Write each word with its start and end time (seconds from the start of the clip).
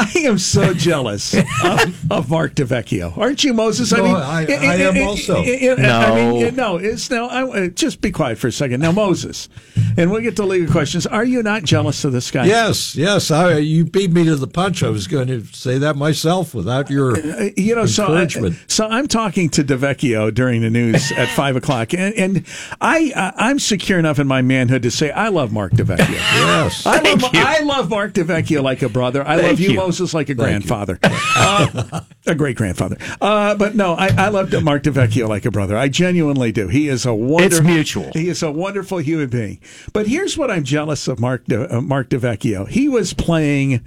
I 0.00 0.10
am 0.26 0.38
so 0.38 0.74
jealous 0.74 1.34
of, 1.34 2.12
of 2.12 2.30
Mark 2.30 2.54
DeVecchio. 2.54 3.16
Aren't 3.18 3.42
you, 3.44 3.52
Moses? 3.52 3.90
No, 3.92 4.04
I- 4.04 4.46
I 4.48 4.74
am 4.76 4.96
also. 5.06 5.42
I 5.42 5.74
No. 5.78 6.14
mean, 6.40 6.54
no, 6.56 6.76
it's 6.76 7.10
no. 7.10 7.26
I, 7.28 7.42
uh, 7.42 7.68
just 7.68 8.00
be 8.00 8.10
quiet 8.10 8.38
for 8.38 8.46
a 8.46 8.52
second. 8.52 8.80
Now, 8.80 8.92
Moses, 8.92 9.48
and 9.96 10.10
we'll 10.10 10.20
get 10.20 10.36
to 10.36 10.44
legal 10.44 10.70
questions. 10.70 11.06
Are 11.06 11.24
you 11.24 11.42
not 11.42 11.62
jealous 11.62 12.04
of 12.04 12.12
this 12.12 12.30
guy? 12.30 12.46
Yes, 12.46 12.94
yes. 12.96 13.30
I, 13.30 13.58
you 13.58 13.84
beat 13.84 14.10
me 14.12 14.24
to 14.24 14.36
the 14.36 14.46
punch. 14.46 14.82
I 14.82 14.88
was 14.90 15.06
going 15.06 15.28
to 15.28 15.44
say 15.46 15.78
that 15.78 15.96
myself 15.96 16.54
without 16.54 16.90
your. 16.90 17.16
Uh, 17.16 17.50
you 17.56 17.74
know, 17.74 17.86
so 17.86 18.04
I, 18.04 18.22
Encouragement. 18.22 18.56
so 18.68 18.86
I'm 18.86 19.08
talking 19.08 19.48
to 19.50 19.64
DeVecchio 19.64 20.32
during 20.32 20.62
the 20.62 20.70
news 20.70 21.12
at 21.16 21.28
five 21.28 21.56
o'clock, 21.56 21.94
and, 21.94 22.14
and 22.14 22.46
I 22.80 23.12
uh, 23.14 23.32
I'm 23.36 23.58
secure 23.58 23.98
enough 23.98 24.18
in 24.18 24.26
my 24.26 24.42
manhood 24.42 24.82
to 24.82 24.90
say 24.90 25.10
I 25.10 25.28
love 25.28 25.52
Mark 25.52 25.72
DeVecchio. 25.72 25.98
Yes. 26.48 26.86
I 26.86 27.00
love, 27.00 27.20
Thank 27.20 27.32
you. 27.34 27.40
I 27.44 27.60
love 27.60 27.90
Mark 27.90 28.12
DeVecchio 28.12 28.62
like 28.62 28.82
a 28.82 28.88
brother. 28.88 29.26
I 29.26 29.36
love 29.36 29.44
Thank 29.44 29.60
you, 29.60 29.70
you. 29.70 29.76
Moses, 29.76 30.14
like 30.14 30.28
a 30.28 30.34
grandfather, 30.34 30.98
uh, 31.02 32.00
a 32.26 32.34
great 32.34 32.56
grandfather. 32.56 32.96
Uh, 33.20 33.54
but 33.54 33.74
no, 33.74 33.94
I, 33.94 34.08
I 34.16 34.28
love 34.28 34.52
Mark 34.62 34.82
DeVecchio 34.82 35.28
like 35.28 35.44
a 35.44 35.50
brother. 35.50 35.76
I 35.76 35.88
genuinely 35.88 36.52
do. 36.52 36.68
He 36.68 36.88
is 36.88 37.06
a 37.06 37.14
wonderful. 37.14 37.58
It's 37.58 37.60
mutual. 37.60 38.10
He 38.12 38.28
is 38.28 38.42
a 38.42 38.50
wonderful 38.50 38.98
human 38.98 39.28
being. 39.28 39.60
But 39.92 40.06
here's 40.06 40.36
what 40.36 40.50
I'm 40.50 40.64
jealous 40.64 41.08
of 41.08 41.20
Mark 41.20 41.44
De, 41.46 41.76
uh, 41.76 41.80
Mark 41.80 42.10
DeVecchio. 42.10 42.68
He 42.68 42.88
was 42.88 43.14
playing 43.14 43.84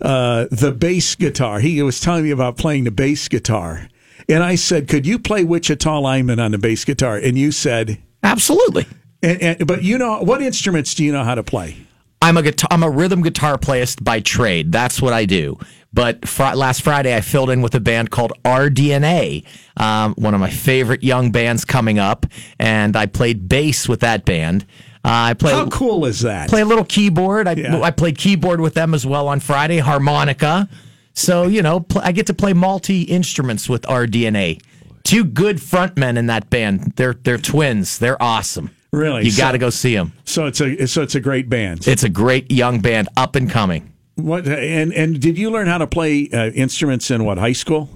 uh, 0.00 0.46
the 0.50 0.72
bass 0.72 1.14
guitar. 1.14 1.60
He 1.60 1.82
was 1.82 2.00
telling 2.00 2.24
me 2.24 2.30
about 2.30 2.56
playing 2.56 2.84
the 2.84 2.90
bass 2.90 3.28
guitar. 3.28 3.88
And 4.28 4.42
I 4.42 4.56
said, 4.56 4.88
"Could 4.88 5.06
you 5.06 5.18
play 5.18 5.44
Wichita 5.44 6.00
Lineman 6.00 6.38
on 6.38 6.52
the 6.52 6.58
bass 6.58 6.84
guitar?" 6.84 7.16
And 7.16 7.38
you 7.38 7.50
said, 7.50 7.98
Absolutely. 8.22 8.86
and, 9.22 9.40
and, 9.40 9.66
"But 9.66 9.82
you 9.82 9.96
know 9.96 10.22
what 10.22 10.42
instruments 10.42 10.94
do 10.94 11.04
you 11.04 11.12
know 11.12 11.24
how 11.24 11.34
to 11.34 11.42
play?" 11.42 11.76
I'm 12.20 12.36
a 12.36 12.42
guitar, 12.42 12.68
I'm 12.70 12.82
a 12.82 12.90
rhythm 12.90 13.22
guitar 13.22 13.56
playist 13.56 14.02
by 14.02 14.20
trade. 14.20 14.72
That's 14.72 15.00
what 15.00 15.12
I 15.12 15.24
do. 15.24 15.58
But 15.92 16.28
fr- 16.28 16.54
last 16.54 16.82
Friday, 16.82 17.14
I 17.14 17.20
filled 17.20 17.48
in 17.48 17.62
with 17.62 17.74
a 17.74 17.80
band 17.80 18.10
called 18.10 18.32
RDNA, 18.44 19.44
um, 19.76 20.14
one 20.14 20.34
of 20.34 20.40
my 20.40 20.50
favorite 20.50 21.02
young 21.02 21.30
bands 21.30 21.64
coming 21.64 21.98
up, 21.98 22.26
and 22.58 22.96
I 22.96 23.06
played 23.06 23.48
bass 23.48 23.88
with 23.88 24.00
that 24.00 24.24
band. 24.24 24.66
Uh, 25.04 25.30
I 25.30 25.34
play 25.34 25.52
How 25.52 25.68
cool 25.68 26.04
is 26.06 26.20
that? 26.20 26.48
play 26.48 26.60
a 26.60 26.64
little 26.64 26.84
keyboard. 26.84 27.46
I, 27.48 27.52
Yeah. 27.52 27.80
I 27.80 27.90
played 27.90 28.18
keyboard 28.18 28.60
with 28.60 28.74
them 28.74 28.94
as 28.94 29.06
well 29.06 29.28
on 29.28 29.40
Friday, 29.40 29.78
harmonica. 29.78 30.68
So 31.14 31.46
you 31.46 31.62
know, 31.62 31.80
pl- 31.80 32.02
I 32.04 32.12
get 32.12 32.26
to 32.26 32.34
play 32.34 32.52
multi 32.52 33.02
instruments 33.02 33.68
with 33.68 33.82
RDNA. 33.82 34.60
Two 35.04 35.24
good 35.24 35.56
frontmen 35.58 36.16
in 36.18 36.26
that 36.26 36.50
band. 36.50 36.92
They're 36.96 37.14
they're 37.14 37.38
twins. 37.38 37.98
They're 37.98 38.20
awesome. 38.22 38.70
Really? 38.92 39.24
you 39.24 39.30
So- 39.30 39.42
got 39.42 39.52
to 39.52 39.58
go 39.58 39.70
see 39.70 39.94
them. 39.94 40.12
So 40.24 40.46
it's 40.46 40.60
a 40.60 40.86
so 40.86 41.02
it's 41.02 41.14
a 41.14 41.20
great 41.20 41.48
band. 41.48 41.86
It's 41.88 42.02
a 42.04 42.08
great 42.08 42.50
young 42.50 42.80
band, 42.80 43.08
up 43.16 43.36
and 43.36 43.50
coming. 43.50 43.92
What 44.16 44.46
and 44.48 44.92
and 44.92 45.20
did 45.20 45.38
you 45.38 45.50
learn 45.50 45.66
how 45.68 45.78
to 45.78 45.86
play 45.86 46.28
uh, 46.32 46.50
instruments 46.50 47.10
in 47.10 47.24
what 47.24 47.38
high 47.38 47.52
school? 47.52 47.88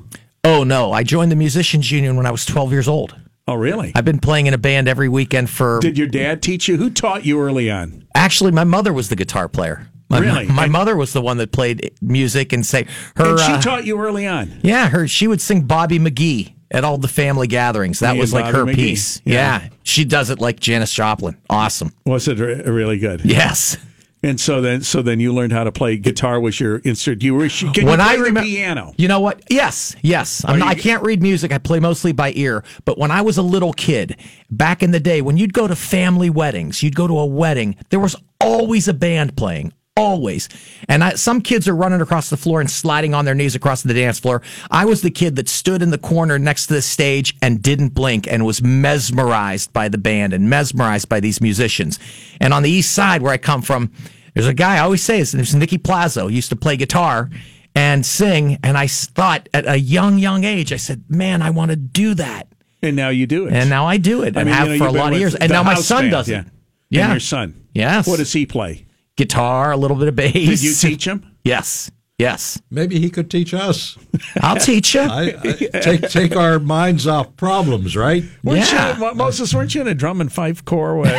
Oh 0.44 0.64
no, 0.64 0.92
I 0.92 1.02
joined 1.02 1.30
the 1.32 1.36
musicians 1.36 1.90
union 1.90 2.16
when 2.16 2.26
I 2.26 2.30
was 2.30 2.44
12 2.46 2.72
years 2.72 2.88
old. 2.88 3.14
Oh, 3.48 3.54
really? 3.54 3.92
I've 3.94 4.04
been 4.04 4.20
playing 4.20 4.46
in 4.46 4.54
a 4.54 4.58
band 4.58 4.88
every 4.88 5.08
weekend 5.08 5.50
for. 5.50 5.80
Did 5.80 5.98
your 5.98 6.06
dad 6.06 6.42
teach 6.42 6.68
you? 6.68 6.76
Who 6.76 6.90
taught 6.90 7.24
you 7.24 7.40
early 7.40 7.70
on? 7.70 8.06
Actually, 8.14 8.52
my 8.52 8.64
mother 8.64 8.92
was 8.92 9.08
the 9.08 9.16
guitar 9.16 9.48
player. 9.48 9.88
My, 10.08 10.18
Really? 10.20 10.46
My, 10.46 10.64
And- 10.64 10.72
mother 10.72 10.94
was 10.96 11.12
the 11.12 11.22
one 11.22 11.38
that 11.38 11.52
played 11.52 11.92
music 12.02 12.52
and 12.52 12.64
say 12.64 12.86
her. 13.16 13.30
And 13.30 13.40
she 13.40 13.52
uh, 13.52 13.60
taught 13.62 13.84
you 13.86 13.98
early 13.98 14.26
on. 14.26 14.60
yeah, 14.62 14.88
her. 14.90 15.08
She 15.08 15.26
would 15.26 15.40
sing 15.40 15.62
Bobby 15.62 15.98
McGee 15.98 16.52
at 16.70 16.84
all 16.84 16.98
the 16.98 17.08
family 17.08 17.46
gatherings. 17.46 17.98
That 18.00 18.14
Me 18.14 18.20
was 18.20 18.32
like 18.32 18.44
Bobby 18.44 18.56
her 18.58 18.64
McGee. 18.66 18.74
piece. 18.74 19.20
Yeah. 19.24 19.62
Yeah. 19.62 19.68
she 19.82 20.04
does 20.04 20.30
it 20.30 20.38
like 20.38 20.60
Janis 20.60 20.92
Joplin. 20.92 21.36
Awesome. 21.50 21.92
Was 22.06 22.28
it 22.28 22.38
re- 22.38 22.62
really 22.62 22.98
good? 22.98 23.22
Yes. 23.24 23.76
And 24.24 24.40
so 24.40 24.60
then, 24.60 24.82
so 24.82 25.02
then 25.02 25.18
you 25.18 25.32
learned 25.32 25.52
how 25.52 25.64
to 25.64 25.72
play 25.72 25.96
guitar. 25.96 26.38
Was 26.38 26.60
your 26.60 26.80
instrument? 26.84 27.22
You 27.24 27.34
were 27.34 27.48
can 27.48 27.72
when 27.72 27.74
you 27.76 27.82
play 27.84 27.96
I 27.98 28.16
the 28.16 28.22
remember 28.22 28.42
piano? 28.42 28.94
you 28.96 29.08
know 29.08 29.18
what? 29.18 29.42
Yes, 29.50 29.96
yes. 30.00 30.44
I'm 30.46 30.56
Are 30.56 30.58
not, 30.58 30.68
I 30.68 30.74
can't 30.74 31.02
read 31.02 31.20
music. 31.22 31.52
I 31.52 31.58
play 31.58 31.80
mostly 31.80 32.12
by 32.12 32.32
ear. 32.36 32.62
But 32.84 32.98
when 32.98 33.10
I 33.10 33.22
was 33.22 33.36
a 33.36 33.42
little 33.42 33.72
kid, 33.72 34.16
back 34.48 34.82
in 34.82 34.92
the 34.92 35.00
day, 35.00 35.22
when 35.22 35.36
you'd 35.36 35.52
go 35.52 35.66
to 35.66 35.74
family 35.74 36.30
weddings, 36.30 36.82
you'd 36.82 36.94
go 36.94 37.08
to 37.08 37.18
a 37.18 37.26
wedding. 37.26 37.76
There 37.90 38.00
was 38.00 38.14
always 38.40 38.86
a 38.86 38.94
band 38.94 39.36
playing. 39.36 39.72
Always. 39.94 40.48
And 40.88 41.04
I, 41.04 41.14
some 41.14 41.42
kids 41.42 41.68
are 41.68 41.76
running 41.76 42.00
across 42.00 42.30
the 42.30 42.36
floor 42.38 42.62
and 42.62 42.70
sliding 42.70 43.12
on 43.12 43.26
their 43.26 43.34
knees 43.34 43.54
across 43.54 43.82
the 43.82 43.92
dance 43.92 44.18
floor. 44.18 44.40
I 44.70 44.86
was 44.86 45.02
the 45.02 45.10
kid 45.10 45.36
that 45.36 45.50
stood 45.50 45.82
in 45.82 45.90
the 45.90 45.98
corner 45.98 46.38
next 46.38 46.68
to 46.68 46.74
the 46.74 46.80
stage 46.82 47.36
and 47.42 47.62
didn't 47.62 47.90
blink 47.90 48.26
and 48.26 48.46
was 48.46 48.62
mesmerized 48.62 49.70
by 49.74 49.90
the 49.90 49.98
band 49.98 50.32
and 50.32 50.48
mesmerized 50.48 51.10
by 51.10 51.20
these 51.20 51.42
musicians. 51.42 51.98
And 52.40 52.54
on 52.54 52.62
the 52.62 52.70
east 52.70 52.94
side 52.94 53.20
where 53.20 53.34
I 53.34 53.36
come 53.36 53.60
from, 53.60 53.92
there's 54.32 54.46
a 54.46 54.54
guy 54.54 54.76
I 54.76 54.80
always 54.80 55.02
say 55.02 55.18
his 55.18 55.34
name's 55.34 55.54
Nicky 55.54 55.76
Plazo. 55.76 56.30
He 56.30 56.36
used 56.36 56.48
to 56.48 56.56
play 56.56 56.78
guitar 56.78 57.28
and 57.74 58.06
sing. 58.06 58.58
And 58.62 58.78
I 58.78 58.86
thought 58.86 59.50
at 59.52 59.68
a 59.68 59.78
young, 59.78 60.16
young 60.16 60.44
age, 60.44 60.72
I 60.72 60.76
said, 60.76 61.04
man, 61.10 61.42
I 61.42 61.50
want 61.50 61.70
to 61.70 61.76
do 61.76 62.14
that. 62.14 62.48
And 62.80 62.96
now 62.96 63.10
you 63.10 63.26
do 63.26 63.46
it. 63.46 63.52
And 63.52 63.68
now 63.68 63.84
I 63.84 63.98
do 63.98 64.22
it 64.22 64.38
and 64.38 64.46
mean, 64.46 64.54
have 64.54 64.68
you 64.68 64.78
know, 64.78 64.86
for 64.86 64.96
a 64.96 64.98
lot 64.98 65.12
of 65.12 65.18
years. 65.18 65.34
And 65.34 65.52
now 65.52 65.62
my 65.62 65.74
son 65.74 66.04
band, 66.04 66.12
does 66.12 66.28
yeah. 66.30 66.38
it. 66.38 66.44
And 66.44 66.50
Yeah. 66.88 67.10
your 67.10 67.20
son. 67.20 67.66
Yes. 67.74 68.06
What 68.06 68.16
does 68.16 68.32
he 68.32 68.46
play? 68.46 68.86
Guitar, 69.16 69.72
a 69.72 69.76
little 69.76 69.96
bit 69.96 70.08
of 70.08 70.16
bass. 70.16 70.32
Did 70.32 70.62
you 70.62 70.74
teach 70.74 71.06
him? 71.06 71.26
Yes. 71.44 71.90
Yes. 72.18 72.62
Maybe 72.70 73.00
he 73.00 73.10
could 73.10 73.28
teach 73.28 73.52
us. 73.52 73.98
I'll 74.40 74.54
teach 74.60 74.94
you. 74.94 75.00
I, 75.00 75.34
I, 75.42 75.80
take 75.80 76.08
take 76.08 76.36
our 76.36 76.60
minds 76.60 77.04
off 77.08 77.34
problems, 77.36 77.96
right? 77.96 78.22
Weren't 78.44 78.58
Yeah. 78.70 78.96
you, 78.96 79.14
Moses, 79.14 79.52
weren't 79.52 79.74
you 79.74 79.80
in 79.80 79.88
a 79.88 79.94
drum 79.94 80.20
and 80.20 80.32
fife 80.32 80.64
corps 80.64 80.96
when- 80.98 81.10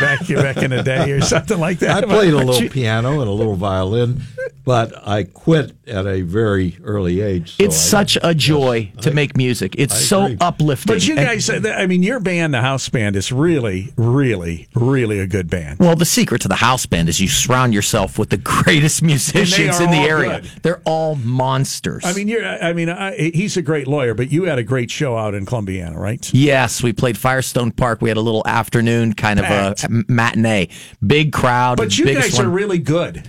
back 0.00 0.28
back 0.28 0.58
in 0.58 0.70
the 0.70 0.82
day 0.84 1.10
or 1.10 1.22
something 1.22 1.58
like 1.58 1.80
that? 1.80 2.04
I 2.04 2.06
played 2.06 2.32
a 2.32 2.36
little 2.36 2.62
you- 2.62 2.70
piano 2.70 3.20
and 3.20 3.28
a 3.28 3.32
little 3.32 3.56
violin, 3.56 4.22
but 4.64 4.92
I 5.06 5.24
quit 5.24 5.72
at 5.86 6.06
a 6.06 6.22
very 6.22 6.78
early 6.82 7.20
age. 7.20 7.56
so 7.56 7.64
it's 7.64 7.76
I- 7.76 7.90
such 8.04 8.18
a 8.22 8.34
joy 8.34 8.92
to 9.02 9.10
make 9.10 9.36
music. 9.36 9.74
It's 9.78 9.94
I 9.94 9.98
so 9.98 10.22
agree. 10.24 10.36
uplifting. 10.40 10.94
But 10.94 11.06
you 11.06 11.16
And- 11.16 11.26
guys, 11.26 11.50
uh, 11.50 11.74
I 11.76 11.86
mean, 11.86 12.02
your 12.02 12.20
band, 12.20 12.54
the 12.54 12.60
house 12.62 12.88
band, 12.88 13.16
is 13.16 13.30
really, 13.32 13.92
really, 13.96 14.68
really 14.74 15.18
a 15.18 15.26
good 15.26 15.50
band. 15.50 15.78
well, 15.80 15.96
the 15.96 16.04
secret 16.04 16.40
to 16.42 16.48
the 16.48 16.56
house 16.56 16.86
band 16.86 17.08
is 17.08 17.20
you 17.20 17.28
surround 17.28 17.74
yourself 17.74 18.18
with 18.18 18.30
the 18.30 18.36
greatest 18.64 19.02
musicians 19.02 19.80
in 19.80 19.90
the 19.90 19.96
area. 19.98 20.40
good. 20.40 20.50
They're 20.62 20.80
all 20.84 21.16
monsters. 21.16 22.04
I 22.04 22.12
mean, 22.14 22.28
you're. 22.28 22.44
I 22.46 22.72
mean, 22.72 22.88
I, 22.88 23.14
he's 23.34 23.56
a 23.56 23.62
great 23.62 23.86
lawyer, 23.86 24.14
but 24.14 24.32
you 24.32 24.44
had 24.44 24.58
a 24.58 24.62
great 24.62 24.90
show 24.90 25.16
out 25.16 25.34
in 25.34 25.44
Columbiana, 25.46 25.98
right? 25.98 26.28
Yes, 26.32 26.82
we 26.82 26.92
played 26.92 27.18
Firestone 27.18 27.70
Park. 27.70 28.00
We 28.00 28.08
had 28.08 28.16
a 28.16 28.20
little 28.22 28.42
afternoon 28.46 29.12
kind 29.14 29.38
of 29.40 29.44
a 29.46 29.74
matinee. 30.08 30.68
Big 31.06 31.32
crowd. 31.32 31.76
But 31.76 31.98
you 31.98 32.04
biggest 32.06 32.30
guys 32.36 32.40
are 32.40 32.48
really 32.48 32.78
good. 32.78 33.26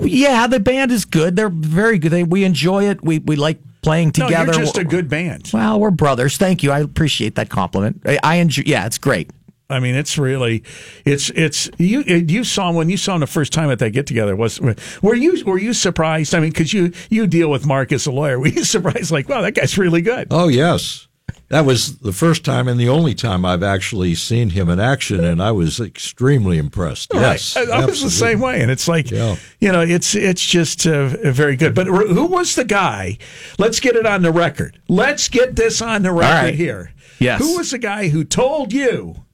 Yeah, 0.00 0.46
the 0.46 0.60
band 0.60 0.90
is 0.90 1.04
good. 1.04 1.36
They're 1.36 1.48
very 1.48 1.98
good. 1.98 2.10
They, 2.10 2.24
we 2.24 2.44
enjoy 2.44 2.84
it. 2.88 3.02
We 3.02 3.18
we 3.20 3.36
like 3.36 3.58
playing 3.82 4.08
No, 4.18 4.26
together. 4.26 4.52
you're 4.52 4.62
just 4.62 4.78
a 4.78 4.84
good 4.84 5.08
band. 5.08 5.50
Well, 5.52 5.78
we're 5.78 5.90
brothers. 5.90 6.36
Thank 6.36 6.62
you. 6.62 6.72
I 6.72 6.80
appreciate 6.80 7.34
that 7.36 7.48
compliment. 7.50 8.02
I, 8.04 8.18
I 8.22 8.34
enjoy. 8.36 8.64
Yeah, 8.66 8.86
it's 8.86 8.98
great. 8.98 9.30
I 9.70 9.80
mean, 9.80 9.94
it's 9.94 10.18
really, 10.18 10.62
it's 11.06 11.30
it's 11.30 11.70
you. 11.78 12.00
You 12.02 12.44
saw 12.44 12.70
when 12.70 12.90
you 12.90 12.96
saw 12.98 13.14
him 13.14 13.20
the 13.20 13.26
first 13.26 13.52
time 13.52 13.70
at 13.70 13.78
that 13.78 13.90
get 13.90 14.06
together. 14.06 14.36
Was 14.36 14.60
were 14.60 15.14
you 15.14 15.42
were 15.44 15.58
you 15.58 15.72
surprised? 15.72 16.34
I 16.34 16.40
mean, 16.40 16.50
because 16.50 16.72
you 16.74 16.92
you 17.08 17.26
deal 17.26 17.50
with 17.50 17.64
Mark 17.66 17.90
as 17.92 18.06
a 18.06 18.12
lawyer. 18.12 18.38
Were 18.40 18.48
you 18.48 18.62
surprised? 18.64 19.10
Like, 19.10 19.28
wow, 19.28 19.40
that 19.40 19.52
guy's 19.52 19.78
really 19.78 20.02
good. 20.02 20.28
Oh 20.30 20.48
yes, 20.48 21.08
that 21.48 21.64
was 21.64 21.98
the 21.98 22.12
first 22.12 22.44
time 22.44 22.68
and 22.68 22.78
the 22.80 22.88
only 22.88 23.14
time 23.14 23.44
I've 23.44 23.62
actually 23.62 24.14
seen 24.14 24.50
him 24.50 24.68
in 24.68 24.80
action, 24.80 25.22
and 25.22 25.42
I 25.42 25.52
was 25.52 25.80
extremely 25.80 26.58
impressed. 26.58 27.10
Yes, 27.14 27.56
I, 27.56 27.62
I 27.62 27.84
was 27.84 28.02
the 28.02 28.10
same 28.10 28.40
way, 28.40 28.60
and 28.60 28.70
it's 28.70 28.88
like 28.88 29.10
Yeah. 29.10 29.36
you 29.60 29.70
know, 29.72 29.82
it's 29.82 30.14
it's 30.14 30.44
just 30.44 30.86
uh, 30.86 31.08
very 31.08 31.56
good. 31.56 31.74
But 31.74 31.86
who 31.86 32.26
was 32.26 32.54
the 32.54 32.64
guy? 32.64 33.18
Let's 33.58 33.80
get 33.80 33.96
it 33.96 34.06
on 34.06 34.22
the 34.22 34.32
record. 34.32 34.80
Let's 34.88 35.28
get 35.28 35.56
this 35.56 35.80
on 35.82 36.02
the 36.02 36.12
record 36.12 36.44
right. 36.46 36.54
here. 36.54 36.92
Yes. 37.18 37.40
Who 37.40 37.56
was 37.58 37.70
the 37.70 37.78
guy 37.78 38.08
who 38.08 38.24
told 38.24 38.72
you 38.72 39.24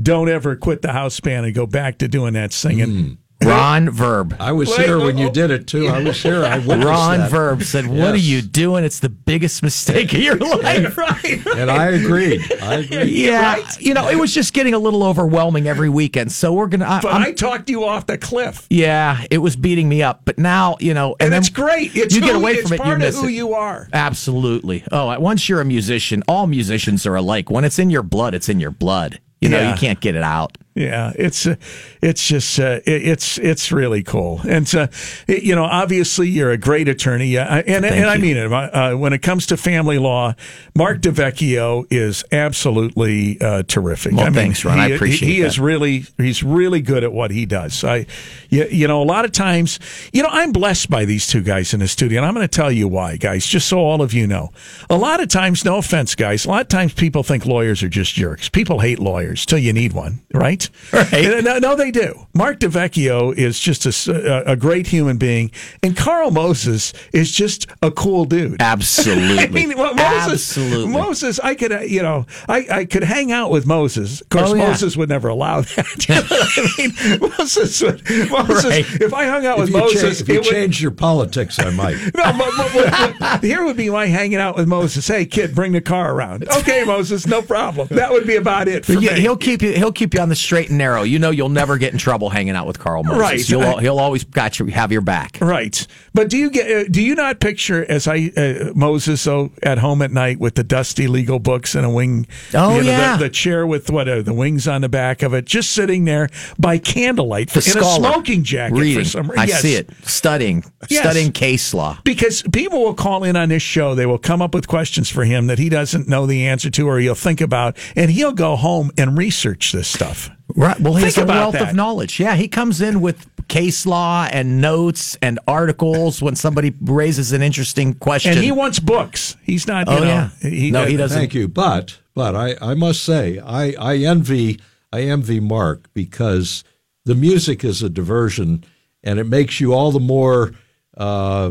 don't 0.00 0.28
ever 0.28 0.56
quit 0.56 0.82
the 0.82 0.92
house 0.92 1.18
band 1.20 1.46
and 1.46 1.54
go 1.54 1.66
back 1.66 1.98
to 1.98 2.08
doing 2.08 2.34
that 2.34 2.52
singing? 2.52 3.18
Ron 3.54 3.90
Verb. 3.90 4.36
I 4.40 4.52
was 4.52 4.68
Wait, 4.70 4.86
here 4.86 4.98
when 4.98 5.16
you 5.18 5.28
oh. 5.28 5.32
did 5.32 5.50
it 5.50 5.66
too. 5.66 5.88
I 5.88 6.02
was 6.02 6.22
here. 6.22 6.44
I 6.44 6.58
witnessed 6.58 6.86
Ron 6.86 7.18
that. 7.18 7.30
Verb 7.30 7.62
said, 7.62 7.86
"What 7.86 8.14
are 8.14 8.16
you 8.16 8.42
doing? 8.42 8.84
It's 8.84 9.00
the 9.00 9.08
biggest 9.08 9.62
mistake 9.62 10.12
of 10.12 10.20
your 10.20 10.36
life." 10.36 10.96
right. 10.98 11.46
and 11.56 11.70
I 11.70 11.86
agreed. 11.88 12.42
I 12.62 12.74
agreed. 12.80 13.08
Yeah, 13.10 13.54
Right? 13.54 13.80
you 13.80 13.94
know, 13.94 14.08
it 14.08 14.16
was 14.18 14.34
just 14.34 14.52
getting 14.54 14.74
a 14.74 14.78
little 14.78 15.02
overwhelming 15.02 15.66
every 15.66 15.88
weekend. 15.88 16.32
So 16.32 16.52
we're 16.52 16.66
gonna. 16.66 16.86
I, 16.86 17.00
But 17.00 17.12
I'm- 17.12 17.22
I 17.22 17.32
talked 17.32 17.68
you 17.70 17.84
off 17.84 18.06
the 18.06 18.18
cliff. 18.18 18.66
yeah, 18.70 19.24
it 19.30 19.38
was 19.38 19.56
beating 19.56 19.88
me 19.88 20.02
up. 20.02 20.22
But 20.24 20.38
now, 20.38 20.76
you 20.80 20.94
know, 20.94 21.16
And, 21.20 21.32
then 21.32 21.40
it's 21.40 21.48
great. 21.48 21.94
It's 21.96 22.14
you 22.14 22.20
get 22.20 22.30
who- 22.32 22.38
away 22.38 22.52
it's 22.54 22.62
from 22.68 22.72
it, 22.74 22.76
you 22.78 22.82
part 22.84 22.98
miss 22.98 23.16
of 23.16 23.22
who 23.22 23.28
it. 23.28 23.32
you 23.32 23.54
are. 23.54 23.88
Absolutely. 23.92 24.84
Oh, 24.92 25.18
once 25.20 25.48
you're 25.48 25.60
a 25.60 25.64
musician, 25.64 26.22
all 26.28 26.46
musicians 26.46 27.06
are 27.06 27.14
alike. 27.16 27.50
When 27.50 27.64
it's 27.64 27.78
in 27.78 27.90
your 27.90 28.02
blood, 28.02 28.34
it's 28.34 28.48
in 28.48 28.60
your 28.60 28.70
blood. 28.70 29.20
You 29.40 29.48
know, 29.50 29.58
Yeah. 29.60 29.70
you 29.72 29.76
can't 29.76 30.00
get 30.00 30.14
it 30.14 30.22
out. 30.22 30.56
Yeah, 30.74 31.12
it's 31.14 31.46
uh, 31.46 31.54
it's 32.02 32.26
just 32.26 32.58
uh, 32.58 32.80
it's 32.84 33.38
it's 33.38 33.70
really 33.70 34.02
cool, 34.02 34.40
and 34.48 34.72
uh, 34.74 34.88
you 35.28 35.54
know, 35.54 35.62
obviously 35.62 36.28
you're 36.28 36.50
a 36.50 36.58
great 36.58 36.88
attorney, 36.88 37.38
uh, 37.38 37.62
and 37.64 37.84
and 37.84 38.06
I 38.10 38.16
mean 38.18 38.36
it. 38.36 38.52
Uh, 38.52 38.96
when 38.96 39.12
it 39.12 39.20
comes 39.22 39.46
to 39.46 39.56
family 39.56 39.98
law, 39.98 40.34
Mark 40.74 41.00
DeVecchio 41.00 41.86
is 41.92 42.24
absolutely 42.32 43.40
uh, 43.40 43.62
terrific. 43.68 44.12
Well, 44.14 44.22
I 44.22 44.30
mean, 44.30 44.34
thanks, 44.34 44.64
Ron. 44.64 44.78
He, 44.78 44.82
I 44.82 44.86
appreciate 44.88 45.28
He, 45.28 45.34
he 45.36 45.40
that. 45.42 45.46
is 45.46 45.60
really 45.60 46.06
he's 46.18 46.42
really 46.42 46.80
good 46.80 47.04
at 47.04 47.12
what 47.12 47.30
he 47.30 47.46
does. 47.46 47.84
I, 47.84 48.06
you, 48.48 48.66
you 48.68 48.88
know, 48.88 49.00
a 49.00 49.04
lot 49.04 49.24
of 49.24 49.30
times, 49.30 49.78
you 50.12 50.24
know, 50.24 50.28
I'm 50.32 50.50
blessed 50.50 50.90
by 50.90 51.04
these 51.04 51.28
two 51.28 51.42
guys 51.42 51.72
in 51.72 51.78
the 51.78 51.88
studio, 51.88 52.18
and 52.18 52.26
I'm 52.26 52.34
going 52.34 52.48
to 52.48 52.56
tell 52.56 52.72
you 52.72 52.88
why, 52.88 53.16
guys, 53.16 53.46
just 53.46 53.68
so 53.68 53.78
all 53.78 54.02
of 54.02 54.12
you 54.12 54.26
know. 54.26 54.50
A 54.90 54.96
lot 54.96 55.20
of 55.20 55.28
times, 55.28 55.64
no 55.64 55.76
offense, 55.76 56.16
guys, 56.16 56.46
a 56.46 56.48
lot 56.48 56.62
of 56.62 56.68
times 56.68 56.94
people 56.94 57.22
think 57.22 57.46
lawyers 57.46 57.80
are 57.84 57.88
just 57.88 58.14
jerks. 58.14 58.48
People 58.48 58.80
hate 58.80 58.98
lawyers 58.98 59.46
till 59.46 59.58
you 59.58 59.72
need 59.72 59.92
one, 59.92 60.20
right? 60.32 60.63
Right. 60.92 61.12
No, 61.44 61.58
no, 61.58 61.76
they 61.76 61.90
do. 61.90 62.26
Mark 62.34 62.58
DeVecchio 62.60 63.36
is 63.36 63.58
just 63.60 63.84
a, 63.86 64.50
a 64.50 64.56
great 64.56 64.86
human 64.86 65.16
being, 65.18 65.50
and 65.82 65.96
Carl 65.96 66.30
Moses 66.30 66.92
is 67.12 67.30
just 67.30 67.66
a 67.82 67.90
cool 67.90 68.24
dude. 68.24 68.60
Absolutely. 68.62 69.38
I 69.44 69.46
mean, 69.48 69.76
well, 69.76 69.94
Moses, 69.94 70.56
Absolutely. 70.56 70.92
Moses, 70.92 71.40
I 71.40 71.54
could, 71.54 71.72
uh, 71.72 71.80
you 71.80 72.02
know, 72.02 72.26
I, 72.48 72.66
I 72.70 72.84
could 72.84 73.04
hang 73.04 73.30
out 73.32 73.50
with 73.50 73.66
Moses. 73.66 74.20
Of 74.22 74.28
course, 74.30 74.50
Oh, 74.50 74.54
yeah. 74.54 74.68
Moses 74.68 74.96
would 74.96 75.08
never 75.08 75.28
allow 75.28 75.60
that. 75.62 75.86
You 76.08 76.14
know 76.14 76.26
I 76.30 76.68
mean, 76.78 77.30
Moses 77.38 77.82
would, 77.82 78.02
Moses, 78.30 78.64
Right. 78.64 78.86
if 79.00 79.12
I 79.14 79.26
hung 79.26 79.46
out 79.46 79.58
with 79.58 79.68
If 79.68 79.74
you, 79.74 79.80
Moses, 79.80 80.00
cha- 80.18 80.22
if 80.22 80.28
you 80.28 80.34
it 80.36 80.38
would, 80.38 80.46
change 80.50 80.82
your 80.82 80.90
politics, 80.92 81.58
I 81.58 81.70
might. 81.70 81.96
no, 81.96 82.10
but, 82.14 82.50
but- 82.56 82.72
but- 82.72 83.14
but 83.18 83.42
here 83.44 83.64
would 83.64 83.76
be 83.76 83.90
my 83.90 84.06
hanging 84.06 84.38
out 84.38 84.56
with 84.56 84.68
Moses. 84.68 85.06
Hey, 85.06 85.26
kid, 85.26 85.54
bring 85.54 85.72
the 85.72 85.80
car 85.80 86.14
around. 86.14 86.48
Okay, 86.48 86.84
Moses, 86.84 87.26
no 87.26 87.42
problem. 87.42 87.88
That 87.90 88.10
would 88.12 88.26
be 88.26 88.36
about 88.36 88.68
it 88.68 88.84
for 88.84 88.92
Yeah, 88.94 89.14
me. 89.14 89.20
he'll 89.20 89.36
keep 89.36 89.62
you. 89.62 89.72
He'll 89.72 89.92
keep 89.92 90.14
you 90.14 90.20
on 90.20 90.28
the 90.28 90.34
straight 90.54 90.68
and 90.70 90.78
narrow. 90.78 91.02
You 91.02 91.18
know, 91.18 91.30
you'll 91.30 91.48
never 91.48 91.78
get 91.78 91.92
in 91.92 91.98
trouble 91.98 92.30
hanging 92.30 92.54
out 92.56 92.66
with 92.66 92.78
Carl 92.78 93.02
Moses. 93.04 93.20
Right. 93.20 93.48
You'll, 93.48 93.62
I- 93.62 93.80
he'll 93.80 93.98
always 93.98 94.24
got 94.24 94.58
you 94.58 94.66
have 94.66 94.92
your 94.92 95.00
back. 95.00 95.38
Right, 95.40 95.86
but 96.12 96.30
do 96.30 96.36
you 96.36 96.50
get? 96.50 96.70
Uh, 96.70 96.88
do 96.90 97.02
you 97.02 97.14
not 97.14 97.40
picture 97.40 97.84
as 97.90 98.06
I 98.06 98.30
uh, 98.36 98.72
Moses 98.74 99.20
so 99.20 99.50
at 99.62 99.78
home 99.78 100.00
at 100.02 100.10
night 100.12 100.38
with 100.38 100.54
the 100.54 100.64
dusty 100.64 101.06
legal 101.08 101.38
books 101.38 101.74
and 101.74 101.84
a 101.84 101.90
wing? 101.90 102.26
Oh, 102.54 102.76
you 102.76 102.82
know, 102.84 102.90
yeah. 102.90 103.16
the, 103.16 103.24
the 103.24 103.30
chair 103.30 103.66
with 103.66 103.90
what 103.90 104.08
uh, 104.08 104.22
the 104.22 104.32
wings 104.34 104.68
on 104.68 104.80
the 104.82 104.88
back 104.88 105.22
of 105.22 105.34
it, 105.34 105.44
just 105.44 105.72
sitting 105.72 106.04
there 106.04 106.28
by 106.58 106.78
candlelight 106.78 107.50
The 107.50 107.58
in 107.58 107.62
scholar 107.62 108.08
a 108.08 108.12
smoking 108.12 108.44
jacket 108.44 108.74
reading. 108.78 109.02
for 109.02 109.08
some 109.10 109.26
reason. 109.30 109.38
I 109.38 109.44
yes. 109.46 109.60
see 109.62 109.74
it 109.74 109.90
studying, 110.02 110.64
Yes. 110.88 111.00
studying 111.00 111.32
case 111.32 111.74
law. 111.74 111.98
Because 112.04 112.42
people 112.52 112.82
will 112.84 112.94
call 112.94 113.24
in 113.24 113.36
on 113.36 113.48
this 113.48 113.62
show, 113.62 113.94
they 113.94 114.06
will 114.06 114.18
come 114.18 114.40
up 114.42 114.54
with 114.54 114.68
questions 114.68 115.08
for 115.10 115.24
him 115.24 115.46
that 115.48 115.58
he 115.58 115.68
doesn't 115.68 116.08
know 116.08 116.26
the 116.26 116.46
answer 116.46 116.70
to, 116.70 116.88
or 116.88 116.98
he'll 116.98 117.14
think 117.14 117.40
about, 117.40 117.76
and 117.96 118.10
he'll 118.10 118.32
go 118.32 118.56
home 118.56 118.90
and 118.96 119.18
research 119.18 119.72
this 119.72 119.88
stuff. 119.88 120.30
Right. 120.56 120.78
Well, 120.80 120.94
he 120.94 121.04
has 121.04 121.14
Think 121.16 121.28
a 121.28 121.32
wealth 121.32 121.54
that. 121.54 121.70
of 121.70 121.74
knowledge. 121.74 122.20
Yeah, 122.20 122.36
he 122.36 122.46
comes 122.48 122.80
in 122.80 123.00
with 123.00 123.28
case 123.48 123.86
law 123.86 124.26
and 124.30 124.60
notes 124.60 125.16
and 125.20 125.38
articles 125.48 126.22
when 126.22 126.36
somebody 126.36 126.72
raises 126.80 127.32
an 127.32 127.42
interesting 127.42 127.94
question. 127.94 128.32
And 128.32 128.40
he 128.40 128.52
wants 128.52 128.78
books. 128.78 129.36
He's 129.42 129.66
not. 129.66 129.88
You 129.88 129.94
Oh, 129.94 129.98
know, 130.00 130.04
yeah. 130.06 130.30
He, 130.40 130.70
No, 130.70 130.84
he 130.86 130.96
doesn't. 130.96 131.18
Thank 131.18 131.34
you, 131.34 131.48
but 131.48 131.98
but 132.14 132.36
I, 132.36 132.56
I 132.62 132.74
must 132.74 133.02
say 133.02 133.38
I, 133.40 133.74
I 133.78 133.96
envy 133.98 134.60
I 134.92 135.02
envy 135.02 135.40
Mark 135.40 135.92
because 135.92 136.62
the 137.04 137.14
music 137.16 137.64
is 137.64 137.82
a 137.82 137.90
diversion 137.90 138.64
and 139.02 139.18
it 139.18 139.24
makes 139.26 139.60
you 139.60 139.74
all 139.74 139.90
the 139.92 140.00
more 140.00 140.52
uh, 140.96 141.50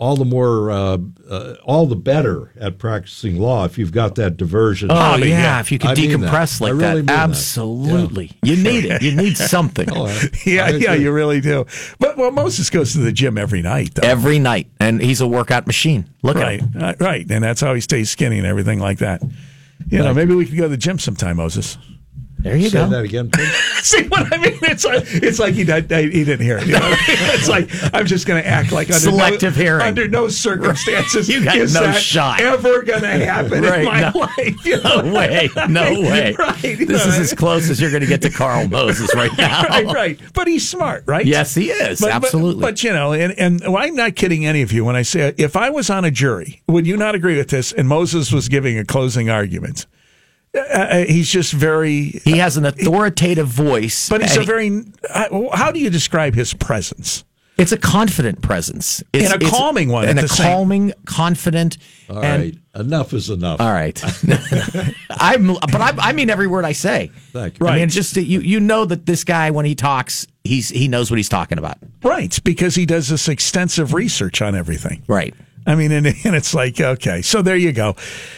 all 0.00 0.16
the 0.16 0.24
more 0.24 0.70
uh, 0.70 0.96
uh, 1.28 1.54
all 1.62 1.86
the 1.86 1.94
better 1.94 2.50
at 2.58 2.78
practicing 2.78 3.38
law 3.38 3.66
if 3.66 3.76
you've 3.76 3.92
got 3.92 4.14
that 4.14 4.38
diversion. 4.38 4.90
Oh 4.90 4.94
Hobby, 4.94 5.28
yeah, 5.28 5.40
yeah. 5.42 5.60
if 5.60 5.70
you 5.70 5.78
could 5.78 5.90
I 5.90 5.94
mean 5.94 6.18
that. 6.22 6.30
decompress 6.32 6.62
I 6.62 6.64
like 6.64 6.80
really 6.80 6.94
mean 6.96 7.06
that, 7.06 7.16
that. 7.18 7.28
absolutely. 7.28 8.32
You 8.42 8.56
need 8.56 8.86
it. 8.86 9.02
You 9.02 9.14
need 9.14 9.36
something 9.36 9.88
Oh, 9.94 10.06
I- 10.06 10.28
Yeah, 10.46 10.64
I 10.64 10.68
yeah, 10.70 10.94
you 10.94 11.12
really 11.12 11.42
do. 11.42 11.66
But 11.98 12.16
well, 12.16 12.30
Moses 12.30 12.70
goes 12.70 12.94
to 12.94 12.98
the 13.00 13.12
gym 13.12 13.36
every 13.36 13.60
night, 13.60 13.94
though. 13.94 14.08
every 14.08 14.38
night, 14.38 14.68
and 14.80 15.02
he's 15.02 15.20
a 15.20 15.28
workout 15.28 15.66
machine. 15.66 16.08
Look 16.22 16.36
right, 16.36 16.60
at 16.62 16.68
him. 16.70 16.82
uh, 16.82 16.94
right, 16.98 17.30
and 17.30 17.44
that's 17.44 17.60
how 17.60 17.74
he 17.74 17.82
stays 17.82 18.08
skinny 18.10 18.38
and 18.38 18.46
everything 18.46 18.78
like 18.80 18.98
that. 19.00 19.22
You 19.88 19.98
know, 19.98 20.14
maybe 20.14 20.34
we 20.34 20.46
could 20.46 20.56
go 20.56 20.62
to 20.64 20.68
the 20.70 20.76
gym 20.78 20.98
sometime, 20.98 21.36
Moses. 21.36 21.76
There 22.42 22.56
you 22.56 22.70
Say 22.70 22.78
go. 22.78 22.88
that 22.88 23.04
again, 23.04 23.30
please. 23.30 23.54
See 23.82 24.06
what 24.08 24.32
I 24.32 24.36
mean? 24.38 24.58
It's 24.62 24.84
like 24.84 25.04
it's 25.06 25.38
like 25.38 25.54
he 25.54 25.64
did, 25.64 25.90
he 25.90 26.24
didn't 26.24 26.40
hear 26.44 26.58
it. 26.58 26.66
You 26.66 26.74
know? 26.74 26.80
it's 27.08 27.48
like 27.48 27.68
I'm 27.94 28.06
just 28.06 28.26
going 28.26 28.42
to 28.42 28.48
act 28.48 28.72
like 28.72 28.88
under 28.88 28.98
Selective 29.00 29.56
no, 29.56 29.62
hearing. 29.62 29.82
Under 29.82 30.08
no 30.08 30.28
circumstances 30.28 31.28
You 31.30 31.44
got 31.44 31.56
is 31.56 31.74
no 31.74 31.82
that 31.82 32.00
shot. 32.00 32.40
ever 32.40 32.82
going 32.82 33.02
to 33.02 33.08
happen 33.24 33.62
Right, 33.62 33.80
in 33.80 33.84
my 33.84 34.10
no. 34.10 34.18
life. 34.18 34.64
You 34.66 34.82
know? 34.82 35.00
No 35.02 35.12
way. 35.14 35.48
No 35.68 35.82
way. 36.00 36.34
Right. 36.38 36.60
This 36.62 36.88
know, 36.88 36.94
is 37.12 37.18
as 37.18 37.34
close 37.34 37.68
as 37.70 37.80
you're 37.80 37.90
going 37.90 38.02
to 38.02 38.06
get 38.08 38.22
to 38.22 38.30
Carl 38.30 38.68
Moses 38.68 39.14
right 39.14 39.30
now. 39.36 39.62
right, 39.64 39.86
right. 39.86 40.20
But 40.34 40.46
he's 40.48 40.68
smart, 40.68 41.04
right? 41.06 41.24
Yes, 41.26 41.54
he 41.54 41.70
is. 41.70 42.00
But- 42.00 42.06
but- 42.08 42.24
Absolutely. 42.24 42.60
But, 42.60 42.82
you 42.84 42.92
know, 42.92 43.12
and, 43.12 43.32
and 43.38 43.60
well, 43.60 43.78
I'm 43.78 43.94
not 43.94 44.14
kidding 44.16 44.44
any 44.46 44.62
of 44.62 44.72
you 44.72 44.84
when 44.84 44.96
I 44.96 45.02
say 45.02 45.34
if 45.38 45.56
I 45.56 45.70
was 45.70 45.90
on 45.90 46.04
a 46.04 46.10
jury, 46.10 46.62
would 46.68 46.86
you 46.86 46.96
not 46.96 47.14
agree 47.14 47.36
with 47.36 47.48
this? 47.48 47.72
And 47.72 47.88
Moses 47.88 48.30
was 48.32 48.48
giving 48.48 48.78
a 48.78 48.84
closing 48.84 49.30
argument. 49.30 49.86
Uh, 50.56 50.60
Uh, 50.60 51.04
he's 51.04 51.28
just 51.30 51.52
very, 51.52 52.20
he 52.24 52.38
has 52.38 52.56
an 52.56 52.64
authoritative 52.66 53.46
voice, 53.48 54.08
but 54.08 54.20
he's 54.22 54.36
a 54.36 54.42
very. 54.42 54.82
Uh, 55.08 55.48
how 55.52 55.70
do 55.70 55.78
you 55.78 55.90
describe 55.90 56.34
his 56.34 56.52
presence? 56.54 57.24
It's 57.58 57.72
a 57.72 57.76
confident 57.78 58.40
presence. 58.40 59.02
It's, 59.12 59.24
And 59.24 59.34
a 59.34 59.36
it's- 59.36 59.50
calming 59.50 59.90
one 59.90 60.08
And 60.08 60.18
a 60.18 60.22
the 60.22 60.28
same- 60.28 60.46
calming, 60.46 60.92
confident. 61.04 61.76
All 62.08 62.24
and, 62.24 62.42
right, 62.74 62.80
enough 62.80 63.12
is 63.12 63.28
enough. 63.28 63.60
All 63.60 63.70
right. 63.72 64.02
I'm, 65.10 65.46
but 65.54 65.80
I, 65.80 65.92
I 65.98 66.12
mean 66.12 66.30
every 66.30 66.46
word 66.46 66.64
I 66.64 66.72
say. 66.72 67.10
Thank 67.32 67.60
you. 67.60 67.66
I 67.66 67.70
mean, 67.72 67.78
Right. 67.80 67.82
it's 67.82 67.94
just 67.94 68.16
you 68.16 68.40
you 68.40 68.60
know 68.60 68.84
that 68.86 69.06
this 69.06 69.24
guy 69.24 69.50
when 69.50 69.66
he 69.66 69.74
talks, 69.74 70.26
he's 70.42 70.70
he 70.70 70.88
knows 70.88 71.10
what 71.10 71.18
he's 71.18 71.28
talking 71.28 71.58
about. 71.58 71.76
Right, 72.02 72.38
because 72.44 72.74
he 72.74 72.86
does 72.86 73.08
this 73.08 73.28
extensive 73.28 73.92
research 73.94 74.40
on 74.42 74.54
everything. 74.54 75.02
Right. 75.06 75.34
I 75.70 75.76
mean, 75.76 75.92
and, 75.92 76.04
and 76.06 76.34
it's 76.34 76.52
like, 76.52 76.80
okay, 76.80 77.22
so 77.22 77.42
there 77.42 77.56
you 77.56 77.72
go. 77.72 77.94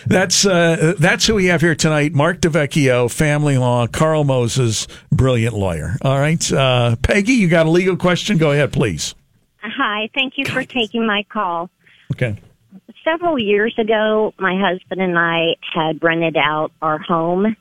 That's 0.07 0.45
uh, 0.45 0.93
that's 0.99 1.27
who 1.27 1.37
we 1.37 1.47
have 1.47 1.63
here 1.63 1.75
tonight. 1.75 2.13
Mark 2.13 2.41
DeVecchio, 2.41 3.11
family 3.11 3.57
law. 3.57 3.87
Carl 3.87 4.25
Moses, 4.25 4.87
brilliant 5.11 5.55
lawyer. 5.55 5.97
All 6.03 6.19
right, 6.19 6.53
uh, 6.53 6.97
Peggy, 7.01 7.33
you 7.33 7.49
got 7.49 7.65
a 7.65 7.71
legal 7.71 7.97
question? 7.97 8.37
Go 8.37 8.53
ahead, 8.53 8.71
please. 8.71 9.15
Hi, 9.63 10.11
thank 10.15 10.35
you 10.37 10.45
for 10.45 10.63
taking 10.63 11.07
my 11.07 11.25
call. 11.33 11.71
Okay. 12.13 12.37
Several 13.03 13.39
years 13.39 13.75
ago, 13.79 14.35
my 14.39 14.55
husband 14.61 15.01
and 15.01 15.19
I 15.19 15.57
had 15.73 16.03
rented 16.03 16.37
out 16.37 16.71
our 16.83 16.99
home, 16.99 17.57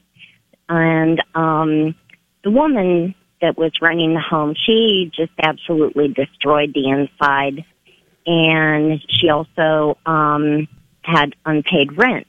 and 0.68 1.24
um, 1.34 1.96
the 2.44 2.52
woman 2.52 3.16
that 3.42 3.58
was 3.58 3.72
renting 3.82 4.16
the 4.16 4.20
home, 4.20 4.54
she 4.66 5.10
just 5.16 5.32
absolutely 5.42 6.10
destroyed 6.10 6.74
the 6.74 6.90
inside, 6.90 7.64
and 8.26 9.02
she 9.10 9.30
also 9.30 9.98
um, 10.06 10.68
had 11.02 11.36
unpaid 11.46 11.98
rent. 11.98 12.28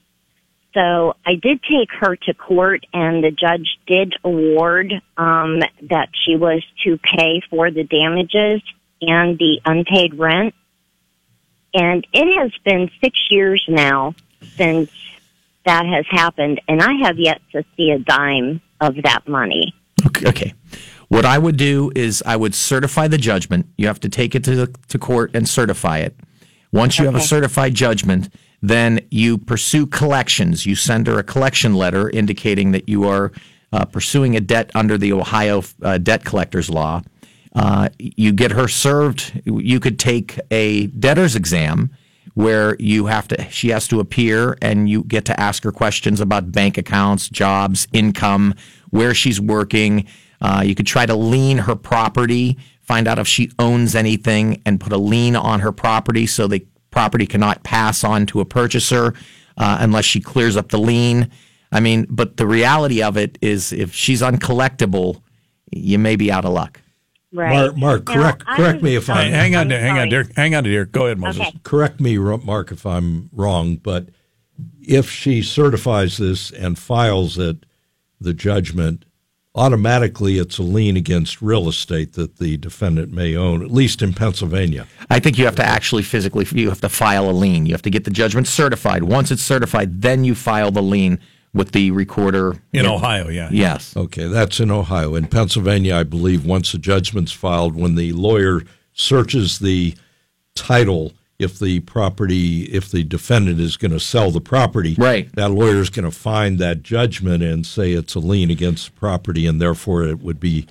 So 0.75 1.17
I 1.27 1.35
did 1.35 1.63
take 1.63 1.91
her 2.01 2.17
to 2.17 2.35
court, 2.35 2.87
and 2.95 3.23
the 3.23 3.31
judge 3.31 3.79
did 3.87 4.15
award 4.25 4.93
um, 5.17 5.61
that 5.83 6.09
she 6.13 6.37
was 6.37 6.63
to 6.85 6.99
pay 6.99 7.43
for 7.51 7.71
the 7.71 7.85
damages 7.85 8.63
and 9.03 9.39
the 9.39 9.61
unpaid 9.67 10.19
rent. 10.19 10.55
And 11.75 12.07
it 12.13 12.39
has 12.39 12.53
been 12.65 12.91
six 13.03 13.19
years 13.31 13.65
now 13.69 14.15
since 14.57 14.91
that 15.65 15.87
has 15.87 16.07
happened, 16.09 16.61
and 16.69 16.83
I 16.83 16.93
have 17.05 17.19
yet 17.19 17.41
to 17.53 17.65
see 17.77 17.91
a 17.91 17.99
dime 17.99 18.61
of 18.81 18.97
that 19.03 19.29
money. 19.29 19.75
Okay. 20.07 20.29
okay. 20.29 20.55
What 21.13 21.27
I 21.27 21.37
would 21.37 21.59
do 21.59 21.93
is 21.95 22.23
I 22.25 22.37
would 22.37 22.55
certify 22.55 23.07
the 23.07 23.19
judgment. 23.19 23.67
You 23.77 23.87
have 23.87 24.01
to 24.01 24.09
take 24.09 24.35
it 24.35 24.43
to 24.45 24.55
the, 24.55 24.75
to 24.89 24.99
court 24.99 25.31
and 25.35 25.47
certify 25.47 25.99
it. 25.99 26.19
Once 26.73 26.99
you 26.99 27.05
have 27.05 27.15
a 27.15 27.21
certified 27.21 27.75
judgment, 27.75 28.33
then 28.63 28.99
you 29.11 29.37
pursue 29.37 29.85
collections. 29.87 30.65
You 30.65 30.75
send 30.75 31.07
her 31.09 31.19
a 31.19 31.23
collection 31.23 31.75
letter 31.75 32.09
indicating 32.09 32.73
that 32.73 32.89
you 32.89 33.07
are 33.07 33.31
uh, 33.75 33.85
pursuing 33.85 34.37
a 34.37 34.41
debt 34.41 34.71
under 34.75 34.97
the 34.97 35.13
Ohio 35.13 35.63
uh, 35.83 35.99
debt 35.99 36.25
collectors 36.25 36.71
law. 36.71 37.03
Uh, 37.55 37.91
you 37.99 38.33
get 38.33 38.53
her 38.53 38.67
served. 38.67 39.39
You 39.45 39.81
could 39.81 39.99
take 39.99 40.41
a 40.51 40.87
debtor's 40.87 41.37
exam 41.37 41.91
where 42.33 42.75
you 42.79 43.05
have 43.07 43.29
to 43.29 43.51
she 43.51 43.69
has 43.69 43.87
to 43.89 44.01
appear 44.01 44.57
and 44.63 44.89
you 44.89 45.05
get 45.05 45.27
to 45.27 45.39
ask 45.39 45.63
her 45.65 45.73
questions 45.73 46.21
about 46.21 46.51
bank 46.51 46.79
accounts 46.79 47.29
jobs 47.29 47.87
income 47.93 48.55
where 48.89 49.13
she's 49.13 49.39
working 49.39 50.07
uh, 50.43 50.63
you 50.65 50.75
could 50.75 50.87
try 50.87 51.07
to 51.07 51.15
lien 51.15 51.57
her 51.59 51.75
property 51.75 52.59
find 52.83 53.09
out 53.09 53.19
if 53.19 53.27
she 53.27 53.51
owns 53.59 53.95
anything 53.95 54.61
and 54.67 54.79
put 54.81 54.93
a 54.93 54.99
lien 54.99 55.35
on 55.37 55.61
her 55.61 55.73
property 55.73 56.27
so 56.27 56.47
the 56.47 56.65
property 56.91 57.27
cannot 57.27 57.63
pass 57.63 58.05
on 58.05 58.27
to 58.27 58.41
a 58.41 58.45
purchaser 58.45 59.15
uh, 59.57 59.79
unless 59.81 60.05
she 60.05 60.21
clears 60.21 60.57
up 60.57 60.69
the 60.69 60.79
lien 60.79 61.31
i 61.73 61.81
mean 61.81 62.07
but 62.11 62.37
the 62.37 62.47
reality 62.47 63.03
of 63.03 63.17
it 63.17 63.39
is 63.41 63.73
if 63.73 63.95
she's 63.95 64.21
uncollectible 64.21 65.23
you 65.71 65.99
may 65.99 66.17
be 66.17 66.31
out 66.31 66.45
of 66.45 66.53
luck 66.53 66.81
Right. 67.35 67.51
Mark, 67.75 67.77
Mark, 67.79 68.09
Now, 68.09 68.15
correct 68.15 68.43
I 68.47 68.57
correct 68.57 68.83
me 68.83 68.95
if 68.95 69.09
um, 69.09 69.17
I 69.17 69.25
hang 69.25 69.55
on, 69.55 69.63
I'm 69.63 69.69
there, 69.69 69.81
hang 69.81 69.91
on, 69.93 69.97
sorry. 69.97 70.11
dear. 70.11 70.33
Hang 70.37 70.55
on, 70.55 70.65
dear. 70.65 70.85
Go 70.85 71.07
ahead, 71.07 71.19
Moses. 71.19 71.41
Okay. 71.41 71.59
correct 71.63 71.99
me, 71.99 72.19
Mark, 72.19 72.71
if 72.71 72.85
I'm 72.85 73.31
wrong, 73.33 73.77
but 73.77 74.09
if 74.83 75.09
she 75.11 75.41
certifies 75.41 76.19
this 76.19 76.51
and 76.51 76.79
files 76.79 77.39
it, 77.39 77.65
the 78.21 78.35
judgment, 78.35 79.07
automatically 79.55 80.39
it's 80.39 80.59
a 80.59 80.63
lien 80.63 80.97
against 80.97 81.43
real 81.43 81.69
estate 81.69 82.15
that 82.15 82.39
the 82.39 82.57
defendant 82.57 83.13
may 83.13 83.37
own, 83.37 83.63
at 83.63 83.71
least 83.71 84.03
in 84.03 84.13
Pennsylvania. 84.13 84.87
I 85.11 85.21
think 85.21 85.39
you 85.39 85.45
have 85.45 85.57
to 85.57 85.65
actually 85.65 86.03
physically 86.03 86.47
you 86.53 86.69
have 86.69 86.81
to 86.81 86.89
file 86.89 87.29
a 87.29 87.33
lien. 87.33 87.67
You 87.67 87.75
have 87.75 87.83
to 87.83 87.91
get 87.91 88.05
the 88.05 88.11
judgment 88.11 88.49
certified. 88.49 89.05
Once 89.05 89.31
it's 89.31 89.43
certified, 89.43 90.03
then 90.03 90.25
you 90.25 90.35
file 90.35 90.71
the 90.71 90.83
lien 90.83 91.19
with 91.55 91.73
the 91.73 91.91
recorder 91.91 92.57
In 92.73 92.87
Ohio, 92.87 93.29
yeah. 93.29 93.51
Yes. 93.53 93.95
Okay, 93.95 94.27
that's 94.27 94.59
in 94.59 94.71
Ohio. 94.71 95.15
In 95.15 95.27
Pennsylvania, 95.27 95.97
I 95.97 96.03
believe 96.03 96.47
once 96.47 96.73
the 96.73 96.79
judgment's 96.79 97.33
filed, 97.33 97.77
when 97.77 97.95
the 97.95 98.13
lawyer 98.13 98.63
searches 98.95 99.59
the 99.59 99.95
title, 100.55 101.13
if 101.43 101.59
the 101.59 101.81
property, 101.81 102.63
if 102.65 102.91
the 102.91 103.03
defendant 103.05 103.61
is 103.61 103.77
going 103.77 103.91
to 103.93 104.01
sell 104.01 104.31
the 104.31 104.41
property, 104.41 104.95
Right. 104.97 105.29
that 105.35 105.51
lawyer 105.51 105.81
is 105.81 105.91
going 105.91 106.05
to 106.05 106.11
find 106.17 106.59
that 106.59 106.83
judgment 106.83 107.43
and 107.43 107.67
say 107.67 107.93
it's 107.93 108.15
a 108.15 108.21
lien 108.21 108.51
against 108.51 108.87
the 108.87 108.93
property, 109.01 109.47
and 109.47 109.61
therefore 109.61 110.05
it 110.05 110.21
would 110.23 110.41
be 110.41 110.67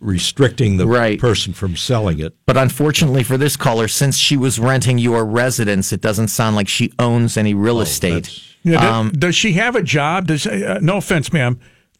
restricting 0.00 0.76
the 0.78 0.86
Right. 0.86 1.18
person 1.18 1.52
from 1.52 1.76
selling 1.76 2.18
it. 2.18 2.34
But 2.46 2.56
unfortunately 2.56 3.22
for 3.22 3.36
this 3.36 3.56
caller, 3.56 3.88
since 3.88 4.16
she 4.16 4.36
was 4.36 4.58
renting 4.58 4.98
your 4.98 5.24
residence, 5.24 5.92
it 5.92 6.00
doesn't 6.00 6.28
sound 6.28 6.56
like 6.56 6.68
she 6.68 6.92
owns 6.98 7.36
any 7.36 7.54
real 7.54 7.80
estate. 7.80 8.30
Yeah, 8.64 8.80
do- 8.80 8.86
Um, 8.86 9.12
does 9.12 9.34
she 9.36 9.52
have 9.54 9.76
a 9.76 9.82
job? 9.82 10.26
Does 10.28 10.46
uh, 10.46 10.78
no 10.82 10.96
offense, 10.98 11.32
ma'am. 11.32 11.58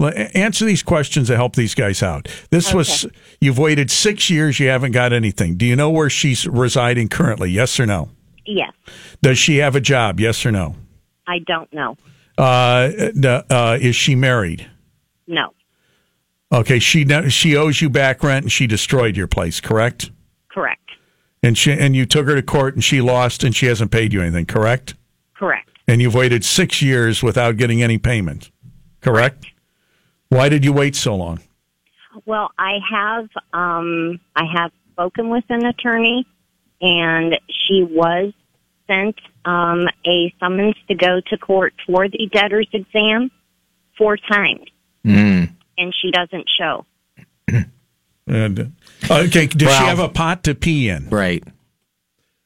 Answer 0.08 0.64
these 0.64 0.82
questions 0.82 1.28
to 1.28 1.36
help 1.36 1.56
these 1.56 1.74
guys 1.74 2.02
out. 2.02 2.28
This 2.50 2.72
was 2.74 3.06
you've 3.40 3.58
waited 3.58 3.90
six 3.90 4.30
years. 4.30 4.58
You 4.60 4.68
haven't 4.68 4.92
got 4.92 5.12
anything. 5.12 5.56
Do 5.56 5.66
you 5.66 5.76
know 5.76 5.90
where 5.90 6.10
she's 6.10 6.46
residing 6.46 7.08
currently? 7.08 7.50
Yes 7.50 7.78
or 7.80 7.86
no? 7.86 8.10
Yes, 8.44 8.72
Does 9.22 9.38
she 9.38 9.58
have 9.58 9.76
a 9.76 9.80
job? 9.80 10.18
Yes 10.18 10.44
or 10.44 10.50
no? 10.50 10.74
I 11.28 11.38
don't 11.38 11.72
know. 11.72 11.96
Uh, 12.36 12.90
uh, 13.48 13.78
is 13.80 13.94
she 13.94 14.16
married? 14.16 14.68
No, 15.28 15.54
Okay, 16.52 16.78
she 16.78 17.06
she 17.30 17.56
owes 17.56 17.80
you 17.80 17.88
back 17.88 18.22
rent, 18.22 18.44
and 18.44 18.52
she 18.52 18.66
destroyed 18.66 19.16
your 19.16 19.26
place. 19.26 19.60
Correct? 19.60 20.10
correct, 20.50 20.90
And 21.42 21.56
she 21.56 21.72
and 21.72 21.96
you 21.96 22.04
took 22.04 22.26
her 22.26 22.34
to 22.34 22.42
court, 22.42 22.74
and 22.74 22.84
she 22.84 23.00
lost, 23.00 23.42
and 23.42 23.56
she 23.56 23.66
hasn't 23.66 23.90
paid 23.90 24.12
you 24.12 24.20
anything. 24.20 24.46
Correct? 24.46 24.94
correct. 25.34 25.70
And 25.88 26.00
you've 26.02 26.14
waited 26.14 26.44
six 26.44 26.80
years 26.82 27.22
without 27.22 27.56
getting 27.56 27.82
any 27.82 27.98
payment. 27.98 28.50
Correct? 29.00 29.46
Why 30.32 30.48
did 30.48 30.64
you 30.64 30.72
wait 30.72 30.96
so 30.96 31.14
long? 31.14 31.40
Well, 32.24 32.52
I 32.58 32.78
have 32.90 33.28
um, 33.52 34.18
I 34.34 34.44
have 34.56 34.72
spoken 34.92 35.28
with 35.28 35.44
an 35.50 35.66
attorney, 35.66 36.26
and 36.80 37.38
she 37.50 37.82
was 37.82 38.32
sent 38.86 39.16
um, 39.44 39.88
a 40.06 40.34
summons 40.40 40.76
to 40.88 40.94
go 40.94 41.20
to 41.26 41.36
court 41.36 41.74
for 41.86 42.08
the 42.08 42.30
debtor's 42.32 42.68
exam 42.72 43.30
four 43.98 44.16
times, 44.16 44.64
Mm. 45.04 45.50
and 45.76 45.94
she 46.00 46.10
doesn't 46.10 46.48
show. 46.48 46.86
And, 48.24 48.72
uh, 49.10 49.14
okay, 49.24 49.48
does 49.48 49.68
she 49.68 49.84
have 49.84 49.98
a 49.98 50.08
pot 50.08 50.44
to 50.44 50.54
pee 50.54 50.88
in? 50.88 51.10
Right. 51.10 51.42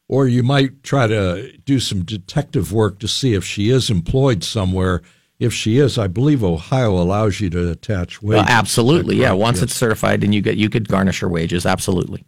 Or 0.09 0.27
you 0.27 0.43
might 0.43 0.83
try 0.83 1.07
to 1.07 1.53
do 1.59 1.81
some 1.81 2.03
detective 2.03 2.73
work 2.73 2.99
to 3.01 3.07
see 3.07 3.35
if 3.35 3.45
she 3.45 3.69
is 3.69 3.91
employed 3.91 4.43
somewhere. 4.43 5.03
If 5.39 5.53
she 5.53 5.79
is, 5.79 5.99
I 5.99 6.07
believe 6.07 6.43
Ohio 6.43 6.93
allows 6.93 7.41
you 7.41 7.51
to 7.51 7.71
attach 7.71 8.23
wages. 8.23 8.45
Well, 8.45 8.47
absolutely. 8.49 9.17
Yeah. 9.17 9.33
Once 9.33 9.59
yes. 9.59 9.65
it's 9.65 9.75
certified, 9.75 10.25
and 10.25 10.35
you 10.35 10.41
get 10.41 10.57
you 10.57 10.71
could 10.71 10.89
garnish 10.89 11.21
her 11.21 11.29
wages. 11.29 11.67
Absolutely. 11.67 12.25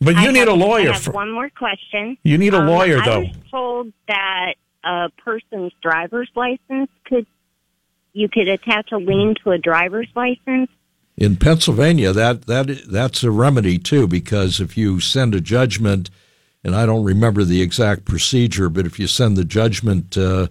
But 0.00 0.14
you 0.16 0.28
I 0.28 0.32
need 0.32 0.38
have- 0.40 0.48
a 0.48 0.52
lawyer 0.52 0.90
I 0.90 0.92
have 0.94 1.02
for. 1.02 1.12
one 1.12 1.30
more 1.32 1.50
question. 1.50 2.18
You 2.22 2.36
need 2.38 2.54
a 2.54 2.58
Um, 2.60 2.68
lawyer, 2.68 3.00
I 3.00 3.04
though. 3.04 3.20
was 3.20 3.30
told 3.50 3.92
that 4.08 4.54
a 4.84 5.08
person's 5.24 5.72
driver's 5.82 6.28
license 6.36 6.90
could 7.04 7.26
you 8.12 8.28
could 8.28 8.48
attach 8.48 8.90
a 8.92 8.96
lien 8.98 9.34
to 9.44 9.50
a 9.52 9.58
driver's 9.58 10.08
license. 10.16 10.70
In 11.16 11.36
Pennsylvania, 11.36 12.12
that 12.12 12.46
that 12.46 12.82
that's 12.90 13.24
a 13.24 13.30
remedy 13.30 13.78
too, 13.78 14.06
because 14.06 14.60
if 14.60 14.76
you 14.76 15.00
send 15.00 15.34
a 15.34 15.40
judgment, 15.40 16.10
and 16.62 16.74
I 16.76 16.84
don't 16.86 17.04
remember 17.04 17.42
the 17.44 17.62
exact 17.62 18.04
procedure, 18.04 18.68
but 18.68 18.86
if 18.86 18.98
you 19.00 19.06
send 19.06 19.36
the 19.36 19.44
judgment 19.44 20.16
uh, 20.16 20.48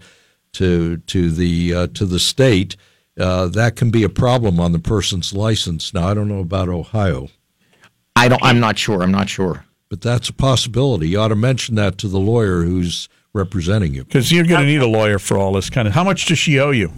to 0.57 0.97
to 0.97 1.31
the 1.31 1.73
uh, 1.73 1.87
to 1.93 2.05
the 2.05 2.19
state, 2.19 2.75
uh, 3.19 3.47
that 3.47 3.75
can 3.75 3.89
be 3.89 4.03
a 4.03 4.09
problem 4.09 4.59
on 4.59 4.71
the 4.71 4.79
person's 4.79 5.33
license. 5.33 5.93
Now, 5.93 6.07
I 6.07 6.13
don't 6.13 6.27
know 6.27 6.39
about 6.39 6.69
Ohio, 6.69 7.29
I 8.15 8.27
don't. 8.27 8.43
I'm 8.43 8.59
not 8.59 8.77
sure. 8.77 9.01
I'm 9.03 9.11
not 9.11 9.29
sure. 9.29 9.65
but 9.89 10.01
that's 10.01 10.29
a 10.29 10.33
possibility. 10.33 11.09
You 11.09 11.19
ought 11.19 11.29
to 11.29 11.35
mention 11.35 11.75
that 11.75 11.97
to 11.99 12.07
the 12.07 12.19
lawyer 12.19 12.63
who's 12.63 13.07
representing 13.33 13.93
you. 13.93 14.03
Because 14.03 14.31
you're 14.31 14.45
going 14.45 14.61
to 14.61 14.67
need 14.67 14.81
a 14.81 14.87
lawyer 14.87 15.19
for 15.19 15.37
all 15.37 15.53
this 15.53 15.69
kind 15.69 15.87
of. 15.87 15.93
How 15.93 16.03
much 16.03 16.25
does 16.25 16.39
she 16.39 16.59
owe 16.59 16.71
you? 16.71 16.91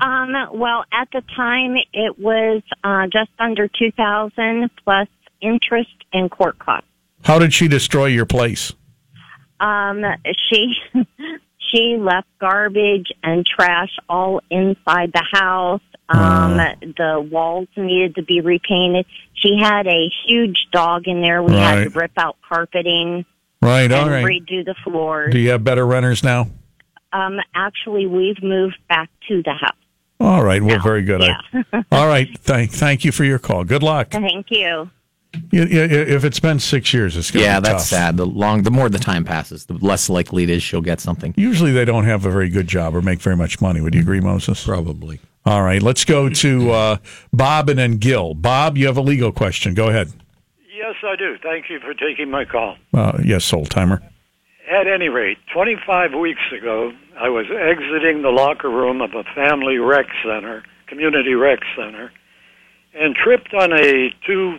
Um, 0.00 0.34
well, 0.52 0.84
at 0.92 1.08
the 1.12 1.22
time 1.34 1.76
it 1.92 2.18
was 2.18 2.62
uh, 2.82 3.06
just 3.06 3.30
under 3.38 3.68
two 3.68 3.90
thousand 3.92 4.70
plus 4.84 5.08
interest 5.40 5.90
and 6.12 6.30
court 6.30 6.58
costs. 6.58 6.88
How 7.22 7.38
did 7.38 7.54
she 7.54 7.68
destroy 7.68 8.06
your 8.06 8.26
place? 8.26 8.72
Um, 9.60 10.04
she 10.48 10.74
she 11.74 11.96
left 11.96 12.28
garbage 12.38 13.12
and 13.22 13.44
trash 13.44 13.90
all 14.08 14.40
inside 14.50 15.12
the 15.12 15.24
house. 15.32 15.80
Um, 16.08 16.56
the 16.96 17.26
walls 17.30 17.68
needed 17.76 18.16
to 18.16 18.22
be 18.22 18.40
repainted. 18.40 19.06
She 19.34 19.58
had 19.58 19.86
a 19.86 20.10
huge 20.26 20.68
dog 20.70 21.08
in 21.08 21.22
there. 21.22 21.42
We 21.42 21.54
had 21.54 21.84
to 21.84 21.90
rip 21.90 22.12
out 22.16 22.36
carpeting 22.46 23.24
Right. 23.62 23.90
All 23.90 24.10
right. 24.10 24.22
redo 24.24 24.62
the 24.62 24.74
floors. 24.84 25.32
Do 25.32 25.38
you 25.38 25.50
have 25.50 25.64
better 25.64 25.86
renters 25.86 26.22
now? 26.22 26.48
Um, 27.14 27.40
actually, 27.54 28.06
we've 28.06 28.42
moved 28.42 28.76
back 28.90 29.08
to 29.28 29.42
the 29.42 29.54
house. 29.54 29.76
All 30.20 30.44
right. 30.44 30.62
Well, 30.62 30.80
very 30.80 31.02
good. 31.02 31.22
I- 31.22 31.84
all 31.92 32.06
right. 32.06 32.28
Thank 32.40 32.72
thank 32.72 33.04
you 33.06 33.12
for 33.12 33.24
your 33.24 33.38
call. 33.38 33.64
Good 33.64 33.82
luck. 33.82 34.10
Thank 34.10 34.46
you. 34.50 34.90
You- 35.50 35.64
you- 35.64 35.80
If 35.82 36.24
it's 36.24 36.40
been 36.40 36.58
six 36.58 36.92
years, 36.94 37.16
it's 37.16 37.30
going 37.30 37.44
to 37.44 37.48
Yeah, 37.50 37.60
be 37.60 37.64
that's 37.68 37.88
tough. 37.88 37.98
sad. 37.98 38.16
The 38.16 38.26
long, 38.26 38.62
the 38.62 38.70
more 38.70 38.88
the 38.88 38.98
time 38.98 39.24
passes, 39.24 39.66
the 39.66 39.74
less 39.74 40.08
likely 40.08 40.42
it 40.44 40.50
is 40.50 40.62
she'll 40.62 40.80
get 40.80 41.00
something. 41.00 41.34
Usually 41.36 41.72
they 41.72 41.84
don't 41.84 42.04
have 42.04 42.24
a 42.26 42.30
very 42.30 42.48
good 42.48 42.66
job 42.68 42.94
or 42.94 43.02
make 43.02 43.20
very 43.20 43.36
much 43.36 43.60
money. 43.60 43.80
Would 43.80 43.94
you 43.94 44.00
agree, 44.00 44.20
Moses? 44.20 44.64
Probably. 44.64 45.20
All 45.46 45.62
right. 45.62 45.82
Let's 45.82 46.04
go 46.04 46.28
to 46.28 46.70
uh, 46.70 46.96
Bob 47.32 47.68
and 47.68 47.78
then 47.78 47.96
Gil. 47.98 48.34
Bob, 48.34 48.76
you 48.78 48.86
have 48.86 48.96
a 48.96 49.02
legal 49.02 49.30
question. 49.32 49.74
Go 49.74 49.88
ahead. 49.88 50.12
Yes, 50.76 50.94
I 51.02 51.16
do. 51.16 51.36
Thank 51.42 51.70
you 51.70 51.80
for 51.80 51.94
taking 51.94 52.30
my 52.30 52.44
call. 52.44 52.76
Uh, 52.92 53.18
yes, 53.24 53.52
old 53.52 53.70
timer. 53.70 54.02
At 54.70 54.86
any 54.86 55.08
rate, 55.10 55.38
25 55.52 56.14
weeks 56.14 56.40
ago, 56.56 56.92
I 57.18 57.28
was 57.28 57.46
exiting 57.50 58.22
the 58.22 58.30
locker 58.30 58.70
room 58.70 59.00
of 59.02 59.14
a 59.14 59.22
family 59.34 59.76
rec 59.78 60.06
center, 60.24 60.62
community 60.86 61.34
rec 61.34 61.60
center, 61.76 62.10
and 62.94 63.14
tripped 63.14 63.52
on 63.54 63.72
a 63.72 64.10
two 64.26 64.56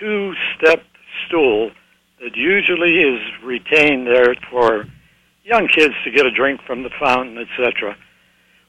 two 0.00 0.34
step 0.56 0.82
stool 1.26 1.70
that 2.20 2.34
usually 2.36 2.98
is 2.98 3.20
retained 3.44 4.06
there 4.06 4.34
for 4.50 4.86
young 5.44 5.68
kids 5.68 5.94
to 6.04 6.10
get 6.10 6.26
a 6.26 6.30
drink 6.30 6.60
from 6.66 6.82
the 6.82 6.90
fountain, 6.98 7.38
etc. 7.38 7.96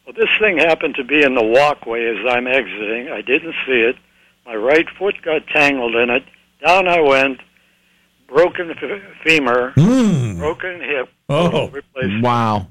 Well, 0.05 0.13
this 0.15 0.29
thing 0.39 0.57
happened 0.57 0.95
to 0.95 1.03
be 1.03 1.23
in 1.23 1.35
the 1.35 1.43
walkway 1.43 2.05
as 2.05 2.25
I'm 2.27 2.47
exiting. 2.47 3.09
I 3.09 3.21
didn't 3.21 3.55
see 3.65 3.81
it. 3.81 3.95
My 4.45 4.55
right 4.55 4.87
foot 4.97 5.15
got 5.23 5.47
tangled 5.47 5.95
in 5.95 6.09
it. 6.09 6.23
Down 6.65 6.87
I 6.87 6.99
went. 7.01 7.39
Broken 8.27 8.71
f- 8.71 9.01
femur, 9.25 9.73
broken 9.75 10.79
hip, 10.79 11.09
Oh. 11.27 11.67
replacement. 11.69 12.23
Wow. 12.23 12.67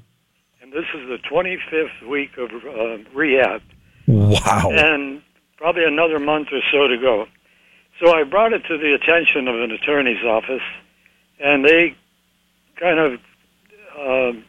And 0.59 0.73
this 0.73 0.85
is 0.95 1.07
the 1.07 1.19
25th 1.29 2.07
week 2.09 2.31
of 2.39 2.49
uh, 2.51 2.97
rehab 3.13 3.61
Wow. 4.07 4.71
and 4.71 5.21
probably 5.57 5.83
another 5.85 6.17
month 6.19 6.47
or 6.51 6.61
so 6.71 6.87
to 6.87 6.97
go. 6.97 7.27
So 8.01 8.11
I 8.11 8.23
brought 8.23 8.51
it 8.51 8.63
to 8.65 8.79
the 8.79 8.95
attention 8.95 9.47
of 9.47 9.61
an 9.61 9.69
attorney's 9.69 10.23
office, 10.23 10.63
and 11.39 11.63
they 11.63 11.95
kind 12.75 12.97
of 12.97 13.19
uh, 13.95 14.39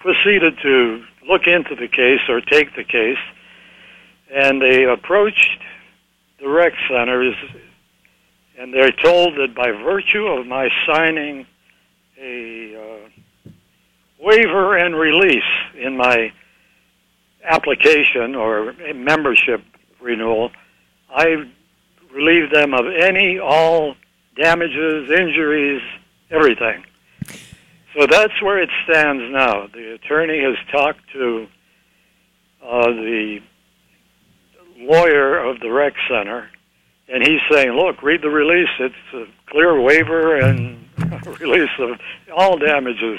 proceeded 0.00 0.58
to 0.60 1.04
look 1.28 1.46
into 1.46 1.76
the 1.76 1.86
case 1.86 2.18
or 2.28 2.40
take 2.40 2.74
the 2.74 2.82
case, 2.82 3.18
and 4.34 4.60
they 4.60 4.82
approached 4.82 5.60
the 6.40 6.48
rec 6.48 6.72
centers, 6.90 7.36
and 8.58 8.74
they're 8.74 8.90
told 8.90 9.36
that 9.36 9.54
by 9.54 9.70
virtue 9.70 10.26
of 10.26 10.44
my 10.44 10.70
signing 10.88 11.46
a 12.20 12.74
uh, 12.74 13.50
waiver 14.20 14.76
and 14.76 14.96
release 14.96 15.44
in 15.76 15.96
my 15.96 16.32
application 17.44 18.34
or 18.34 18.72
membership 18.92 19.62
renewal, 20.00 20.50
I 21.08 21.48
relieve 22.18 22.50
them 22.50 22.74
of 22.74 22.86
any, 22.86 23.38
all 23.38 23.94
damages, 24.36 25.10
injuries, 25.10 25.80
everything. 26.30 26.84
So 27.96 28.06
that's 28.06 28.42
where 28.42 28.60
it 28.60 28.70
stands 28.84 29.22
now. 29.32 29.68
The 29.68 29.94
attorney 29.94 30.40
has 30.42 30.56
talked 30.70 31.00
to 31.12 31.46
uh, 32.62 32.86
the 32.88 33.40
lawyer 34.78 35.38
of 35.38 35.60
the 35.60 35.70
rec 35.70 35.94
center, 36.08 36.50
and 37.08 37.26
he's 37.26 37.40
saying, 37.50 37.70
"Look, 37.70 38.02
read 38.02 38.22
the 38.22 38.30
release. 38.30 38.68
It's 38.78 38.94
a 39.14 39.24
clear 39.50 39.80
waiver 39.80 40.36
and 40.36 40.88
release 41.40 41.70
of 41.78 41.98
all 42.36 42.58
damages." 42.58 43.18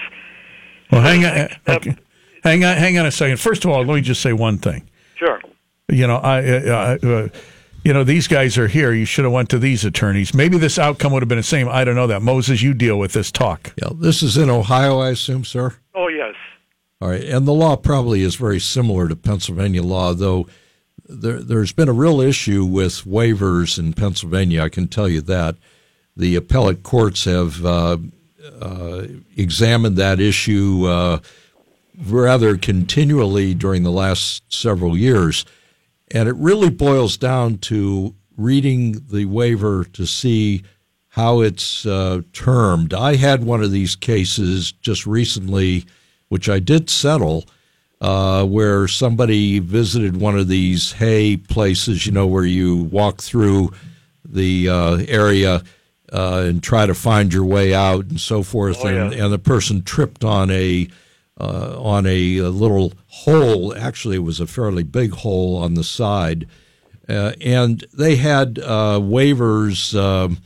Well, 0.91 1.01
hang 1.01 1.25
on. 1.25 1.49
Okay. 1.67 1.95
Hang 2.43 2.63
on. 2.63 2.77
Hang 2.77 2.97
on 2.97 3.05
a 3.05 3.11
second. 3.11 3.39
First 3.39 3.65
of 3.65 3.71
all, 3.71 3.83
let 3.83 3.95
me 3.95 4.01
just 4.01 4.21
say 4.21 4.33
one 4.33 4.57
thing. 4.57 4.89
Sure. 5.15 5.41
You 5.89 6.07
know, 6.07 6.17
I, 6.17 6.43
uh, 6.45 6.97
uh, 7.03 7.27
you 7.83 7.93
know, 7.93 8.03
these 8.03 8.27
guys 8.27 8.57
are 8.57 8.67
here. 8.67 8.93
You 8.93 9.05
should 9.05 9.25
have 9.25 9.33
went 9.33 9.49
to 9.49 9.59
these 9.59 9.85
attorneys. 9.85 10.33
Maybe 10.33 10.57
this 10.57 10.77
outcome 10.77 11.13
would 11.13 11.21
have 11.21 11.29
been 11.29 11.37
the 11.37 11.43
same. 11.43 11.67
I 11.69 11.83
don't 11.83 11.95
know 11.95 12.07
that. 12.07 12.21
Moses, 12.21 12.61
you 12.61 12.73
deal 12.73 12.99
with 12.99 13.13
this 13.13 13.31
talk. 13.31 13.73
Yeah, 13.81 13.89
this 13.93 14.21
is 14.21 14.37
in 14.37 14.49
Ohio, 14.49 14.99
I 14.99 15.09
assume, 15.09 15.45
sir. 15.45 15.75
Oh 15.95 16.07
yes. 16.07 16.35
All 17.01 17.09
right, 17.09 17.23
and 17.23 17.47
the 17.47 17.53
law 17.53 17.77
probably 17.77 18.21
is 18.21 18.35
very 18.35 18.59
similar 18.59 19.07
to 19.07 19.15
Pennsylvania 19.15 19.83
law, 19.83 20.13
though. 20.13 20.47
There, 21.07 21.39
there's 21.41 21.71
been 21.71 21.89
a 21.89 21.93
real 21.93 22.21
issue 22.21 22.65
with 22.65 23.05
waivers 23.05 23.79
in 23.79 23.93
Pennsylvania. 23.93 24.63
I 24.63 24.69
can 24.69 24.87
tell 24.87 25.07
you 25.07 25.21
that 25.21 25.55
the 26.15 26.35
appellate 26.35 26.83
courts 26.83 27.23
have 27.23 27.65
uh, 27.65 27.97
uh, 28.61 29.03
examined 29.37 29.95
that 29.95 30.19
issue 30.19 30.85
uh, 30.85 31.19
rather 31.97 32.57
continually 32.57 33.53
during 33.53 33.83
the 33.83 33.91
last 33.91 34.43
several 34.51 34.97
years. 34.97 35.45
And 36.11 36.27
it 36.27 36.35
really 36.35 36.69
boils 36.69 37.17
down 37.17 37.57
to 37.59 38.15
reading 38.37 39.03
the 39.09 39.25
waiver 39.25 39.83
to 39.83 40.05
see 40.05 40.63
how 41.09 41.41
it's 41.41 41.85
uh, 41.85 42.21
termed. 42.33 42.93
I 42.93 43.15
had 43.15 43.43
one 43.43 43.61
of 43.61 43.71
these 43.71 43.95
cases 43.95 44.71
just 44.71 45.05
recently, 45.05 45.85
which 46.29 46.47
I 46.47 46.59
did 46.59 46.89
settle, 46.89 47.45
uh, 47.99 48.45
where 48.45 48.87
somebody 48.87 49.59
visited 49.59 50.17
one 50.17 50.37
of 50.37 50.47
these 50.47 50.93
hay 50.93 51.35
places, 51.35 52.05
you 52.05 52.11
know, 52.11 52.27
where 52.27 52.45
you 52.45 52.83
walk 52.83 53.21
through 53.21 53.73
the 54.23 54.69
uh, 54.69 54.97
area 55.07 55.63
uh, 56.13 56.43
and 56.45 56.63
try 56.63 56.85
to 56.85 56.93
find 56.93 57.33
your 57.33 57.45
way 57.45 57.73
out 57.73 58.05
and 58.05 58.19
so 58.19 58.41
forth. 58.43 58.77
Oh, 58.81 58.87
and, 58.87 59.13
yeah. 59.13 59.25
and 59.25 59.33
the 59.33 59.39
person 59.39 59.81
tripped 59.81 60.23
on 60.23 60.49
a 60.51 60.87
uh, 61.39 61.81
on 61.81 62.05
a, 62.05 62.37
a 62.37 62.49
little 62.49 62.93
hole. 63.07 63.75
Actually, 63.75 64.17
it 64.17 64.23
was 64.23 64.39
a 64.39 64.47
fairly 64.47 64.83
big 64.83 65.11
hole 65.11 65.55
on 65.57 65.75
the 65.75 65.83
side, 65.83 66.47
uh, 67.07 67.33
and 67.41 67.85
they 67.93 68.17
had 68.17 68.59
uh, 68.59 68.99
waivers. 69.01 69.97
Um, 69.97 70.39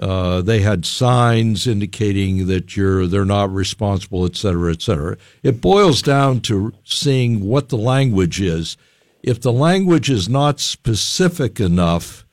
uh, 0.00 0.42
they 0.42 0.60
had 0.60 0.84
signs 0.84 1.66
indicating 1.66 2.46
that 2.46 2.76
you're 2.76 3.06
they're 3.06 3.24
not 3.24 3.52
responsible, 3.52 4.24
et 4.26 4.36
cetera, 4.36 4.70
et 4.70 4.82
cetera. 4.82 5.16
It 5.42 5.60
boils 5.60 6.02
down 6.02 6.40
to 6.42 6.72
seeing 6.84 7.40
what 7.40 7.70
the 7.70 7.78
language 7.78 8.40
is. 8.40 8.76
If 9.22 9.40
the 9.40 9.52
language 9.52 10.10
is 10.10 10.28
not 10.28 10.60
specific 10.60 11.58
enough, 11.58 12.26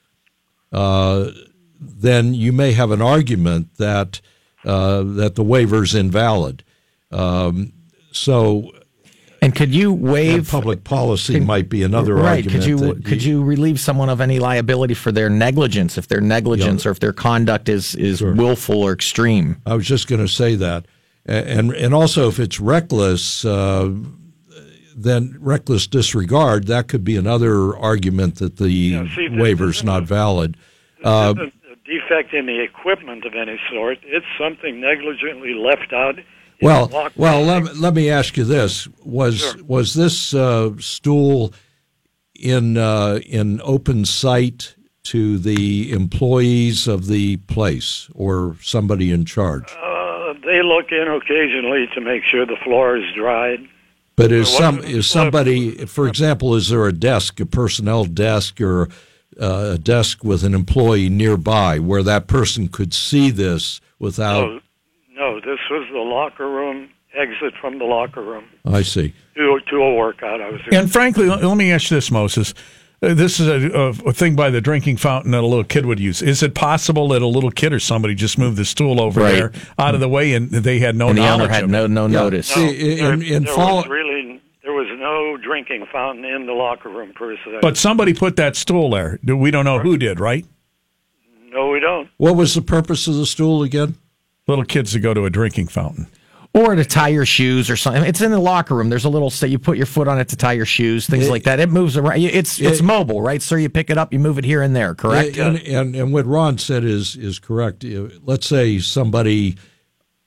uh, 0.72 1.32
then 1.80 2.34
you 2.34 2.52
may 2.52 2.74
have 2.74 2.92
an 2.92 3.02
argument 3.02 3.76
that 3.78 4.22
that 4.64 5.34
the 5.36 5.44
waiver 5.44 5.84
is 5.84 5.96
invalid. 5.96 6.64
Um, 7.12 7.74
so, 8.14 8.72
And 9.42 9.54
could 9.54 9.74
you 9.76 9.92
waive 9.94 10.50
public 10.50 10.84
policy 10.86 11.40
might 11.40 11.68
be 11.68 11.84
another 11.84 12.16
right? 12.16 12.46
argument. 12.46 12.52
Could 12.54 12.66
you 12.66 12.94
could 13.02 13.24
you 13.24 13.44
relieve 13.44 13.80
someone 13.80 14.10
of 14.10 14.22
any 14.22 14.40
liability 14.40 14.94
for 14.94 15.12
their 15.12 15.30
negligence 15.30 15.98
if 15.98 16.08
their 16.08 16.22
negligence 16.22 16.86
Yeah. 16.86 16.90
or 16.90 16.92
if 16.94 17.00
their 17.00 17.12
conduct 17.14 17.68
is 17.68 17.94
is 17.96 18.22
willful 18.22 18.82
or 18.82 18.94
extreme? 18.94 19.58
I 19.66 19.76
was 19.76 19.86
just 19.86 20.08
going 20.08 20.22
to 20.22 20.28
say 20.30 20.56
that, 20.56 20.86
and 21.26 21.72
and 21.74 21.94
also 21.94 22.30
if 22.30 22.40
it's 22.40 22.60
reckless, 22.62 23.44
uh, 23.44 23.90
then 24.96 25.36
reckless 25.40 25.88
disregard 25.88 26.68
that 26.68 26.88
could 26.88 27.04
be 27.04 27.18
another 27.18 27.76
argument 27.76 28.36
that 28.36 28.58
the 28.58 28.70
Yeah, 28.70 29.08
see, 29.16 29.28
waiver's 29.30 29.78
isn't 29.78 29.86
not 29.88 30.04
a- 30.04 30.06
valid. 30.06 30.56
This 31.00 31.06
Uh, 31.08 31.34
isn't 31.36 31.54
a 31.72 31.76
defect 31.84 32.34
in 32.34 32.46
the 32.46 32.62
equipment 32.62 33.26
of 33.26 33.34
any 33.36 33.60
sort. 33.72 33.98
It's 34.04 34.26
something 34.40 34.80
negligently 34.80 35.54
left 35.56 35.92
out. 35.92 36.16
Well, 36.62 37.12
well, 37.16 37.42
let, 37.42 37.78
let 37.78 37.94
me 37.94 38.10
ask 38.10 38.38
you 38.38 38.44
this: 38.44 38.88
was 39.04 39.40
Sure. 39.40 39.64
was 39.66 39.94
this 39.94 40.34
uh, 40.34 40.72
stool 40.80 41.54
in 42.36 42.78
uh, 42.78 43.20
in 43.26 43.62
open 43.64 44.06
sight 44.06 44.76
to 45.04 45.38
the 45.38 45.92
employees 45.92 46.88
of 46.88 47.08
the 47.08 47.38
place 47.38 48.10
or 48.14 48.56
somebody 48.62 49.12
in 49.12 49.26
charge? 49.26 49.72
Uh, 49.74 50.34
they 50.46 50.62
look 50.62 50.92
in 50.92 51.08
occasionally 51.08 51.88
to 51.94 52.02
make 52.02 52.24
sure 52.24 52.46
the 52.46 52.58
floor 52.64 52.98
is 52.98 53.04
dried. 53.16 53.68
But 54.16 54.32
is 54.32 54.48
some 54.48 54.80
is 54.80 55.08
somebody, 55.08 55.86
for 55.86 56.08
example, 56.08 56.56
is 56.56 56.70
there 56.70 56.86
a 56.86 56.94
desk, 56.94 57.40
a 57.40 57.46
personnel 57.48 58.06
desk, 58.06 58.62
or 58.62 58.90
uh, 59.42 59.72
a 59.74 59.78
desk 59.80 60.24
with 60.24 60.44
an 60.44 60.54
employee 60.54 61.10
nearby 61.10 61.80
where 61.80 62.04
that 62.04 62.28
person 62.28 62.68
could 62.68 62.94
see 62.94 63.32
this 63.32 63.82
without? 63.98 64.62
No, 65.16 65.34
no, 65.34 65.36
this 65.40 65.60
was 65.70 65.88
the 65.92 66.00
locker 66.00 66.48
room 66.50 66.90
exit 67.16 67.54
from 67.62 67.78
the 67.80 67.86
locker 67.86 68.22
room 68.24 68.46
I 68.66 68.82
see. 68.82 69.14
to 69.36 69.60
to 69.70 69.76
a 69.78 69.94
workout. 69.96 70.42
I 70.42 70.50
was 70.50 70.62
And 70.72 70.92
frankly, 70.92 71.28
let 71.28 71.44
let 71.44 71.58
me 71.58 71.72
ask 71.72 71.92
you 71.92 71.98
this, 71.98 72.10
Moses. 72.12 72.54
Uh, 73.02 73.14
This 73.14 73.40
is 73.40 73.48
a, 73.48 73.70
a, 73.78 73.90
a 74.10 74.14
thing 74.14 74.36
by 74.36 74.50
the 74.50 74.62
drinking 74.62 74.98
fountain 74.98 75.32
that 75.32 75.42
a 75.42 75.46
little 75.46 75.64
kid 75.66 75.86
would 75.86 76.00
use. 76.00 76.22
Is 76.22 76.42
it 76.42 76.56
possible 76.56 77.10
that 77.10 77.22
a 77.22 77.28
little 77.28 77.52
kid 77.52 77.74
or 77.74 77.80
somebody 77.80 78.16
just 78.16 78.38
moved 78.38 78.58
the 78.58 78.66
stool 78.66 79.00
over 79.02 79.20
Right. 79.22 79.34
there 79.34 79.52
out 79.78 79.94
of 79.94 80.00
the 80.00 80.08
way 80.10 80.34
and 80.34 80.50
they 80.50 80.80
had 80.80 80.96
no 80.96 81.10
And 81.10 81.18
the 81.18 81.28
owner 81.28 81.48
had 81.50 81.66
of 81.66 81.70
no 81.70 81.86
it? 81.86 81.90
no 81.90 82.08
notice. 82.08 82.48
See, 82.48 82.98
in, 83.00 83.04
there, 83.04 83.14
in 83.38 83.44
there 83.44 83.54
fall, 83.54 83.78
was 83.78 83.88
really 83.88 84.42
there 84.64 84.72
was 84.74 84.88
no 84.98 85.36
drinking 85.38 85.86
fountain 85.92 86.24
in 86.26 86.46
the 86.48 86.54
locker 86.54 86.88
room 86.90 87.12
per 87.14 87.36
se. 87.36 87.60
But 87.62 87.76
somebody 87.78 88.14
put 88.14 88.38
that 88.38 88.56
stool 88.56 88.90
there. 88.92 89.20
We 89.24 89.52
don't 89.52 89.66
know 89.66 89.80
who 89.80 89.98
did, 89.98 90.20
right? 90.22 90.46
no, 91.52 91.70
we 91.70 91.80
don't. 91.82 92.08
what 92.18 92.36
was 92.36 92.56
the 92.56 92.62
purpose 92.64 93.06
of 93.08 93.16
the 93.16 93.26
stool 93.28 93.62
again? 93.62 93.96
Little 94.48 94.66
kids 94.66 94.92
to 94.94 95.00
go 95.00 95.14
to 95.14 95.26
a 95.26 95.30
drinking 95.30 95.68
fountain. 95.68 96.08
Or 96.56 96.76
to 96.76 96.86
tie 96.86 97.08
your 97.08 97.26
shoes 97.26 97.70
or 97.70 97.76
something. 97.76 98.04
It's 98.04 98.22
in 98.22 98.30
the 98.30 98.40
locker 98.40 98.76
room. 98.76 98.90
There's 98.90 99.06
a 99.06 99.10
little 99.10 99.32
set 99.32 99.50
you 99.50 99.58
put 99.58 99.76
your 99.76 99.88
foot 99.88 100.08
on 100.08 100.20
it 100.20 100.30
to 100.30 100.36
tie 100.36 100.52
your 100.54 100.68
shoes, 100.68 101.08
things 101.08 101.28
like 101.28 101.44
that. 101.44 101.60
It 101.60 101.72
moves 101.72 101.98
around. 101.98 102.22
It's 102.22 102.60
it's 102.60 102.80
It- 102.80 102.84
mobile, 102.84 103.24
right? 103.24 103.42
So 103.42 103.56
you 103.56 103.70
pick 103.70 103.90
it 103.90 103.98
up, 103.98 104.14
you 104.14 104.20
move 104.20 104.38
it 104.38 104.46
here 104.46 104.62
and 104.62 104.76
there, 104.76 104.94
correct? 104.94 105.36
And, 105.38 105.58
and 105.60 105.96
and 105.96 106.14
what 106.14 106.28
Ron 106.28 106.60
said 106.60 106.84
is 106.84 107.16
is 107.16 107.40
correct. 107.40 107.84
Let's 107.84 108.46
say 108.46 108.78
somebody 108.78 109.56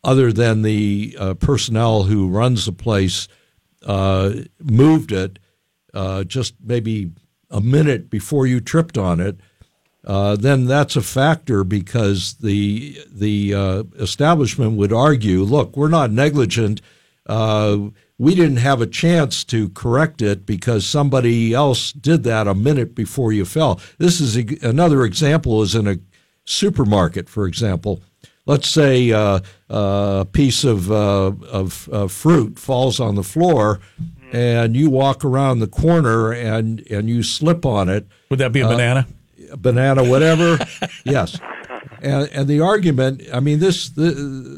other 0.03 0.33
than 0.33 0.63
the 0.63 1.17
uh, 1.17 1.35
personnel 1.35 2.05
who 2.05 2.27
runs 2.29 2.65
the 2.67 2.73
place 2.73 3.29
uh, 3.85 4.33
moved 4.61 5.13
it 5.13 5.39
uh, 5.95 6.25
just 6.25 6.55
maybe 6.61 7.13
a 7.51 7.61
minute 7.61 8.11
before 8.11 8.49
you 8.49 8.61
tripped 8.61 8.99
on 8.99 9.21
it. 9.21 9.39
Uh, 10.07 10.37
then 10.37 10.67
that's 10.67 10.95
a 10.95 11.03
factor 11.03 11.65
because 11.65 12.35
the 12.35 12.97
the 13.11 13.53
uh, 13.53 13.83
establishment 13.99 14.73
would 14.73 14.93
argue, 14.93 15.43
look, 15.43 15.77
we're 15.77 15.89
not 15.89 16.13
negligent. 16.13 16.81
Uh, 17.27 17.89
we 18.19 18.35
didn't 18.35 18.59
have 18.59 18.81
a 18.81 18.87
chance 18.87 19.45
to 19.45 19.69
correct 19.71 20.23
it 20.23 20.47
because 20.47 20.87
somebody 20.87 21.53
else 21.53 21.93
did 21.93 22.23
that 22.23 22.47
a 22.47 22.55
minute 22.55 22.95
before 22.95 23.33
you 23.33 23.45
fell. 23.45 23.81
This 23.99 24.21
is 24.21 24.37
a, 24.39 24.47
another 24.63 25.05
example 25.05 25.61
is 25.63 25.75
in 25.75 25.87
a 25.89 25.99
supermarket, 26.45 27.29
for 27.29 27.47
example. 27.47 28.01
Let's 28.47 28.71
say 28.71 29.11
uh, 29.11 29.41
a 29.69 30.27
piece 30.31 30.63
of, 30.63 30.91
uh, 30.91 31.33
of 31.51 31.89
uh, 31.93 32.07
fruit 32.07 32.61
falls 32.61 33.01
on 33.01 33.17
the 33.17 33.25
floor, 33.25 33.81
and 34.33 34.77
you 34.77 34.89
walk 34.89 35.25
around 35.25 35.59
the 35.59 35.67
corner 35.67 36.33
and, 36.33 36.81
and 36.89 37.09
you 37.09 37.25
slip 37.25 37.67
on 37.67 37.89
it 37.89 38.07
Would 38.31 38.39
that 38.39 38.53
be 38.53 38.61
a 38.61 38.69
banana? 38.69 39.09
A 39.51 39.57
banana, 39.57 40.05
whatever. 40.05 40.59
yes. 41.05 41.39
And, 42.03 42.29
and 42.33 42.49
the 42.49 42.61
argument, 42.61 43.23
I 43.33 43.41
mean, 43.41 43.59
this, 43.59 43.89
the, 43.89 44.11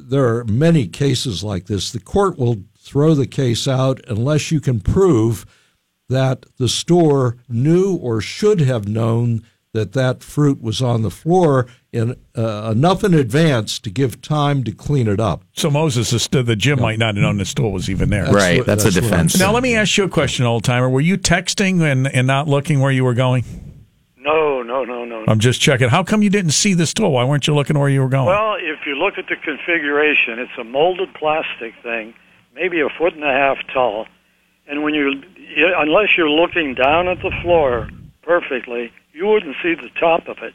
there 0.08 0.26
are 0.36 0.44
many 0.44 0.86
cases 0.86 1.44
like 1.44 1.66
this. 1.66 1.92
The 1.92 2.00
court 2.00 2.38
will 2.38 2.58
throw 2.78 3.14
the 3.14 3.26
case 3.26 3.68
out 3.68 4.00
unless 4.08 4.50
you 4.50 4.60
can 4.60 4.80
prove 4.80 5.46
that 6.08 6.46
the 6.56 6.68
store 6.68 7.36
knew 7.48 7.96
or 7.96 8.20
should 8.20 8.60
have 8.60 8.88
known 8.88 9.42
that 9.74 9.92
that 9.92 10.22
fruit 10.22 10.62
was 10.62 10.80
on 10.80 11.02
the 11.02 11.10
floor 11.10 11.66
in 11.92 12.16
uh, 12.36 12.70
enough 12.74 13.04
in 13.04 13.12
advance 13.12 13.78
to 13.78 13.90
give 13.90 14.20
time 14.22 14.64
to 14.64 14.72
clean 14.72 15.06
it 15.06 15.20
up. 15.20 15.44
So 15.52 15.70
Moses, 15.70 16.10
the, 16.10 16.18
st- 16.18 16.46
the 16.46 16.56
gym 16.56 16.80
might 16.80 16.98
not 16.98 17.14
have 17.14 17.22
known 17.22 17.36
the 17.36 17.44
stool 17.44 17.72
was 17.72 17.90
even 17.90 18.08
there. 18.08 18.24
right. 18.32 18.58
what- 18.58 18.66
That's, 18.66 18.84
that's 18.84 18.96
a 18.96 19.00
defense. 19.02 19.38
Now 19.38 19.52
let 19.52 19.62
me 19.62 19.76
ask 19.76 19.96
you 19.98 20.04
a 20.04 20.08
question, 20.08 20.46
old 20.46 20.64
timer. 20.64 20.88
Were 20.88 21.02
you 21.02 21.18
texting 21.18 21.82
and, 21.82 22.06
and 22.08 22.26
not 22.26 22.48
looking 22.48 22.80
where 22.80 22.90
you 22.90 23.04
were 23.04 23.14
going? 23.14 23.44
No, 24.20 24.62
no, 24.62 24.84
no, 24.84 25.04
no. 25.04 25.24
I'm 25.28 25.38
just 25.38 25.60
checking. 25.60 25.88
How 25.88 26.02
come 26.02 26.22
you 26.22 26.30
didn't 26.30 26.50
see 26.50 26.74
the 26.74 26.86
stool? 26.86 27.12
Why 27.12 27.24
weren't 27.24 27.46
you 27.46 27.54
looking 27.54 27.78
where 27.78 27.88
you 27.88 28.00
were 28.00 28.08
going? 28.08 28.26
Well, 28.26 28.56
if 28.58 28.84
you 28.84 28.94
look 28.96 29.16
at 29.16 29.26
the 29.28 29.36
configuration, 29.36 30.38
it's 30.38 30.58
a 30.58 30.64
molded 30.64 31.14
plastic 31.14 31.74
thing, 31.82 32.14
maybe 32.54 32.80
a 32.80 32.88
foot 32.88 33.14
and 33.14 33.22
a 33.22 33.32
half 33.32 33.58
tall. 33.72 34.06
And 34.66 34.82
when 34.82 34.94
you, 34.94 35.22
you 35.36 35.72
unless 35.76 36.16
you're 36.16 36.28
looking 36.28 36.74
down 36.74 37.08
at 37.08 37.22
the 37.22 37.30
floor 37.42 37.88
perfectly, 38.22 38.92
you 39.12 39.26
wouldn't 39.26 39.56
see 39.62 39.74
the 39.74 39.90
top 39.98 40.28
of 40.28 40.38
it. 40.38 40.54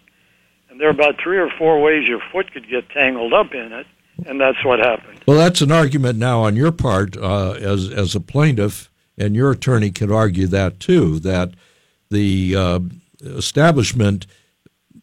And 0.70 0.80
there 0.80 0.88
are 0.88 0.92
about 0.92 1.16
three 1.22 1.38
or 1.38 1.50
four 1.50 1.82
ways 1.82 2.08
your 2.08 2.22
foot 2.32 2.52
could 2.52 2.70
get 2.70 2.90
tangled 2.90 3.34
up 3.34 3.54
in 3.54 3.72
it, 3.72 3.88
and 4.26 4.42
that's 4.42 4.64
what 4.66 4.80
happened. 4.80 5.22
Well, 5.28 5.38
that's 5.38 5.62
an 5.62 5.72
argument 5.72 6.18
now 6.18 6.42
on 6.42 6.56
your 6.56 6.72
part 6.72 7.16
uh, 7.16 7.52
as 7.52 7.90
as 7.90 8.16
a 8.16 8.20
plaintiff, 8.20 8.92
and 9.18 9.36
your 9.36 9.52
attorney 9.52 9.92
could 9.92 10.12
argue 10.12 10.48
that 10.48 10.80
too. 10.80 11.20
That 11.20 11.54
the 12.10 12.56
uh, 12.56 12.80
establishment 13.24 14.28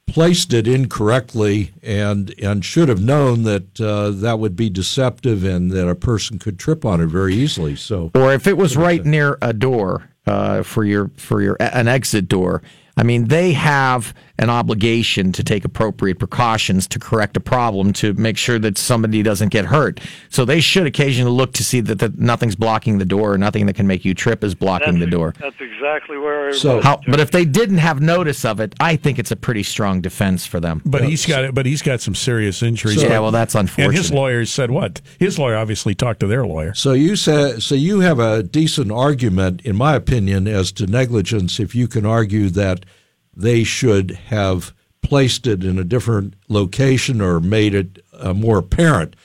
placed 0.06 0.52
it 0.52 0.66
incorrectly 0.66 1.70
and 1.83 2.35
and 2.42 2.64
should 2.64 2.88
have 2.88 3.00
known 3.00 3.44
that 3.44 3.80
uh, 3.80 4.11
that 4.11 4.38
would 4.38 4.56
be 4.56 4.68
deceptive 4.68 5.44
and 5.44 5.70
that 5.70 5.88
a 5.88 5.94
person 5.94 6.38
could 6.38 6.59
trip 6.59 6.85
on 6.85 7.00
it 7.00 7.06
very 7.06 7.35
easily. 7.35 7.76
So 7.76 8.11
Or 8.14 8.33
if 8.33 8.46
it 8.46 8.56
was 8.56 8.76
right 8.76 9.04
near 9.04 9.38
a 9.40 9.52
door 9.52 10.11
uh, 10.26 10.62
for 10.62 10.85
your 10.85 11.11
for 11.16 11.40
your 11.42 11.56
an 11.61 11.88
exit 11.88 12.28
door. 12.28 12.62
I 12.96 13.02
mean, 13.02 13.28
they 13.28 13.52
have 13.52 14.12
an 14.40 14.48
obligation 14.48 15.33
to 15.33 15.44
take 15.44 15.66
appropriate 15.66 16.18
precautions 16.18 16.87
to 16.88 16.98
correct 16.98 17.37
a 17.37 17.40
problem 17.40 17.92
to 17.92 18.14
make 18.14 18.38
sure 18.38 18.59
that 18.59 18.79
somebody 18.79 19.22
doesn't 19.22 19.50
get 19.50 19.66
hurt. 19.66 20.00
So 20.31 20.46
they 20.46 20.61
should 20.61 20.87
occasionally 20.87 21.31
look 21.31 21.53
to 21.53 21.64
see 21.64 21.81
that, 21.81 21.98
that 21.98 22.18
nothing's 22.18 22.57
blocking 22.57 22.96
the 22.96 23.05
door 23.05 23.35
or 23.35 23.38
nothing 23.38 23.66
that 23.66 23.74
can 23.74 23.87
make 23.87 24.03
you 24.03 24.14
trip 24.14 24.42
is 24.42 24.55
blocking 24.55 24.94
That's, 24.94 25.05
the 25.05 25.11
door. 25.11 25.35
That's 25.38 25.61
exactly 25.61 26.16
where 26.16 26.48
I 26.48 26.53
So- 26.53 26.76
was. 26.76 26.85
How, 26.85 27.00
but 27.07 27.20
if 27.20 27.31
they 27.31 27.44
didn't 27.44 27.79
have 27.79 28.00
notice 28.00 28.44
of 28.46 28.61
it, 28.61 28.74
I 28.81 28.96
think 28.96 29.18
it's 29.18 29.31
a 29.31 29.37
pretty 29.37 29.62
strong 29.62 30.00
defense 30.00 30.46
for 30.46 30.59
them. 30.59 30.81
But 30.87 31.05
he's 31.05 31.26
got 31.26 31.55
but 31.55 31.66
he's 31.66 31.83
got 31.83 32.00
some 32.00 32.14
serious 32.14 32.62
injuries. 32.62 33.03
yeah, 33.03 33.18
well, 33.18 33.31
that's 33.31 33.55
unfortunate. 33.55 33.85
and 33.88 33.92
his 33.96 34.07
unfortunate. 34.07 34.20
lawyers 34.20 34.50
said 34.50 34.70
what? 34.70 35.03
His 35.18 35.38
lawyer 35.38 35.57
obviously 35.57 35.94
talked 35.94 36.20
to 36.20 36.26
their 36.26 36.46
lawyer. 36.46 36.72
So 36.72 36.94
you 36.94 37.14
say, 37.14 37.61
so 37.61 37.74
you 37.74 38.00
have 38.00 38.18
a 38.18 38.42
decent 38.42 38.90
argument, 38.90 39.61
in 39.62 39.76
my 39.76 39.94
opinion, 39.94 40.48
as 40.48 40.72
to 40.72 40.87
negligence. 40.87 41.61
If 41.61 41.74
you 41.74 41.87
can 41.88 42.07
argue 42.07 42.48
that 42.50 42.87
they 43.35 43.64
should 43.64 44.11
have 44.11 44.75
placed 45.03 45.47
it 45.47 45.64
in 45.64 45.79
a 45.79 45.85
different 45.85 46.35
location 46.49 47.21
or 47.21 47.40
made 47.40 47.75
it 47.75 48.05
uh, 48.12 48.35
more 48.35 48.59
apparent, 48.59 49.16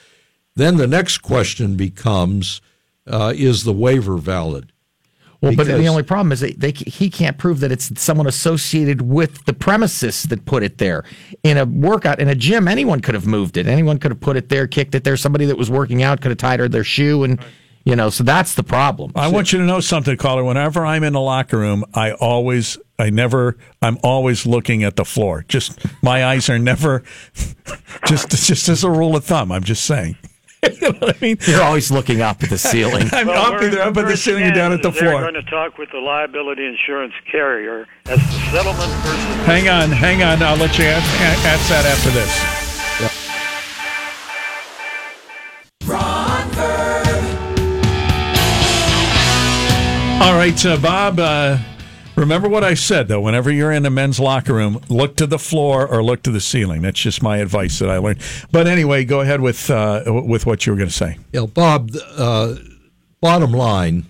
then 0.54 0.76
the 0.76 0.86
next 0.86 1.18
question 1.18 1.76
becomes: 1.76 2.60
uh, 3.06 3.32
Is 3.36 3.64
the 3.64 3.72
waiver 3.72 4.16
valid? 4.16 4.72
Well, 5.42 5.54
but 5.54 5.66
the 5.66 5.86
only 5.86 6.02
problem 6.02 6.32
is 6.32 6.40
that 6.40 6.58
they, 6.58 6.70
he 6.72 7.10
can't 7.10 7.36
prove 7.36 7.60
that 7.60 7.70
it's 7.70 8.00
someone 8.00 8.26
associated 8.26 9.02
with 9.02 9.44
the 9.44 9.52
premises 9.52 10.22
that 10.24 10.46
put 10.46 10.62
it 10.62 10.78
there. 10.78 11.04
In 11.42 11.58
a 11.58 11.66
workout, 11.66 12.20
in 12.20 12.28
a 12.28 12.34
gym, 12.34 12.66
anyone 12.66 13.00
could 13.00 13.14
have 13.14 13.26
moved 13.26 13.56
it. 13.58 13.66
Anyone 13.66 13.98
could 13.98 14.10
have 14.10 14.20
put 14.20 14.36
it 14.36 14.48
there, 14.48 14.66
kicked 14.66 14.94
it 14.94 15.04
there. 15.04 15.16
Somebody 15.16 15.44
that 15.44 15.58
was 15.58 15.70
working 15.70 16.02
out 16.02 16.22
could 16.22 16.30
have 16.30 16.38
tied 16.38 16.58
her 16.60 16.68
their 16.68 16.84
shoe, 16.84 17.22
and 17.22 17.38
you 17.86 17.94
know, 17.96 18.10
so 18.10 18.24
that's 18.24 18.54
the 18.54 18.64
problem. 18.64 19.12
I 19.14 19.28
want 19.28 19.52
you 19.52 19.60
to 19.60 19.64
know 19.64 19.78
something, 19.80 20.16
caller. 20.16 20.42
Whenever 20.44 20.84
I'm 20.84 21.04
in 21.04 21.12
the 21.12 21.20
locker 21.20 21.56
room, 21.56 21.84
I 21.94 22.12
always, 22.12 22.76
I 22.98 23.10
never, 23.10 23.56
I'm 23.80 23.96
always 24.02 24.44
looking 24.44 24.82
at 24.82 24.96
the 24.96 25.04
floor. 25.04 25.44
Just 25.48 25.78
my 26.02 26.24
eyes 26.26 26.50
are 26.50 26.58
never, 26.58 27.04
just 28.06 28.30
just 28.30 28.68
as 28.68 28.84
a 28.84 28.90
rule 28.90 29.14
of 29.16 29.24
thumb. 29.24 29.52
I'm 29.52 29.62
just 29.64 29.84
saying. 29.84 30.16
you 30.62 30.80
know 30.80 30.98
what 30.98 31.16
I 31.16 31.18
mean? 31.20 31.36
You're 31.46 31.62
always 31.62 31.92
looking 31.92 32.22
up 32.22 32.42
at 32.42 32.50
the 32.50 32.58
ceiling. 32.72 33.08
I'm 33.12 33.28
Well, 33.28 33.40
up 33.54 33.60
where- 33.60 33.68
either 33.68 33.80
up 33.82 33.96
at 33.96 34.08
the 34.08 34.16
ceiling 34.16 34.44
or 34.44 34.50
down 34.50 34.72
at 34.72 34.80
stands 34.80 34.98
the 34.98 35.04
is 35.06 35.10
floor. 35.10 35.20
They're 35.22 35.30
going 35.32 35.44
to 35.44 35.50
talk 35.50 35.78
with 35.78 35.90
the 35.92 35.98
liability 36.00 36.66
insurance 36.66 37.14
carrier 37.30 37.86
as 38.06 38.18
the 38.18 38.32
settlement 38.50 38.92
person. 39.02 39.44
Hang 39.46 39.68
on, 39.68 39.90
hang 39.90 40.22
on. 40.24 40.42
I'll 40.42 40.56
let 40.56 40.76
you 40.76 40.86
ask, 40.86 41.20
ask 41.46 41.68
that 41.68 41.86
after 41.86 42.10
this. 42.10 42.75
All 50.18 50.34
right, 50.34 50.66
uh, 50.66 50.76
Bob. 50.78 51.20
Uh, 51.20 51.58
remember 52.16 52.48
what 52.48 52.64
I 52.64 52.74
said, 52.74 53.06
though. 53.06 53.20
Whenever 53.20 53.50
you're 53.50 53.70
in 53.70 53.84
a 53.84 53.90
men's 53.90 54.18
locker 54.18 54.54
room, 54.54 54.80
look 54.88 55.14
to 55.16 55.26
the 55.26 55.38
floor 55.38 55.86
or 55.86 56.02
look 56.02 56.22
to 56.22 56.30
the 56.30 56.40
ceiling. 56.40 56.82
That's 56.82 56.98
just 56.98 57.22
my 57.22 57.36
advice 57.36 57.78
that 57.78 57.90
I 57.90 57.98
learned. 57.98 58.20
But 58.50 58.66
anyway, 58.66 59.04
go 59.04 59.20
ahead 59.20 59.40
with 59.40 59.70
uh, 59.70 60.02
with 60.06 60.46
what 60.46 60.66
you 60.66 60.72
were 60.72 60.78
going 60.78 60.88
to 60.88 60.94
say. 60.94 61.18
Know, 61.32 61.46
Bob, 61.46 61.90
uh, 62.16 62.54
bottom 63.20 63.52
line, 63.52 64.06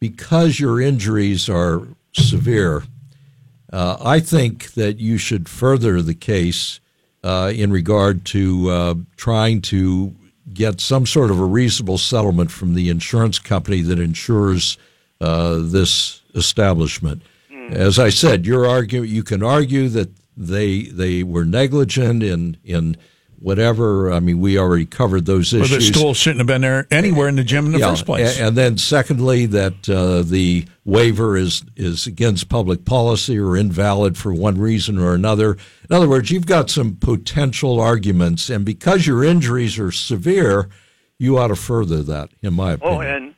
because 0.00 0.58
your 0.58 0.80
injuries 0.80 1.48
are 1.48 1.82
severe, 2.14 2.84
uh, 3.72 3.98
I 4.00 4.20
think 4.20 4.72
that 4.72 4.98
you 4.98 5.18
should 5.18 5.48
further 5.48 6.00
the 6.00 6.14
case 6.14 6.80
uh, 7.22 7.52
in 7.54 7.70
regard 7.70 8.24
to 8.26 9.06
trying 9.16 9.60
to 9.62 10.16
get 10.52 10.80
some 10.80 11.06
sort 11.06 11.30
of 11.30 11.38
a 11.38 11.44
reasonable 11.44 11.98
settlement 11.98 12.50
from 12.50 12.74
the 12.74 12.88
insurance 12.88 13.38
company 13.38 13.82
that 13.82 13.98
insures 13.98 14.78
this 15.20 16.22
establishment. 16.34 17.22
As 17.70 17.98
I 17.98 18.08
said, 18.08 18.46
you're 18.46 18.66
argue 18.66 19.02
you 19.02 19.22
can 19.22 19.42
argue 19.42 19.88
that 19.90 20.10
they 20.36 20.84
they 20.84 21.22
were 21.22 21.44
negligent 21.44 22.22
in 22.22 22.56
in 22.64 22.96
whatever. 23.40 24.10
I 24.12 24.20
mean, 24.20 24.40
we 24.40 24.58
already 24.58 24.86
covered 24.86 25.26
those 25.26 25.52
Or 25.54 25.58
issues. 25.58 25.70
the 25.92 25.98
stool 25.98 26.14
shouldn't 26.14 26.40
have 26.40 26.46
been 26.46 26.62
there 26.62 26.86
anywhere 26.90 27.28
in 27.28 27.36
the 27.36 27.44
gym 27.44 27.66
in 27.66 27.72
the 27.72 27.78
Yeah, 27.78 27.90
first 27.90 28.06
place. 28.06 28.40
And 28.40 28.56
then, 28.56 28.78
secondly, 28.78 29.46
that 29.46 29.88
uh, 29.88 30.22
the 30.22 30.64
waiver 30.84 31.36
is 31.36 31.62
is 31.76 32.06
against 32.06 32.48
public 32.48 32.84
policy 32.84 33.38
or 33.38 33.56
invalid 33.56 34.16
for 34.16 34.32
one 34.32 34.58
reason 34.58 34.98
or 34.98 35.14
another. 35.14 35.58
In 35.90 35.94
other 35.94 36.08
words, 36.08 36.30
you've 36.30 36.46
got 36.46 36.70
some 36.70 36.96
potential 36.96 37.80
arguments, 37.80 38.48
and 38.50 38.64
because 38.64 39.06
your 39.06 39.22
injuries 39.22 39.78
are 39.78 39.92
severe, 39.92 40.68
you 41.18 41.36
ought 41.38 41.48
to 41.48 41.56
further 41.56 42.02
that, 42.04 42.30
in 42.42 42.54
my 42.54 42.72
opinion. 42.72 42.96
Oh, 42.96 43.00
and 43.00 43.34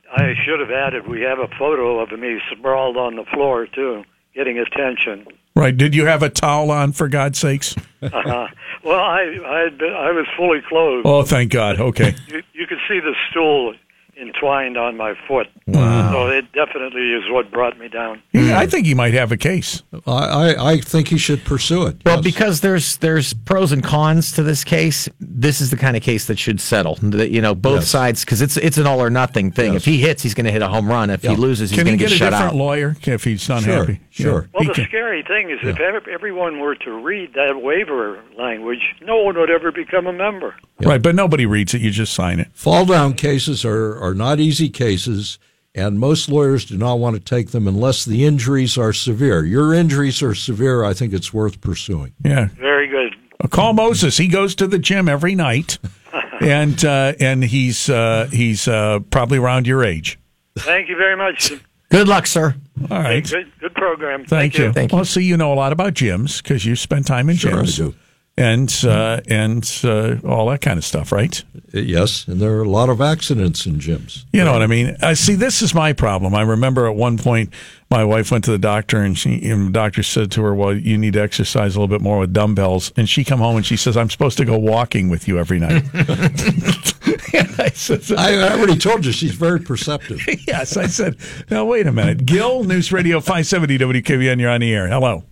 should 0.51 0.59
have 0.59 0.71
added, 0.71 1.07
we 1.07 1.21
have 1.21 1.39
a 1.39 1.47
photo 1.57 1.99
of 1.99 2.11
me 2.19 2.39
sprawled 2.51 2.97
on 2.97 3.15
the 3.15 3.23
floor 3.33 3.67
too, 3.67 4.03
getting 4.35 4.57
attention. 4.59 5.25
right? 5.55 5.75
Did 5.75 5.95
you 5.95 6.05
have 6.07 6.23
a 6.23 6.29
towel 6.29 6.71
on, 6.71 6.91
for 6.91 7.07
God's 7.07 7.39
sakes? 7.39 7.75
Uh, 8.01 8.47
well, 8.83 8.99
I 8.99 9.21
I, 9.45 9.69
been, 9.69 9.93
I 9.93 10.11
was 10.11 10.25
fully 10.35 10.59
clothed. 10.67 11.05
Oh, 11.05 11.23
thank 11.23 11.51
God. 11.51 11.79
Okay. 11.79 12.15
You, 12.27 12.41
you 12.53 12.67
could 12.67 12.79
see 12.89 12.99
the 12.99 13.15
stool 13.29 13.75
entwined 14.21 14.77
on 14.77 14.95
my 14.97 15.13
foot. 15.27 15.47
Wow. 15.67 16.11
So 16.11 16.27
it 16.27 16.51
definitely 16.53 17.11
is 17.13 17.23
what 17.29 17.49
brought 17.51 17.77
me 17.79 17.87
down. 17.87 18.21
Yeah, 18.33 18.59
I 18.59 18.67
think 18.67 18.85
he 18.85 18.93
might 18.93 19.13
have 19.13 19.31
a 19.31 19.37
case. 19.37 19.81
I, 20.05 20.11
I, 20.55 20.71
I 20.73 20.77
think 20.79 21.07
he 21.07 21.17
should 21.17 21.43
pursue 21.43 21.87
it. 21.87 21.97
Well, 22.05 22.17
yes. 22.17 22.23
because 22.23 22.61
there's 22.61 22.97
there's 22.97 23.33
pros 23.33 23.71
and 23.71 23.83
cons 23.83 24.31
to 24.33 24.43
this 24.43 24.63
case. 24.63 25.07
This 25.19 25.61
is 25.61 25.71
the 25.71 25.77
kind 25.77 25.95
of 25.97 26.03
case 26.03 26.25
that 26.27 26.37
should 26.37 26.59
settle. 26.61 26.95
That, 27.01 27.31
you 27.31 27.41
know, 27.41 27.55
both 27.55 27.81
Yes. 27.81 27.87
sides 27.89 28.25
because 28.25 28.41
it's 28.41 28.57
it's 28.57 28.77
an 28.77 28.85
all 28.87 29.01
or 29.01 29.09
nothing 29.09 29.51
thing. 29.51 29.73
Yes. 29.73 29.81
If 29.81 29.85
he 29.85 29.97
hits, 29.97 30.21
he's 30.23 30.33
going 30.33 30.45
to 30.45 30.51
hit 30.51 30.61
a 30.61 30.67
home 30.67 30.87
run. 30.87 31.09
If 31.09 31.23
Yeah. 31.23 31.31
he 31.31 31.35
loses, 31.37 31.69
he's 31.71 31.79
Can 31.79 31.85
going 31.85 31.97
he 31.97 32.05
to 32.05 32.09
get 32.09 32.09
get, 32.09 32.15
a 32.15 32.17
shut 32.19 32.31
different 32.31 32.53
out. 32.53 32.57
lawyer 32.57 32.95
if 33.03 33.23
he's 33.23 33.47
not 33.49 33.63
Sure, 33.63 33.73
happy? 33.85 33.99
sure. 34.09 34.49
Well, 34.53 34.63
He 34.63 34.67
the 34.67 34.73
can- 34.73 34.85
scary 34.85 35.23
thing 35.23 35.49
is 35.49 35.59
if 35.63 35.79
everyone 36.07 36.59
were 36.59 36.75
to 36.75 36.91
read 36.91 37.33
that 37.35 37.61
waiver 37.61 38.19
language, 38.37 38.81
no 39.01 39.17
one 39.23 39.37
would 39.37 39.49
ever 39.49 39.71
become 39.71 40.05
a 40.07 40.13
member. 40.13 40.55
Right, 40.81 41.01
but 41.01 41.15
nobody 41.15 41.45
reads 41.45 41.73
it. 41.73 41.81
You 41.81 41.91
just 41.91 42.13
sign 42.13 42.39
it. 42.39 42.47
Fall 42.53 42.85
down 42.85 43.13
cases 43.13 43.63
are, 43.63 43.97
are 44.03 44.10
not 44.13 44.39
easy 44.39 44.69
cases, 44.69 45.39
and 45.73 45.99
most 45.99 46.29
lawyers 46.29 46.65
do 46.65 46.77
not 46.77 46.99
want 46.99 47.15
to 47.15 47.21
take 47.21 47.51
them 47.51 47.67
unless 47.67 48.05
the 48.05 48.25
injuries 48.25 48.77
are 48.77 48.93
severe. 48.93 49.45
Your 49.45 49.73
injuries 49.73 50.21
are 50.21 50.35
severe, 50.35 50.83
I 50.83 50.93
think 50.93 51.13
it's 51.13 51.33
worth 51.33 51.61
pursuing. 51.61 52.13
Yeah. 52.23 52.49
Very 52.59 52.87
good. 52.87 53.15
Uh, 53.39 53.47
Carl 53.47 53.73
Moses. 53.73 54.17
He 54.17 54.27
goes 54.27 54.55
to 54.55 54.67
the 54.67 54.79
gym 54.79 55.07
every 55.07 55.35
night, 55.35 55.77
and 56.41 56.83
uh, 56.83 57.13
and 57.19 57.43
he's 57.43 57.89
uh, 57.89 58.27
he's 58.31 58.67
uh, 58.67 58.99
probably 59.09 59.37
around 59.37 59.67
your 59.67 59.83
age. 59.83 60.19
Thank 60.57 60.89
you 60.89 60.97
very 60.97 61.15
much. 61.15 61.53
Good 61.89 62.07
luck, 62.07 62.25
sir. 62.27 62.55
All 62.89 63.01
right. 63.01 63.27
Good, 63.29 63.51
good 63.59 63.73
program. 63.73 64.25
Thank, 64.25 64.57
you. 64.57 64.71
Thank 64.71 64.91
you. 64.91 64.95
Well, 64.95 65.05
see, 65.05 65.23
you 65.23 65.35
know 65.35 65.51
a 65.51 65.55
lot 65.55 65.73
about 65.73 65.93
gyms 65.93 66.41
because 66.41 66.65
you 66.65 66.75
spend 66.75 67.05
time 67.05 67.29
in 67.29 67.35
Sure, 67.35 67.51
I 67.51 67.63
gyms 67.63 67.75
do. 67.75 67.93
And 68.41 68.85
uh, 68.85 69.21
and 69.27 69.81
uh, 69.83 70.15
all 70.25 70.47
that 70.49 70.61
kind 70.61 70.77
of 70.77 70.85
stuff, 70.85 71.11
right? 71.11 71.43
Uh, 71.73 71.79
Yes, 71.81 72.27
and 72.27 72.41
there 72.41 72.51
are 72.57 72.63
a 72.63 72.69
lot 72.69 72.89
of 72.89 72.99
accidents 72.99 73.65
in 73.65 73.75
gyms. 73.79 74.25
You 74.33 74.43
know 74.43 74.51
what 74.51 74.61
I 74.61 74.67
mean? 74.67 74.97
I 75.01 75.13
see, 75.13 75.35
this 75.35 75.61
is 75.61 75.73
my 75.73 75.93
problem. 75.93 76.35
I 76.35 76.41
remember 76.41 76.85
at 76.85 76.95
one 76.95 77.17
point 77.17 77.53
my 77.89 78.03
wife 78.03 78.29
went 78.29 78.43
to 78.45 78.51
the 78.51 78.57
doctor 78.57 79.01
and 79.01 79.17
she 79.17 79.49
and 79.49 79.67
the 79.67 79.71
doctor 79.71 80.03
said 80.03 80.31
to 80.31 80.43
her, 80.43 80.53
"Well, 80.53 80.75
you 80.75 80.97
need 80.97 81.13
to 81.13 81.21
exercise 81.21 81.75
a 81.75 81.79
little 81.79 81.93
bit 81.93 82.01
more 82.01 82.19
with 82.19 82.33
dumbbells." 82.33 82.91
And 82.97 83.07
she 83.07 83.23
come 83.23 83.39
home 83.39 83.55
and 83.55 83.65
she 83.65 83.77
says, 83.77 83.95
"I'm 83.95 84.09
supposed 84.09 84.37
to 84.39 84.45
go 84.45 84.57
walking 84.57 85.09
with 85.09 85.27
you 85.27 85.39
every 85.39 85.59
night." 85.59 85.83
I 87.59 87.69
said, 87.73 88.03
I, 88.17 88.33
I 88.35 88.57
already 88.57 88.77
told 88.77 89.05
you 89.05 89.11
she's 89.11 89.33
very 89.33 89.59
perceptive. 89.59 90.21
"Yes." 90.47 90.75
I 90.75 90.87
said, 90.87 91.15
"Now 91.49 91.65
wait 91.65 91.87
a 91.87 91.91
minute, 91.91 92.25
Gil, 92.25 92.63
News 92.65 92.91
Radio 92.91 93.19
570 93.21 93.77
WKBN, 93.77 94.39
you're 94.41 94.51
on 94.51 94.61
the 94.61 94.73
air. 94.73 94.87
Hello." 94.87 95.23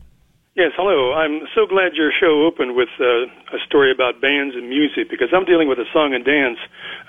Yes, 0.60 0.74
hello. 0.76 1.14
I'm 1.14 1.48
so 1.56 1.66
glad 1.66 1.94
your 1.94 2.12
show 2.12 2.44
opened 2.46 2.76
with 2.76 2.90
uh, 3.00 3.06
a 3.56 3.60
story 3.66 3.94
about 3.94 4.20
bands 4.20 4.58
and 4.58 4.68
music 4.68 5.10
because 5.10 5.30
I'm 5.32 5.46
dealing 5.46 5.70
with 5.70 5.80
a 5.80 5.86
song 5.94 6.14
and 6.14 6.26
dance 6.26 6.58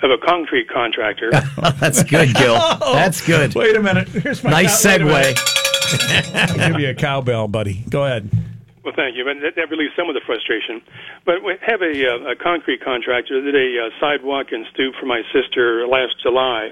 of 0.04 0.12
a 0.12 0.18
concrete 0.24 0.68
contractor. 0.70 1.32
That's 1.80 2.04
good, 2.04 2.32
Gil. 2.36 2.54
That's 2.80 3.26
good. 3.26 3.52
Wait 3.56 3.74
a 3.74 3.82
minute. 3.82 4.06
Here's 4.06 4.44
my 4.44 4.50
Nice 4.50 4.80
cow- 4.84 4.90
wait 4.90 5.00
a 5.00 5.04
minute. 5.04 5.36
segue. 5.36 6.60
I'll 6.60 6.70
give 6.70 6.80
you 6.80 6.90
a 6.90 6.94
cowbell, 6.94 7.48
buddy. 7.48 7.82
Go 7.90 8.04
ahead. 8.04 8.30
well, 8.84 8.94
thank 8.94 9.16
you. 9.16 9.24
But 9.24 9.42
that, 9.42 9.56
that 9.56 9.68
relieves 9.68 9.94
some 9.96 10.08
of 10.08 10.14
the 10.14 10.22
frustration. 10.24 10.80
But 11.26 11.42
we 11.42 11.56
have 11.66 11.82
a, 11.82 12.06
uh, 12.06 12.30
a 12.30 12.36
concrete 12.36 12.84
contractor 12.84 13.42
that 13.42 13.50
did 13.50 13.56
a 13.58 13.86
uh, 13.86 13.90
sidewalk 13.98 14.52
and 14.52 14.64
stoop 14.72 14.94
for 15.00 15.06
my 15.06 15.22
sister 15.32 15.88
last 15.88 16.14
July. 16.22 16.70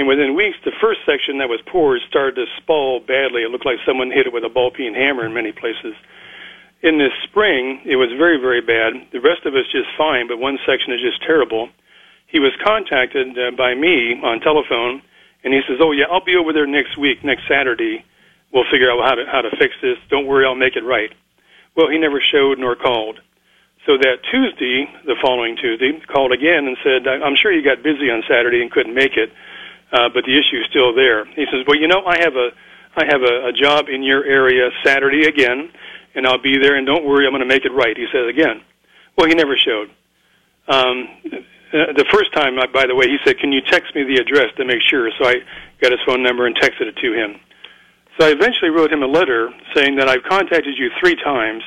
And 0.00 0.08
within 0.08 0.34
weeks, 0.34 0.56
the 0.64 0.72
first 0.80 1.00
section 1.04 1.44
that 1.44 1.52
was 1.52 1.60
poured 1.66 2.00
started 2.08 2.36
to 2.36 2.46
spall 2.56 3.00
badly. 3.00 3.42
It 3.42 3.50
looked 3.50 3.66
like 3.66 3.84
someone 3.84 4.10
hit 4.10 4.26
it 4.26 4.32
with 4.32 4.44
a 4.44 4.48
ball 4.48 4.70
peen 4.70 4.94
hammer 4.94 5.26
in 5.26 5.34
many 5.34 5.52
places. 5.52 5.92
In 6.80 6.96
this 6.96 7.12
spring, 7.24 7.82
it 7.84 7.96
was 7.96 8.08
very, 8.16 8.40
very 8.40 8.62
bad. 8.62 8.94
The 9.12 9.20
rest 9.20 9.44
of 9.44 9.54
it's 9.54 9.70
just 9.70 9.92
fine, 9.98 10.26
but 10.26 10.38
one 10.38 10.58
section 10.64 10.94
is 10.94 11.02
just 11.02 11.20
terrible. 11.20 11.68
He 12.28 12.40
was 12.40 12.56
contacted 12.64 13.36
uh, 13.36 13.50
by 13.50 13.74
me 13.74 14.18
on 14.24 14.40
telephone, 14.40 15.02
and 15.44 15.52
he 15.52 15.60
says, 15.68 15.76
"Oh 15.84 15.92
yeah, 15.92 16.06
I'll 16.10 16.24
be 16.24 16.34
over 16.34 16.54
there 16.54 16.66
next 16.66 16.96
week, 16.96 17.22
next 17.22 17.46
Saturday. 17.46 18.02
We'll 18.54 18.64
figure 18.72 18.90
out 18.90 19.04
how 19.04 19.16
to 19.16 19.26
how 19.26 19.42
to 19.42 19.50
fix 19.58 19.74
this. 19.82 19.98
Don't 20.08 20.24
worry, 20.24 20.46
I'll 20.46 20.54
make 20.54 20.76
it 20.76 20.84
right." 20.84 21.12
Well, 21.76 21.90
he 21.90 21.98
never 21.98 22.22
showed 22.22 22.58
nor 22.58 22.74
called. 22.74 23.20
So 23.84 23.98
that 23.98 24.24
Tuesday, 24.32 24.88
the 25.04 25.16
following 25.20 25.56
Tuesday, 25.60 25.92
called 26.08 26.32
again 26.32 26.66
and 26.66 26.78
said, 26.82 27.06
"I'm 27.06 27.36
sure 27.36 27.52
you 27.52 27.60
got 27.60 27.82
busy 27.82 28.10
on 28.10 28.24
Saturday 28.26 28.62
and 28.62 28.70
couldn't 28.70 28.94
make 28.94 29.18
it, 29.18 29.30
uh, 29.92 30.08
but 30.12 30.24
the 30.24 30.38
issue 30.38 30.58
is 30.58 30.66
still 30.70 30.94
there." 30.94 31.24
He 31.26 31.46
says, 31.50 31.64
"Well, 31.66 31.78
you 31.78 31.88
know, 31.88 32.04
I 32.06 32.18
have 32.18 32.36
a 32.36 32.50
I 32.96 33.04
have 33.06 33.22
a, 33.22 33.48
a 33.48 33.52
job 33.52 33.88
in 33.88 34.02
your 34.02 34.24
area 34.24 34.70
Saturday 34.84 35.24
again, 35.26 35.70
and 36.14 36.26
I'll 36.26 36.42
be 36.42 36.58
there. 36.58 36.76
And 36.76 36.86
don't 36.86 37.04
worry, 37.04 37.26
I'm 37.26 37.32
going 37.32 37.42
to 37.42 37.48
make 37.48 37.64
it 37.64 37.72
right." 37.72 37.96
He 37.96 38.06
says 38.12 38.28
again. 38.28 38.62
Well, 39.16 39.28
he 39.28 39.34
never 39.34 39.56
showed. 39.56 39.90
Um, 40.68 41.08
the 41.72 42.06
first 42.10 42.32
time, 42.32 42.58
uh, 42.58 42.66
by 42.72 42.86
the 42.86 42.94
way, 42.94 43.06
he 43.06 43.18
said, 43.24 43.38
"Can 43.38 43.52
you 43.52 43.60
text 43.60 43.94
me 43.94 44.02
the 44.04 44.16
address 44.20 44.54
to 44.56 44.64
make 44.64 44.80
sure?" 44.88 45.10
So 45.18 45.26
I 45.26 45.36
got 45.80 45.92
his 45.92 46.00
phone 46.06 46.22
number 46.22 46.46
and 46.46 46.56
texted 46.56 46.86
it 46.86 46.96
to 46.96 47.12
him. 47.12 47.40
So 48.18 48.26
I 48.26 48.30
eventually 48.30 48.70
wrote 48.70 48.92
him 48.92 49.02
a 49.02 49.06
letter 49.06 49.50
saying 49.74 49.96
that 49.96 50.08
I've 50.08 50.22
contacted 50.24 50.76
you 50.76 50.90
three 51.00 51.16
times, 51.16 51.62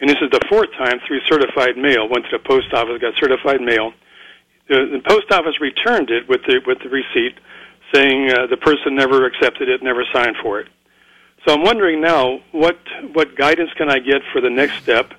and 0.00 0.08
this 0.08 0.16
is 0.22 0.30
the 0.30 0.40
fourth 0.48 0.70
time 0.78 1.00
through 1.06 1.20
certified 1.28 1.76
mail. 1.76 2.08
Went 2.08 2.24
to 2.30 2.38
the 2.38 2.44
post 2.44 2.72
office, 2.72 3.00
got 3.00 3.14
certified 3.20 3.60
mail. 3.60 3.92
The 4.68 5.02
post 5.04 5.30
office 5.32 5.60
returned 5.60 6.10
it 6.10 6.28
with 6.28 6.42
the 6.46 6.60
with 6.64 6.78
the 6.78 6.88
receipt, 6.88 7.34
saying 7.92 8.30
uh, 8.30 8.46
the 8.46 8.56
person 8.56 8.94
never 8.94 9.26
accepted 9.26 9.68
it, 9.68 9.82
never 9.82 10.04
signed 10.12 10.36
for 10.42 10.60
it. 10.60 10.68
So 11.46 11.54
I'm 11.54 11.62
wondering 11.62 12.00
now 12.00 12.40
what 12.52 12.78
what 13.12 13.36
guidance 13.36 13.70
can 13.76 13.90
I 13.90 13.98
get 13.98 14.22
for 14.32 14.40
the 14.40 14.50
next 14.50 14.82
step, 14.82 15.12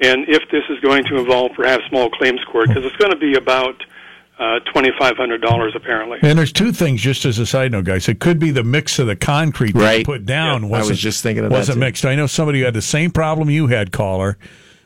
and 0.00 0.28
if 0.28 0.42
this 0.50 0.64
is 0.68 0.78
going 0.80 1.04
to 1.04 1.16
involve 1.16 1.52
perhaps 1.56 1.84
small 1.88 2.10
claims 2.10 2.40
court 2.50 2.68
because 2.68 2.84
it's 2.84 2.96
going 2.96 3.10
to 3.12 3.18
be 3.18 3.34
about 3.36 3.82
uh, 4.38 4.60
twenty 4.70 4.90
five 4.98 5.16
hundred 5.16 5.40
dollars 5.40 5.72
apparently. 5.74 6.18
And 6.22 6.38
there's 6.38 6.52
two 6.52 6.72
things, 6.72 7.00
just 7.00 7.24
as 7.24 7.38
a 7.38 7.46
side 7.46 7.72
note, 7.72 7.86
guys. 7.86 8.06
It 8.06 8.20
could 8.20 8.38
be 8.38 8.50
the 8.50 8.64
mix 8.64 8.98
of 8.98 9.06
the 9.06 9.16
concrete 9.16 9.72
that 9.72 9.78
you 9.78 9.84
Right. 9.84 10.04
put 10.04 10.26
down 10.26 10.64
I 10.64 10.68
wasn't 10.68 10.90
was 10.90 11.00
just 11.00 11.22
thinking 11.22 11.44
of 11.44 11.50
that, 11.50 11.56
wasn't 11.56 11.76
too. 11.76 11.80
mixed. 11.80 12.04
I 12.04 12.14
know 12.16 12.26
somebody 12.26 12.58
who 12.58 12.64
had 12.66 12.74
the 12.74 12.82
same 12.82 13.10
problem 13.10 13.48
you 13.48 13.68
had, 13.68 13.92
caller, 13.92 14.36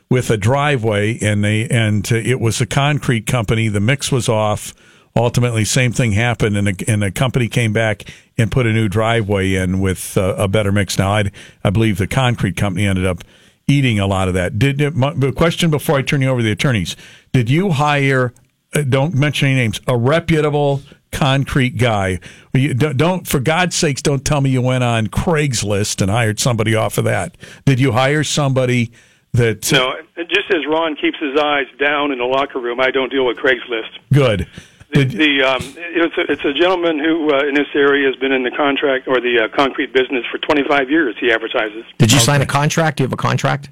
with 0.09 0.29
a 0.29 0.37
driveway, 0.37 1.19
and 1.19 1.43
they 1.43 1.67
and 1.67 2.09
uh, 2.09 2.15
it 2.15 2.39
was 2.39 2.61
a 2.61 2.65
concrete 2.65 3.25
company. 3.27 3.67
The 3.67 3.81
mix 3.81 4.09
was 4.09 4.29
off. 4.29 4.73
Ultimately, 5.15 5.65
same 5.65 5.91
thing 5.91 6.13
happened, 6.13 6.55
and 6.55 6.67
the, 6.67 6.85
and 6.87 7.01
the 7.01 7.11
company 7.11 7.49
came 7.49 7.73
back 7.73 8.03
and 8.37 8.49
put 8.49 8.65
a 8.65 8.71
new 8.71 8.87
driveway 8.87 9.55
in 9.55 9.79
with 9.79 10.17
uh, 10.17 10.35
a 10.37 10.47
better 10.47 10.71
mix. 10.71 10.97
Now, 10.97 11.11
I 11.11 11.31
I 11.63 11.69
believe 11.69 11.97
the 11.97 12.07
concrete 12.07 12.55
company 12.55 12.85
ended 12.85 13.05
up 13.05 13.23
eating 13.67 13.99
a 13.99 14.07
lot 14.07 14.27
of 14.27 14.33
that. 14.35 14.57
Did 14.57 14.95
my, 14.95 15.13
the 15.13 15.31
question 15.31 15.69
before 15.69 15.97
I 15.97 16.01
turn 16.01 16.21
you 16.21 16.29
over 16.29 16.39
to 16.39 16.43
the 16.43 16.51
attorneys? 16.51 16.95
Did 17.33 17.49
you 17.49 17.71
hire? 17.71 18.33
Uh, 18.73 18.83
don't 18.83 19.13
mention 19.13 19.49
any 19.49 19.57
names. 19.57 19.81
A 19.87 19.97
reputable 19.97 20.81
concrete 21.11 21.77
guy. 21.77 22.19
You, 22.53 22.73
don't, 22.73 22.97
don't 22.97 23.27
for 23.27 23.39
God's 23.39 23.75
sakes, 23.75 24.01
don't 24.01 24.23
tell 24.23 24.39
me 24.39 24.49
you 24.49 24.61
went 24.61 24.83
on 24.83 25.07
Craigslist 25.07 26.01
and 26.01 26.09
hired 26.09 26.39
somebody 26.39 26.73
off 26.73 26.97
of 26.97 27.03
that. 27.03 27.35
Did 27.65 27.79
you 27.79 27.91
hire 27.91 28.23
somebody 28.23 28.91
that? 29.33 29.69
No, 29.71 29.93
just 30.17 30.49
as 30.51 30.65
Ron 30.69 30.95
keeps 30.95 31.17
his 31.19 31.37
eyes 31.37 31.65
down 31.79 32.11
in 32.11 32.19
the 32.19 32.25
locker 32.25 32.59
room, 32.59 32.79
I 32.79 32.91
don't 32.91 33.09
deal 33.09 33.25
with 33.25 33.37
Craigslist. 33.37 33.99
Good. 34.13 34.47
The, 34.93 35.05
the 35.05 35.41
um, 35.43 35.61
it's 35.77 36.17
a, 36.17 36.31
it's 36.31 36.43
a 36.43 36.53
gentleman 36.53 36.99
who 36.99 37.33
uh, 37.33 37.47
in 37.47 37.53
this 37.53 37.67
area 37.73 38.07
has 38.07 38.15
been 38.17 38.31
in 38.33 38.43
the 38.43 38.51
contract 38.51 39.07
or 39.07 39.21
the 39.21 39.47
uh, 39.51 39.55
concrete 39.55 39.93
business 39.93 40.25
for 40.31 40.37
25 40.39 40.89
years. 40.89 41.15
He 41.19 41.31
advertises. 41.31 41.85
Did 41.97 42.11
you 42.11 42.19
sign 42.19 42.41
a 42.41 42.45
contract? 42.45 42.97
Do 42.97 43.03
you 43.03 43.05
have 43.07 43.13
a 43.13 43.17
contract? 43.17 43.69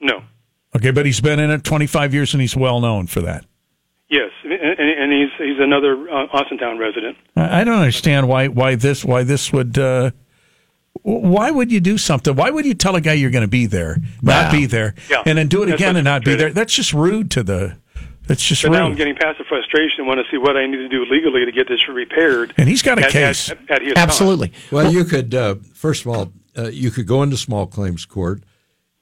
No, 0.00 0.22
okay, 0.76 0.90
but 0.90 1.06
he's 1.06 1.20
been 1.20 1.38
in 1.38 1.50
it 1.50 1.64
25 1.64 2.12
years 2.12 2.34
and 2.34 2.40
he's 2.40 2.56
well 2.56 2.80
known 2.80 3.06
for 3.06 3.20
that. 3.22 3.44
yes, 4.10 4.30
and, 4.44 4.52
and 4.52 5.12
he's 5.12 5.30
he's 5.38 5.58
another 5.58 6.08
uh, 6.10 6.26
Austintown 6.28 6.78
resident. 6.78 7.16
I 7.36 7.60
I 7.60 7.64
don't 7.64 7.78
understand 7.78 8.28
why 8.28 8.48
why 8.48 8.74
this 8.74 9.04
why 9.04 9.22
this 9.22 9.52
would. 9.52 9.78
Uh, 9.78 10.10
why 11.02 11.50
would 11.50 11.72
you 11.72 11.80
do 11.80 11.96
something? 11.96 12.34
Why 12.36 12.50
would 12.50 12.66
you 12.66 12.74
tell 12.74 12.96
a 12.96 13.00
guy 13.00 13.14
you're 13.14 13.30
going 13.30 13.42
to 13.44 13.48
be 13.48 13.64
there, 13.66 13.96
not 14.20 14.46
Wow. 14.46 14.58
be 14.58 14.66
there, 14.66 14.94
Yeah. 15.08 15.22
and 15.24 15.38
then 15.38 15.48
do 15.48 15.62
it 15.62 15.66
That's 15.66 15.80
again 15.80 15.96
and 15.96 16.04
not 16.04 16.24
be 16.24 16.34
there? 16.34 16.50
That's 16.50 16.74
just 16.74 16.92
rude 16.92 17.30
to 17.30 17.42
the. 17.42 17.76
That's 18.30 18.44
just 18.44 18.62
But 18.62 18.70
now 18.70 18.86
I'm 18.86 18.94
getting 18.94 19.16
past 19.16 19.38
the 19.38 19.44
frustration. 19.44 20.06
Want 20.06 20.20
to 20.24 20.30
see 20.30 20.38
what 20.38 20.56
I 20.56 20.64
need 20.64 20.76
to 20.76 20.88
do 20.88 21.04
legally 21.04 21.44
to 21.44 21.50
get 21.50 21.66
this 21.66 21.88
repaired. 21.88 22.54
And 22.56 22.68
he's 22.68 22.80
got 22.80 23.00
a 23.00 23.06
at, 23.06 23.10
case. 23.10 23.50
at, 23.50 23.68
at 23.68 23.82
his 23.82 23.94
Absolutely. 23.96 24.52
Well, 24.70 24.92
you 24.92 25.04
could 25.04 25.34
uh, 25.34 25.56
first 25.74 26.06
of 26.06 26.12
all, 26.12 26.32
uh, 26.56 26.68
you 26.68 26.92
could 26.92 27.08
go 27.08 27.24
into 27.24 27.36
small 27.36 27.66
claims 27.66 28.06
court, 28.06 28.44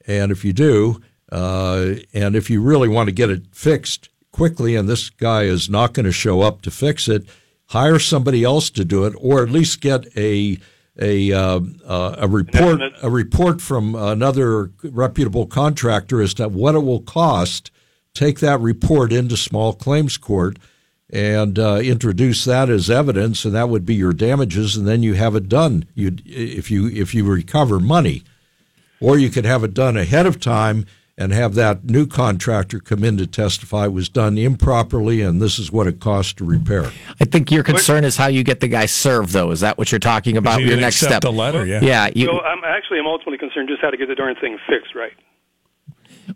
and 0.07 0.31
if 0.31 0.43
you 0.43 0.51
do, 0.51 0.99
uh, 1.31 1.91
and 2.11 2.35
if 2.35 2.49
you 2.49 2.59
really 2.59 2.87
want 2.87 3.07
to 3.07 3.11
get 3.11 3.29
it 3.29 3.43
fixed 3.53 4.09
quickly, 4.31 4.75
and 4.75 4.89
this 4.89 5.11
guy 5.11 5.43
is 5.43 5.69
not 5.69 5.93
going 5.93 6.07
to 6.07 6.11
show 6.11 6.41
up 6.41 6.63
to 6.63 6.71
fix 6.71 7.07
it, 7.07 7.29
hire 7.67 7.99
somebody 7.99 8.43
else 8.43 8.71
to 8.71 8.83
do 8.83 9.05
it, 9.05 9.13
or 9.19 9.43
at 9.43 9.51
least 9.51 9.79
get 9.79 10.07
a 10.17 10.57
a 10.99 11.31
uh, 11.31 11.59
uh, 11.85 12.15
a 12.17 12.27
report 12.27 12.81
a 13.03 13.11
report 13.11 13.61
from 13.61 13.93
another 13.93 14.71
reputable 14.81 15.45
contractor 15.45 16.19
as 16.19 16.33
to 16.33 16.49
what 16.49 16.73
it 16.73 16.79
will 16.79 17.01
cost. 17.01 17.69
Take 18.13 18.39
that 18.39 18.59
report 18.59 19.13
into 19.13 19.37
small 19.37 19.73
claims 19.73 20.17
court 20.17 20.57
and 21.11 21.57
uh, 21.57 21.77
introduce 21.77 22.45
that 22.45 22.69
as 22.69 22.89
evidence, 22.89 23.45
and 23.45 23.55
that 23.55 23.69
would 23.69 23.85
be 23.85 23.95
your 23.95 24.13
damages, 24.13 24.75
and 24.77 24.87
then 24.87 25.01
you 25.01 25.15
have 25.15 25.35
it 25.35 25.49
done. 25.49 25.85
You 25.95 26.17
if 26.25 26.69
you 26.69 26.87
if 26.87 27.15
you 27.15 27.25
recover 27.25 27.79
money, 27.79 28.23
or 28.99 29.17
you 29.17 29.29
could 29.29 29.45
have 29.45 29.63
it 29.63 29.73
done 29.73 29.97
ahead 29.97 30.25
of 30.25 30.39
time 30.39 30.85
and 31.17 31.33
have 31.33 31.53
that 31.55 31.83
new 31.83 32.07
contractor 32.07 32.79
come 32.79 33.03
in 33.03 33.17
to 33.17 33.27
testify 33.27 33.85
it 33.85 33.91
was 33.91 34.07
done 34.07 34.37
improperly, 34.37 35.21
and 35.21 35.41
this 35.41 35.59
is 35.59 35.69
what 35.69 35.85
it 35.85 35.99
cost 35.99 36.37
to 36.37 36.45
repair. 36.45 36.85
I 37.19 37.25
think 37.25 37.51
your 37.51 37.63
concern 37.63 38.05
is 38.05 38.15
how 38.15 38.27
you 38.27 38.41
get 38.41 38.61
the 38.61 38.69
guy 38.69 38.85
served, 38.85 39.31
though. 39.31 39.51
Is 39.51 39.59
that 39.59 39.77
what 39.77 39.91
you're 39.91 39.99
talking 39.99 40.37
about? 40.37 40.59
He 40.59 40.61
Your 40.61 40.69
didn't 40.71 40.81
next 40.81 40.95
accept 41.01 41.11
step. 41.11 41.21
the 41.21 41.31
letter, 41.31 41.65
yeah. 41.65 41.81
Yeah. 41.81 42.09
You, 42.15 42.27
Well, 42.27 42.41
I'm 42.45 42.63
actually 42.63 42.99
I'm 42.99 43.07
ultimately 43.07 43.37
concerned 43.37 43.67
just 43.67 43.81
how 43.81 43.89
to 43.89 43.97
get 43.97 44.07
the 44.07 44.15
darn 44.15 44.35
thing 44.35 44.57
fixed 44.69 44.95
right. 44.95 45.11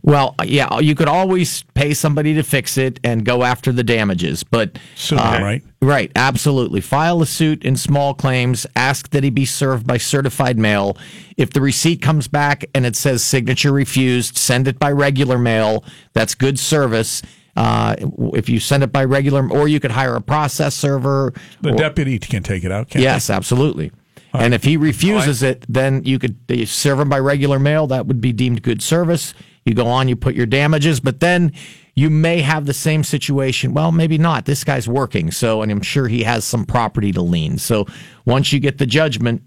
Well, 0.01 0.36
yeah, 0.43 0.79
you 0.79 0.95
could 0.95 1.08
always 1.08 1.63
pay 1.73 1.93
somebody 1.93 2.34
to 2.36 2.43
fix 2.43 2.77
it 2.77 2.99
and 3.03 3.23
go 3.25 3.43
after 3.43 3.71
the 3.71 3.84
damages, 3.84 4.43
but 4.43 4.79
Sue 4.95 5.17
him, 5.17 5.43
right? 5.43 5.63
Right, 5.82 6.12
absolutely. 6.15 6.82
File 6.82 7.21
a 7.21 7.25
suit 7.25 7.63
in 7.63 7.75
small 7.75 8.13
claims. 8.13 8.65
Ask 8.75 9.10
that 9.10 9.23
he 9.23 9.29
be 9.29 9.45
served 9.45 9.86
by 9.86 9.97
certified 9.97 10.58
mail. 10.58 10.97
If 11.38 11.51
the 11.51 11.62
receipt 11.62 12.01
comes 12.01 12.27
back 12.27 12.65
and 12.73 12.86
it 12.86 12.95
says 12.95 13.23
signature 13.23 13.71
refused, 13.71 14.38
send 14.38 14.67
it 14.67 14.79
by 14.79 14.91
regular 14.91 15.38
mail. 15.38 15.84
That's 16.13 16.36
good 16.36 16.58
service. 16.58 17.21
Uh, 17.56 17.95
if 18.34 18.49
you 18.49 18.60
send 18.60 18.82
it 18.82 18.91
by 18.91 19.03
regular, 19.03 19.47
or 19.49 19.67
you 19.67 19.79
could 19.79 19.91
hire 19.91 20.15
a 20.15 20.21
process 20.21 20.73
server. 20.73 21.34
The 21.62 21.71
or- 21.71 21.77
deputy 21.77 22.17
can 22.17 22.43
take 22.43 22.63
it 22.63 22.71
out. 22.71 22.89
Can't 22.89 23.03
Yes, 23.03 23.29
absolutely. 23.29 23.91
And 24.36 24.56
if 24.56 24.63
he 24.63 24.77
refuses 24.77 25.43
it, 25.43 25.63
then 25.69 26.03
you 26.06 26.17
could 26.17 26.38
serve 26.67 26.99
him 26.99 27.10
by 27.10 27.19
regular 27.19 27.60
mail. 27.60 27.86
That 27.86 28.08
would 28.08 28.19
be 28.19 28.34
deemed 28.34 28.63
good 28.63 28.82
service. 28.82 29.36
You 29.65 29.73
go 29.73 29.88
on, 29.88 30.08
you 30.08 30.15
put 30.15 30.36
your 30.36 30.45
damages, 30.45 30.99
but 30.99 31.19
then 31.19 31.54
you 31.95 32.10
may 32.10 32.41
have 32.41 32.65
the 32.65 32.73
same 32.73 33.04
situation. 33.04 33.73
Well, 33.73 33.91
maybe 33.91 34.17
not. 34.17 34.45
This 34.45 34.63
guy's 34.63 34.88
working, 34.88 35.32
so 35.32 35.62
and 35.62 35.71
I'm 35.71 35.82
sure 35.82 36.08
he 36.08 36.23
has 36.23 36.43
some 36.43 36.65
property 36.65 37.12
to 37.12 37.21
lien. 37.21 37.58
So 37.58 37.86
once 38.26 38.52
you 38.52 38.60
get 38.60 38.78
the 38.78 38.86
judgment, 38.86 39.43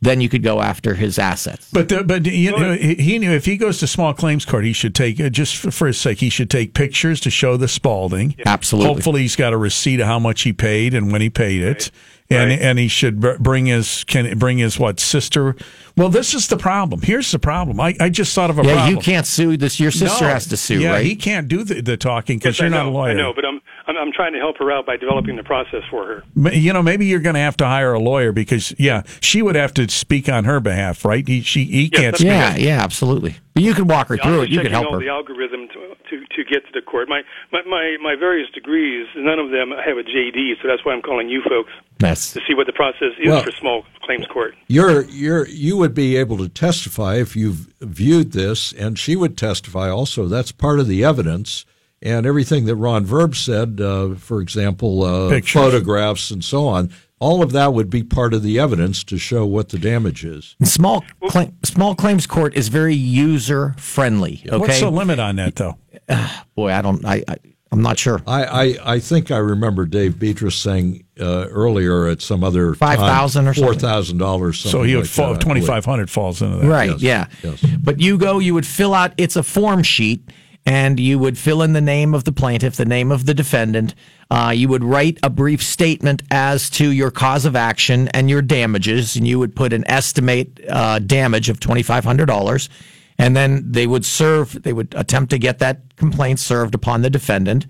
then 0.00 0.20
you 0.20 0.28
could 0.28 0.42
go 0.42 0.60
after 0.60 0.94
his 0.94 1.18
assets. 1.18 1.70
But 1.72 1.88
the, 1.88 2.04
but 2.04 2.24
you 2.26 2.52
know, 2.52 2.72
he 2.72 2.94
he 2.94 3.18
knew 3.18 3.32
if 3.32 3.44
he 3.46 3.56
goes 3.56 3.78
to 3.78 3.86
small 3.86 4.14
claims 4.14 4.44
court, 4.44 4.64
he 4.64 4.72
should 4.72 4.94
take 4.94 5.20
uh, 5.20 5.28
just 5.28 5.56
for, 5.56 5.70
for 5.70 5.86
his 5.88 5.98
sake. 5.98 6.18
He 6.18 6.30
should 6.30 6.50
take 6.50 6.74
pictures 6.74 7.20
to 7.22 7.30
show 7.30 7.56
the 7.56 7.68
spalling. 7.68 8.36
Absolutely. 8.46 8.92
Hopefully, 8.92 9.22
he's 9.22 9.36
got 9.36 9.52
a 9.52 9.56
receipt 9.56 10.00
of 10.00 10.06
how 10.06 10.18
much 10.18 10.42
he 10.42 10.52
paid 10.52 10.94
and 10.94 11.10
when 11.10 11.20
he 11.20 11.30
paid 11.30 11.62
it, 11.62 11.90
and 12.30 12.50
Right. 12.50 12.60
and 12.60 12.78
he 12.78 12.88
should 12.88 13.20
bring 13.42 13.66
his 13.66 14.04
can 14.04 14.38
bring 14.38 14.58
his 14.58 14.78
what 14.78 15.00
sister. 15.00 15.56
Well, 15.96 16.10
this 16.10 16.34
is 16.34 16.48
the 16.48 16.56
problem. 16.58 17.00
Here's 17.02 17.30
the 17.32 17.38
problem. 17.38 17.80
I, 17.80 17.94
I 17.98 18.08
just 18.10 18.34
thought 18.34 18.50
of 18.50 18.58
a 18.58 18.62
Yeah, 18.64 18.74
problem. 18.74 18.94
you 18.96 19.00
can't 19.00 19.26
sue 19.26 19.56
this. 19.56 19.80
Your 19.80 19.90
sister 19.90 20.24
No. 20.26 20.30
has 20.30 20.46
to 20.48 20.56
sue, 20.56 20.80
yeah, 20.80 20.92
right? 20.92 21.04
he 21.06 21.16
can't 21.16 21.48
do 21.48 21.64
the, 21.64 21.80
the 21.80 21.96
talking 21.96 22.38
because 22.38 22.56
Yes, 22.56 22.60
you're 22.60 22.66
I 22.66 22.84
not 22.84 22.84
know, 22.84 22.90
a 22.90 22.92
lawyer. 22.92 23.10
I 23.10 23.14
know, 23.14 23.32
but 23.34 23.44
I'm, 23.46 23.60
I'm 23.86 23.96
I'm 23.96 24.12
trying 24.12 24.32
to 24.34 24.38
help 24.38 24.58
her 24.58 24.70
out 24.70 24.84
by 24.86 24.96
developing 24.96 25.36
the 25.36 25.42
process 25.42 25.82
for 25.90 26.06
her. 26.06 26.22
Ma- 26.34 26.50
You 26.50 26.72
know, 26.72 26.82
maybe 26.82 27.06
you're 27.06 27.18
going 27.20 27.34
to 27.34 27.40
have 27.40 27.56
to 27.58 27.66
hire 27.66 27.94
a 27.94 27.98
lawyer 27.98 28.32
because, 28.32 28.74
yeah, 28.78 29.02
she 29.20 29.40
would 29.42 29.56
have 29.56 29.72
to 29.74 29.88
speak 29.88 30.28
on 30.28 30.44
her 30.44 30.60
behalf, 30.60 31.04
right? 31.04 31.26
He, 31.26 31.40
she, 31.40 31.64
he 31.64 31.82
Yes, 31.92 32.00
can't 32.00 32.16
speak. 32.16 32.26
yeah, 32.28 32.56
yeah, 32.56 32.82
absolutely. 32.82 33.36
But 33.54 33.62
you 33.64 33.74
can 33.74 33.86
walk 33.88 34.08
her 34.08 34.16
Yeah, 34.16 34.22
through 34.24 34.42
it. 34.42 34.50
You 34.50 34.60
can 34.60 34.70
help 34.70 34.86
all 34.86 34.92
her. 34.94 34.98
the 35.00 35.08
algorithm 35.08 35.66
to, 36.10 36.20
to 36.20 36.26
to 36.36 36.44
get 36.44 36.64
to 36.66 36.72
the 36.72 36.82
court. 36.82 37.08
My, 37.08 37.22
my 37.52 37.62
my 37.66 37.96
my 38.02 38.14
various 38.16 38.48
degrees, 38.50 39.06
none 39.16 39.38
of 39.38 39.50
them 39.50 39.70
have 39.70 39.96
a 39.98 40.02
JD, 40.02 40.60
so 40.62 40.68
that's 40.68 40.84
why 40.84 40.92
I'm 40.92 41.02
calling 41.02 41.28
you 41.28 41.42
folks 41.48 41.70
Yes. 42.00 42.32
to 42.32 42.40
see 42.46 42.54
what 42.54 42.66
the 42.66 42.72
process 42.72 43.12
is 43.20 43.28
Well- 43.28 43.42
for 43.42 43.50
small 43.52 43.84
claims 44.02 44.26
court. 44.26 44.54
You're 44.68 45.02
you're 45.04 45.46
you 45.48 45.76
would 45.76 45.94
be 45.94 46.16
able 46.16 46.38
to 46.38 46.48
testify 46.48 47.16
if 47.16 47.36
you've 47.36 47.72
viewed 47.80 48.32
this, 48.32 48.72
and 48.72 48.98
she 48.98 49.16
would 49.16 49.36
testify 49.36 49.88
also. 49.90 50.26
That's 50.26 50.52
part 50.52 50.80
of 50.80 50.86
the 50.88 51.04
evidence, 51.04 51.64
and 52.00 52.24
everything 52.26 52.64
that 52.66 52.76
Ron 52.76 53.04
Verb 53.04 53.34
said, 53.36 53.80
uh, 53.80 54.14
for 54.14 54.40
example, 54.40 55.02
uh, 55.04 55.40
photographs 55.42 56.30
and 56.30 56.44
so 56.44 56.66
on. 56.66 56.90
All 57.20 57.42
of 57.42 57.50
that 57.50 57.74
would 57.74 57.90
be 57.90 58.04
part 58.04 58.32
of 58.32 58.44
the 58.44 58.60
evidence 58.60 59.02
to 59.02 59.18
show 59.18 59.44
what 59.44 59.70
the 59.70 59.78
damage 59.78 60.24
is. 60.24 60.54
Small 60.62 61.04
claim, 61.28 61.56
small 61.64 61.96
claims 61.96 62.28
court 62.28 62.54
is 62.56 62.68
very 62.68 62.94
user 62.94 63.74
friendly. 63.76 64.42
Okay. 64.46 64.56
What's 64.56 64.78
the 64.78 64.88
limit 64.90 65.18
on 65.18 65.34
that, 65.34 65.56
though? 65.56 65.78
Boy, 66.54 66.72
I 66.72 66.82
don't. 66.82 67.04
I, 67.04 67.22
I 67.28 67.36
I'm 67.70 67.82
not 67.82 67.98
sure. 67.98 68.22
I, 68.26 68.44
I, 68.44 68.94
I 68.94 68.98
think 68.98 69.30
I 69.30 69.36
remember 69.36 69.84
Dave 69.84 70.18
Beatrice 70.18 70.56
saying 70.56 71.04
uh, 71.20 71.48
earlier 71.50 72.06
at 72.06 72.22
some 72.22 72.42
other 72.42 72.72
5,000 72.74 73.46
or 73.46 73.52
something? 73.52 73.62
four 73.62 73.78
thousand 73.78 74.16
dollars. 74.16 74.58
So 74.58 74.82
he 74.82 74.94
would 74.96 75.02
like 75.02 75.10
fall, 75.10 75.34
that, 75.34 75.44
I 75.44 75.48
believe. 75.48 75.64
2500 75.64 76.08
falls 76.10 76.40
into 76.40 76.56
that. 76.58 76.66
Right. 76.66 76.90
Yes, 76.98 77.02
Yeah. 77.02 77.26
yes. 77.42 77.62
But 77.82 78.00
you 78.00 78.16
go. 78.16 78.38
You 78.38 78.54
would 78.54 78.66
fill 78.66 78.94
out. 78.94 79.12
It's 79.18 79.36
a 79.36 79.42
form 79.42 79.82
sheet, 79.82 80.22
and 80.64 80.98
you 80.98 81.18
would 81.18 81.36
fill 81.36 81.60
in 81.60 81.74
the 81.74 81.82
name 81.82 82.14
of 82.14 82.24
the 82.24 82.32
plaintiff, 82.32 82.76
the 82.76 82.86
name 82.86 83.12
of 83.12 83.26
the 83.26 83.34
defendant. 83.34 83.94
Uh, 84.30 84.52
you 84.54 84.68
would 84.68 84.82
write 84.84 85.18
a 85.22 85.28
brief 85.30 85.62
statement 85.62 86.22
as 86.30 86.70
to 86.70 86.90
your 86.90 87.10
cause 87.10 87.44
of 87.44 87.54
action 87.54 88.08
and 88.08 88.30
your 88.30 88.40
damages, 88.40 89.14
and 89.14 89.28
you 89.28 89.38
would 89.38 89.54
put 89.54 89.74
an 89.74 89.84
estimate 89.90 90.58
uh, 90.70 91.00
damage 91.00 91.50
of 91.50 91.60
twenty 91.60 91.82
five 91.82 92.04
hundred 92.04 92.26
dollars, 92.26 92.70
and 93.18 93.36
then 93.36 93.72
they 93.72 93.86
would 93.86 94.04
serve. 94.04 94.62
They 94.62 94.72
would 94.72 94.94
attempt 94.96 95.30
to 95.30 95.38
get 95.38 95.58
that 95.58 95.96
complaint 95.96 96.40
served 96.40 96.74
upon 96.74 97.02
the 97.02 97.10
defendant, 97.10 97.66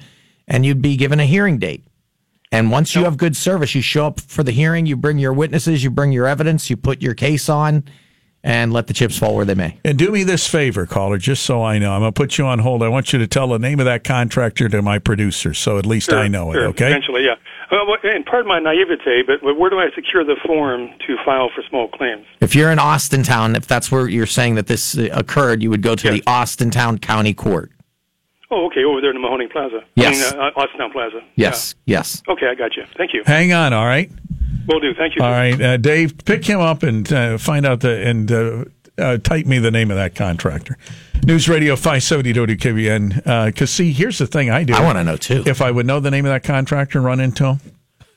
and 0.46 0.64
you'd 0.64 0.82
be 0.82 0.96
given 0.96 1.20
a 1.20 1.26
hearing 1.26 1.58
date. 1.58 1.84
And 2.50 2.70
once 2.70 2.94
you 2.94 3.04
have 3.04 3.18
good 3.18 3.36
service, 3.36 3.74
you 3.74 3.82
show 3.82 4.06
up 4.06 4.20
for 4.20 4.42
the 4.42 4.52
hearing, 4.52 4.86
you 4.86 4.96
bring 4.96 5.18
your 5.18 5.34
witnesses, 5.34 5.84
you 5.84 5.90
bring 5.90 6.12
your 6.12 6.26
evidence, 6.26 6.70
you 6.70 6.76
put 6.78 7.02
your 7.02 7.14
case 7.14 7.48
on, 7.48 7.84
and 8.44 8.72
let 8.72 8.86
the 8.86 8.94
chips 8.94 9.18
fall 9.18 9.34
where 9.34 9.44
they 9.44 9.54
may. 9.54 9.78
And 9.84 9.98
do 9.98 10.10
me 10.12 10.22
this 10.22 10.46
favor, 10.48 10.86
caller, 10.86 11.18
just 11.18 11.44
so 11.44 11.62
I 11.62 11.78
know. 11.78 11.92
I'm 11.92 12.00
going 12.00 12.12
to 12.12 12.16
put 12.18 12.38
you 12.38 12.46
on 12.46 12.60
hold. 12.60 12.82
I 12.82 12.88
want 12.88 13.12
you 13.12 13.18
to 13.18 13.26
tell 13.26 13.48
the 13.48 13.58
name 13.58 13.80
of 13.80 13.86
that 13.86 14.04
contractor 14.04 14.68
to 14.68 14.80
my 14.82 14.98
producer, 14.98 15.54
so 15.54 15.78
at 15.78 15.84
least 15.86 16.10
Sure, 16.10 16.18
I 16.18 16.28
know 16.28 16.52
sure, 16.52 16.64
it, 16.64 16.68
okay? 16.68 16.86
Eventually, 16.88 17.24
yeah. 17.24 17.34
Well, 17.70 17.86
what- 17.86 18.04
and 18.04 18.24
pardon 18.24 18.48
my 18.48 18.60
naivete, 18.60 19.22
but 19.26 19.42
where 19.42 19.70
do 19.70 19.78
I 19.78 19.88
secure 19.94 20.24
the 20.24 20.36
form 20.46 20.88
to 21.06 21.16
file 21.24 21.50
for 21.54 21.62
small 21.68 21.88
claims? 21.88 22.24
If 22.40 22.54
you're 22.54 22.70
in 22.70 22.78
Austintown, 22.78 23.56
if 23.56 23.66
that's 23.66 23.90
where 23.90 24.08
you're 24.08 24.24
saying 24.26 24.54
that 24.54 24.68
this 24.68 24.96
uh, 24.96 25.08
occurred, 25.12 25.62
you 25.62 25.68
would 25.70 25.82
go 25.82 25.94
to 25.96 26.04
Yes. 26.08 26.14
the 26.14 26.22
Austintown 26.30 27.00
County 27.02 27.34
Court. 27.34 27.72
Oh, 28.50 28.64
okay, 28.68 28.82
over 28.84 29.02
there 29.02 29.10
in 29.14 29.20
the 29.20 29.28
Mahoning 29.28 29.50
Plaza. 29.52 29.80
Yes. 29.94 30.32
I 30.32 30.36
mean, 30.36 30.42
uh, 30.46 30.50
Austintown 30.62 30.92
Plaza. 30.92 31.20
Yes, 31.36 31.74
yes. 31.84 32.22
Okay, 32.28 32.46
I 32.46 32.54
got 32.54 32.76
you. 32.76 32.84
Thank 32.96 33.12
you. 33.12 33.22
Hang 33.26 33.52
on, 33.52 33.74
all 33.74 33.84
right? 33.84 34.10
Will 34.68 34.80
do. 34.80 34.94
Thank 34.94 35.16
you. 35.16 35.22
All 35.22 35.30
sir. 35.30 35.36
right, 35.36 35.60
uh, 35.60 35.76
Dave, 35.78 36.24
pick 36.24 36.44
him 36.44 36.60
up 36.60 36.82
and 36.82 37.10
uh, 37.12 37.38
find 37.38 37.64
out 37.66 37.80
the 37.80 38.06
and 38.06 38.30
uh, 38.30 38.64
uh, 38.98 39.16
type 39.18 39.46
me 39.46 39.58
the 39.58 39.70
name 39.70 39.90
of 39.90 39.96
that 39.96 40.14
contractor. 40.14 40.76
News 41.24 41.48
Radio 41.48 41.74
570 41.74 42.32
WKBN. 42.34 43.46
Because 43.46 43.70
see, 43.70 43.92
here's 43.92 44.18
the 44.18 44.26
thing 44.26 44.50
I 44.50 44.64
do. 44.64 44.74
I 44.74 44.82
wanna 44.82 45.04
know, 45.04 45.16
too. 45.16 45.42
If 45.46 45.62
I 45.62 45.70
would 45.70 45.86
know 45.86 46.00
the 46.00 46.10
name 46.10 46.26
of 46.26 46.30
that 46.30 46.44
contractor 46.44 46.98
and 46.98 47.04
run 47.04 47.20
into 47.20 47.44
him. 47.46 47.60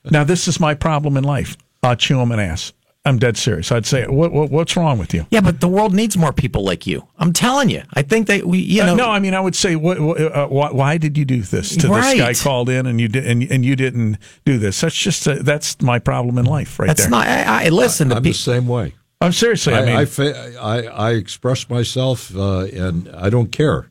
Now, 0.10 0.24
this 0.24 0.48
is 0.48 0.60
my 0.60 0.74
problem 0.74 1.18
in 1.18 1.24
life. 1.24 1.58
I'll 1.84 1.96
chew 1.96 2.20
him 2.20 2.32
an 2.32 2.40
ass. 2.40 2.74
I'm 3.04 3.18
dead 3.18 3.36
serious. 3.36 3.72
I'd 3.72 3.88
say, 3.88 4.06
what, 4.06 4.32
what 4.32 4.52
what's 4.52 4.78
wrong 4.78 5.00
with 5.00 5.12
you? 5.12 5.26
Yeah, 5.32 5.42
but 5.42 5.60
the 5.60 5.68
world 5.68 5.92
needs 5.92 6.16
more 6.16 6.32
people 6.32 6.64
like 6.64 6.86
you. 6.86 7.08
I'm 7.18 7.34
telling 7.34 7.70
you. 7.72 7.82
I 7.96 8.04
think 8.04 8.28
that 8.28 8.46
we, 8.46 8.60
you 8.60 8.84
know, 8.84 8.94
Uh, 8.94 8.96
no, 8.96 9.10
I 9.10 9.18
mean, 9.18 9.34
I 9.34 9.40
would 9.40 9.56
say, 9.56 9.76
what, 9.76 10.00
what, 10.00 10.22
uh, 10.22 10.48
why, 10.48 10.70
why 10.72 10.98
did 10.98 11.18
you 11.18 11.26
do 11.26 11.42
this 11.42 11.76
to 11.78 11.88
Right. 11.90 12.16
this 12.16 12.20
guy 12.40 12.44
called 12.44 12.70
in 12.70 12.86
and 12.86 13.02
you 13.02 13.08
did 13.08 13.26
and, 13.26 13.42
and 13.52 13.66
you 13.66 13.76
didn't 13.76 14.18
do 14.46 14.60
this? 14.60 14.82
That's 14.82 14.96
just 14.96 15.28
uh 15.28 15.38
that's 15.42 15.82
my 15.82 15.98
problem 15.98 16.38
in 16.38 16.46
life, 16.46 16.78
right 16.78 16.86
that's 16.86 17.02
there. 17.02 17.10
not. 17.10 17.26
I, 17.28 17.66
I 17.66 17.70
listen 17.70 18.10
to 18.10 18.18
I'm 18.18 18.24
the 18.24 18.34
same 18.34 18.68
way. 18.68 18.94
I'm 19.20 19.32
seriously. 19.32 19.74
I, 19.74 19.82
I, 19.82 19.86
mean, 19.86 19.96
I, 19.96 20.06
fa- 20.06 20.54
I, 20.62 20.78
I 20.84 21.12
express 21.14 21.70
myself, 21.72 22.36
uh, 22.36 22.66
and 22.66 23.10
I 23.16 23.30
don't 23.32 23.52
care. 23.52 23.88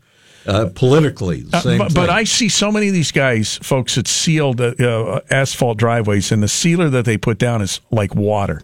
Uh, 0.47 0.69
politically, 0.75 1.43
the 1.43 1.57
Uh, 1.57 1.61
same 1.61 1.79
but, 1.79 1.93
thing. 1.93 1.95
but 2.03 2.11
I 2.11 2.25
see 2.25 2.49
so 2.49 2.73
many 2.73 2.89
of 2.89 2.95
these 2.95 3.13
guys, 3.13 3.59
folks, 3.63 3.95
that 3.97 4.09
sealed 4.09 4.61
uh, 4.61 4.73
uh, 4.81 5.21
asphalt 5.31 5.79
driveways, 5.79 6.33
and 6.33 6.43
the 6.43 6.49
sealer 6.49 6.89
that 6.91 7.05
they 7.05 7.19
put 7.19 7.39
down 7.39 7.61
is 7.61 7.81
like 7.91 8.15
water. 8.15 8.63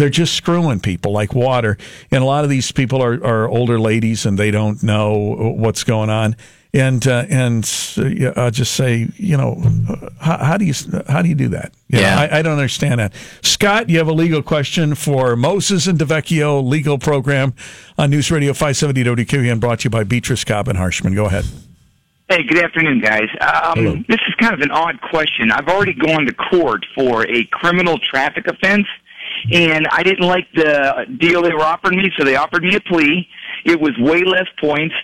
They're 0.00 0.08
just 0.08 0.34
screwing 0.34 0.80
people 0.80 1.12
like 1.12 1.34
water. 1.34 1.76
And 2.10 2.22
a 2.22 2.26
lot 2.26 2.42
of 2.42 2.48
these 2.48 2.72
people 2.72 3.02
are, 3.02 3.22
are 3.22 3.46
older 3.46 3.78
ladies, 3.78 4.24
and 4.24 4.38
they 4.38 4.50
don't 4.50 4.82
know 4.82 5.54
what's 5.58 5.84
going 5.84 6.08
on. 6.08 6.36
And 6.72 7.06
uh, 7.06 7.26
and 7.28 7.70
uh, 7.98 8.32
I'll 8.34 8.50
just 8.50 8.72
say, 8.72 9.10
you 9.16 9.36
know, 9.36 9.60
how, 10.18 10.38
how 10.38 10.56
do 10.56 10.64
you 10.64 10.72
how 11.06 11.20
do 11.20 11.28
you 11.28 11.34
do 11.34 11.48
that? 11.48 11.74
You 11.88 11.98
know, 11.98 12.02
Yeah. 12.04 12.18
I, 12.32 12.38
I 12.38 12.42
don't 12.42 12.54
understand 12.54 12.98
that. 12.98 13.12
Scott, 13.42 13.90
you 13.90 13.98
have 13.98 14.08
a 14.08 14.12
legal 14.12 14.42
question 14.42 14.94
for 14.94 15.36
Moses 15.36 15.86
and 15.86 15.98
DeVecchio 15.98 16.66
legal 16.66 16.96
program 16.96 17.52
on 17.98 18.08
News 18.08 18.30
Radio 18.30 18.54
570 18.54 19.04
WKBN, 19.04 19.60
brought 19.60 19.80
to 19.80 19.84
you 19.84 19.90
by 19.90 20.04
Betras 20.04 20.46
Kopp 20.46 20.66
and 20.66 20.78
Harshman. 20.78 21.14
Go 21.14 21.26
ahead. 21.26 21.44
Hey, 22.30 22.42
good 22.44 22.64
afternoon, 22.64 23.00
guys. 23.00 23.28
Um, 23.42 24.06
this 24.08 24.20
is 24.26 24.34
kind 24.36 24.54
of 24.54 24.60
an 24.60 24.70
odd 24.70 24.98
question. 25.02 25.50
I've 25.52 25.68
already 25.68 25.92
gone 25.92 26.24
to 26.24 26.32
court 26.32 26.86
for 26.94 27.26
a 27.28 27.44
criminal 27.50 27.98
traffic 27.98 28.46
offense, 28.46 28.86
and 29.52 29.86
I 29.90 30.02
didn't 30.02 30.26
like 30.26 30.46
the 30.54 31.06
deal 31.18 31.42
they 31.42 31.52
were 31.52 31.62
offering 31.62 31.98
me, 31.98 32.10
so 32.18 32.24
they 32.24 32.36
offered 32.36 32.62
me 32.62 32.74
a 32.74 32.80
plea. 32.80 33.28
It 33.64 33.80
was 33.80 33.92
way 33.98 34.22
less 34.24 34.46
points. 34.60 34.94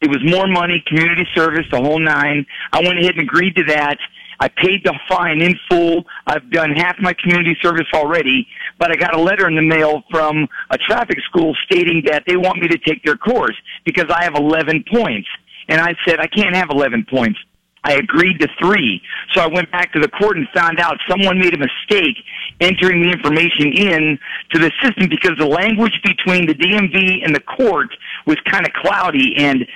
It 0.00 0.08
was 0.08 0.18
more 0.24 0.46
money, 0.46 0.82
community 0.86 1.26
service, 1.34 1.66
the 1.70 1.80
whole 1.80 1.98
nine. 1.98 2.46
I 2.72 2.80
went 2.80 2.98
ahead 2.98 3.16
and 3.16 3.22
agreed 3.22 3.54
to 3.56 3.64
that. 3.64 3.98
I 4.40 4.48
paid 4.48 4.82
the 4.84 4.98
fine 5.06 5.42
in 5.42 5.54
full. 5.68 6.04
I've 6.26 6.50
done 6.50 6.70
half 6.72 6.96
my 6.98 7.12
community 7.12 7.56
service 7.60 7.86
already, 7.92 8.46
but 8.78 8.90
I 8.90 8.96
got 8.96 9.14
a 9.14 9.20
letter 9.20 9.46
in 9.46 9.54
the 9.54 9.62
mail 9.62 10.02
from 10.10 10.48
a 10.70 10.78
traffic 10.78 11.18
school 11.28 11.54
stating 11.66 12.02
that 12.06 12.24
they 12.26 12.36
want 12.36 12.58
me 12.62 12.68
to 12.68 12.78
take 12.78 13.04
their 13.04 13.16
course 13.16 13.56
because 13.84 14.06
I 14.08 14.24
have 14.24 14.34
11 14.34 14.84
points. 14.90 15.28
And 15.68 15.80
I 15.80 15.94
said, 16.06 16.18
I 16.18 16.26
can't 16.26 16.56
have 16.56 16.70
11 16.70 17.06
points. 17.10 17.38
I 17.84 17.94
agreed 17.94 18.40
to 18.40 18.48
three. 18.60 19.00
So 19.34 19.40
I 19.40 19.46
went 19.46 19.70
back 19.70 19.92
to 19.92 20.00
the 20.00 20.08
court 20.08 20.36
and 20.36 20.46
found 20.54 20.80
out 20.80 20.96
someone 21.08 21.38
made 21.38 21.54
a 21.54 21.58
mistake 21.58 22.16
entering 22.60 23.02
the 23.02 23.10
information 23.10 23.72
in 23.72 24.18
to 24.52 24.58
the 24.58 24.70
system 24.82 25.08
because 25.08 25.36
the 25.38 25.46
language 25.46 25.98
between 26.04 26.46
the 26.46 26.54
DMV 26.54 27.24
and 27.24 27.34
the 27.34 27.40
court 27.40 27.88
was 28.26 28.36
kind 28.44 28.66
of 28.66 28.72
cloudy. 28.74 29.34
And 29.36 29.66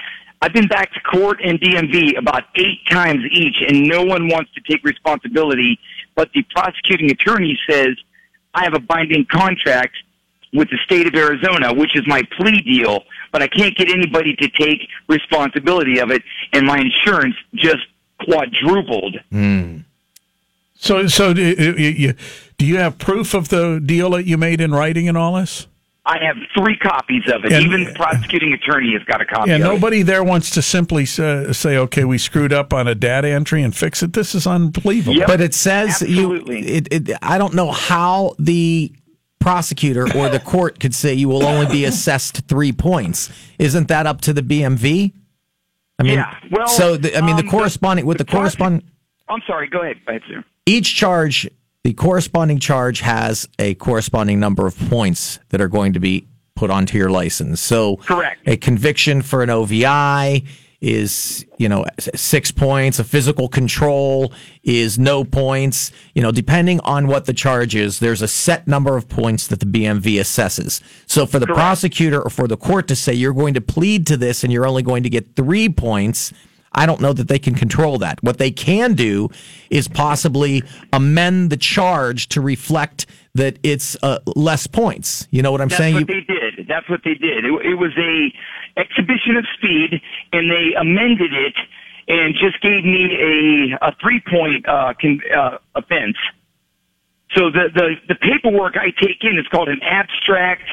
I've 0.42 0.52
been 0.52 0.68
back 0.68 0.92
to 0.92 1.00
court 1.00 1.40
and 1.42 1.60
DMV 1.60 2.18
about 2.18 2.44
eight 2.56 2.80
times 2.90 3.24
each 3.30 3.56
and 3.66 3.88
no 3.88 4.04
one 4.04 4.28
wants 4.28 4.52
to 4.54 4.60
take 4.68 4.84
responsibility, 4.84 5.78
but 6.14 6.30
the 6.34 6.42
prosecuting 6.54 7.10
attorney 7.10 7.58
says 7.68 7.96
I 8.54 8.64
have 8.64 8.74
a 8.74 8.80
binding 8.80 9.26
contract 9.26 9.96
with 10.52 10.70
the 10.70 10.78
state 10.84 11.06
of 11.06 11.14
Arizona, 11.14 11.74
which 11.74 11.96
is 11.96 12.06
my 12.06 12.22
plea 12.36 12.60
deal, 12.62 13.02
but 13.32 13.42
I 13.42 13.48
can't 13.48 13.76
get 13.76 13.90
anybody 13.90 14.36
to 14.36 14.48
take 14.50 14.88
responsibility 15.08 15.98
of 15.98 16.10
it, 16.10 16.22
and 16.52 16.64
my 16.64 16.78
insurance 16.78 17.34
just 17.54 17.84
quadrupled. 18.24 19.18
Hmm. 19.30 19.78
So, 20.76 21.06
so 21.06 21.32
do 21.32 21.42
you, 21.42 21.72
you, 21.72 22.14
do 22.58 22.66
you 22.66 22.76
have 22.78 22.98
proof 22.98 23.34
of 23.34 23.48
the 23.48 23.80
deal 23.84 24.10
that 24.10 24.24
you 24.26 24.36
made 24.38 24.60
in 24.60 24.72
writing 24.72 25.08
and 25.08 25.16
all 25.18 25.34
this? 25.34 25.66
I 26.06 26.18
have 26.22 26.36
three 26.54 26.76
copies 26.76 27.22
of 27.32 27.44
it. 27.46 27.52
And- 27.52 27.64
Even 27.64 27.84
the 27.84 27.92
prosecuting 27.94 28.52
attorney 28.52 28.92
has 28.92 29.02
got 29.04 29.22
a 29.22 29.24
copy 29.24 29.48
Yeah, 29.50 29.56
of 29.56 29.60
it. 29.62 29.64
nobody 29.64 30.02
there 30.02 30.22
wants 30.22 30.50
to 30.50 30.60
simply 30.62 31.06
say, 31.06 31.50
say, 31.52 31.78
okay, 31.78 32.04
we 32.04 32.18
screwed 32.18 32.52
up 32.52 32.74
on 32.74 32.86
a 32.86 32.94
data 32.94 33.28
entry 33.28 33.62
and 33.62 33.74
fix 33.74 34.02
it. 34.02 34.12
This 34.12 34.34
is 34.34 34.46
unbelievable. 34.46 35.16
Yep. 35.16 35.26
But 35.26 35.40
it 35.40 35.54
says 35.54 36.02
you. 36.02 36.08
Absolutely. 36.34 36.58
It, 36.66 36.88
it, 36.92 37.10
I 37.22 37.38
don't 37.38 37.54
know 37.54 37.70
how 37.72 38.34
the 38.38 38.92
prosecutor 39.40 40.02
or 40.16 40.28
the 40.28 40.40
court 40.40 40.78
could 40.78 40.94
say 40.94 41.14
you 41.14 41.28
will 41.28 41.44
only 41.46 41.66
be 41.66 41.84
assessed 41.86 42.46
three 42.48 42.72
points. 42.72 43.30
Isn't 43.58 43.88
that 43.88 44.06
up 44.06 44.20
to 44.22 44.32
the 44.34 44.42
BMV? 44.42 45.12
I 45.98 46.02
mean, 46.02 46.14
Yeah, 46.14 46.34
well, 46.50 46.66
so 46.68 46.96
the, 46.98 47.16
I 47.16 47.20
mean, 47.22 47.36
um, 47.36 47.44
the 47.44 47.50
corresponding 47.50 48.04
with 48.04 48.18
the, 48.18 48.24
the 48.24 48.30
corresponding 48.32 48.82
I'm 49.28 49.40
sorry. 49.46 49.68
Go 49.68 49.80
ahead. 49.80 49.96
Go 50.04 50.10
ahead, 50.12 50.22
sir. 50.28 50.44
each 50.66 50.94
charge, 50.96 51.48
the 51.84 51.92
corresponding 51.92 52.58
charge 52.58 53.00
has 53.00 53.46
a 53.58 53.74
corresponding 53.74 54.40
number 54.40 54.66
of 54.66 54.76
points 54.88 55.38
that 55.50 55.60
are 55.60 55.68
going 55.68 55.92
to 55.92 56.00
be 56.00 56.26
put 56.56 56.70
onto 56.70 56.96
your 56.96 57.10
license. 57.10 57.60
So, 57.60 57.96
Correct. 57.98 58.40
A 58.46 58.56
conviction 58.56 59.22
for 59.22 59.42
an 59.42 59.50
OVI 59.50 60.44
is, 60.80 61.44
you 61.58 61.68
know, 61.68 61.84
six 61.98 62.50
points. 62.50 62.98
A 62.98 63.04
physical 63.04 63.48
control 63.48 64.32
is 64.62 64.98
no 64.98 65.24
points. 65.24 65.92
You 66.14 66.22
know, 66.22 66.32
depending 66.32 66.80
on 66.80 67.06
what 67.06 67.26
the 67.26 67.32
charge 67.32 67.74
is, 67.74 67.98
there's 67.98 68.22
a 68.22 68.28
set 68.28 68.66
number 68.66 68.96
of 68.96 69.08
points 69.08 69.46
that 69.48 69.60
the 69.60 69.66
BMV 69.66 70.16
assesses. 70.16 70.80
So, 71.06 71.26
for 71.26 71.38
the 71.38 71.46
prosecutor 71.46 72.22
or 72.22 72.30
for 72.30 72.48
the 72.48 72.56
court 72.56 72.88
to 72.88 72.96
say 72.96 73.12
you're 73.12 73.34
going 73.34 73.54
to 73.54 73.60
plead 73.60 74.06
to 74.06 74.16
this 74.16 74.42
and 74.42 74.52
you're 74.52 74.66
only 74.66 74.82
going 74.82 75.02
to 75.02 75.10
get 75.10 75.36
three 75.36 75.68
points. 75.68 76.32
I 76.74 76.86
don't 76.86 77.00
know 77.00 77.12
that 77.12 77.28
they 77.28 77.38
can 77.38 77.54
control 77.54 77.98
that. 77.98 78.22
What 78.22 78.38
they 78.38 78.50
can 78.50 78.94
do 78.94 79.30
is 79.70 79.88
possibly 79.88 80.62
amend 80.92 81.50
the 81.50 81.56
charge 81.56 82.28
to 82.28 82.40
reflect 82.40 83.06
that 83.34 83.58
it's 83.62 83.96
uh, 84.02 84.18
less 84.36 84.66
points. 84.66 85.26
You 85.30 85.42
know 85.42 85.50
what 85.52 85.60
I'm 85.60 85.68
That's 85.68 85.78
saying? 85.78 85.94
That's 85.94 86.08
what 86.08 86.16
You- 86.16 86.24
they 86.26 86.34
did. 86.34 86.68
That's 86.68 86.88
what 86.88 87.00
they 87.04 87.14
did. 87.14 87.44
It, 87.44 87.52
it 87.66 87.74
was 87.74 87.92
a 87.96 88.32
exhibition 88.76 89.36
of 89.36 89.44
speed, 89.54 90.00
and 90.32 90.50
they 90.50 90.74
amended 90.74 91.32
it 91.32 91.54
and 92.08 92.34
just 92.34 92.60
gave 92.60 92.84
me 92.84 93.72
a 93.72 93.78
a 93.88 93.94
three 94.00 94.20
point 94.20 94.68
uh, 94.68 94.94
con, 95.00 95.20
uh, 95.34 95.58
offense. 95.74 96.16
So 97.32 97.50
the, 97.50 97.70
the 97.74 97.96
the 98.08 98.14
paperwork 98.14 98.76
I 98.76 98.90
take 98.90 99.24
in 99.24 99.38
is 99.38 99.46
called 99.48 99.68
an 99.68 99.82
abstract 99.82 100.68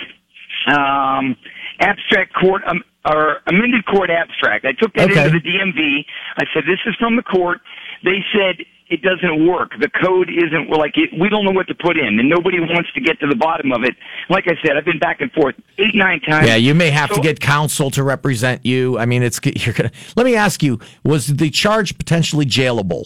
um, 0.67 1.35
abstract 1.79 2.33
court 2.33 2.61
um, 2.67 2.83
or 3.05 3.37
amended 3.47 3.85
court 3.85 4.09
abstract. 4.09 4.65
I 4.65 4.73
took 4.73 4.93
that 4.93 5.09
Okay. 5.09 5.25
into 5.25 5.39
the 5.39 5.41
DMV. 5.41 6.05
I 6.37 6.43
said 6.53 6.63
this 6.65 6.79
is 6.85 6.95
from 6.99 7.15
the 7.15 7.23
court. 7.23 7.61
They 8.03 8.23
said 8.33 8.65
it 8.89 9.01
doesn't 9.01 9.47
work. 9.47 9.71
The 9.79 9.89
code 9.89 10.29
isn't 10.29 10.69
like 10.69 10.97
it, 10.97 11.09
we 11.17 11.29
don't 11.29 11.45
know 11.45 11.51
what 11.51 11.67
to 11.69 11.75
put 11.75 11.97
in, 11.97 12.19
and 12.19 12.27
nobody 12.29 12.59
wants 12.59 12.91
to 12.93 12.99
get 12.99 13.19
to 13.21 13.27
the 13.27 13.35
bottom 13.35 13.71
of 13.71 13.83
it. 13.83 13.95
Like 14.29 14.45
I 14.47 14.55
said, 14.65 14.75
I've 14.77 14.83
been 14.85 14.99
back 14.99 15.21
and 15.21 15.31
forth 15.31 15.55
eight 15.77 15.95
nine 15.95 16.19
times. 16.19 16.47
yeah, 16.47 16.55
you 16.57 16.75
may 16.75 16.89
have 16.89 17.09
to 17.13 17.21
get 17.21 17.39
counsel 17.39 17.89
to 17.91 18.03
represent 18.03 18.65
you. 18.65 18.97
I 18.99 19.05
mean, 19.05 19.23
it's 19.23 19.39
you're 19.65 19.73
gonna. 19.73 19.91
Let 20.17 20.25
me 20.25 20.35
ask 20.35 20.61
you: 20.61 20.79
Was 21.03 21.27
the 21.27 21.49
charge 21.49 21.97
potentially 21.97 22.45
jailable? 22.45 23.05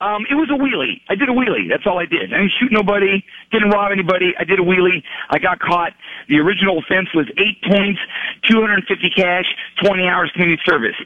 Um, 0.00 0.26
it 0.28 0.34
was 0.34 0.50
a 0.52 0.58
wheelie. 0.60 1.00
I 1.08 1.14
did 1.14 1.28
a 1.28 1.32
wheelie. 1.32 1.68
That's 1.70 1.86
all 1.86 1.98
I 1.98 2.04
did. 2.04 2.28
I 2.32 2.44
didn't 2.44 2.52
shoot 2.60 2.70
nobody. 2.70 3.24
Didn't 3.50 3.70
rob 3.70 3.92
anybody. 3.92 4.34
I 4.38 4.44
did 4.44 4.60
a 4.60 4.62
wheelie. 4.62 5.02
I 5.30 5.38
got 5.38 5.58
caught. 5.58 5.92
The 6.28 6.36
original 6.38 6.78
offense 6.78 7.08
was 7.14 7.26
eight 7.38 7.56
points, 7.64 8.00
250 8.44 9.10
cash, 9.16 9.46
20 9.82 10.06
hours 10.06 10.30
community 10.34 10.60
service. 10.66 10.96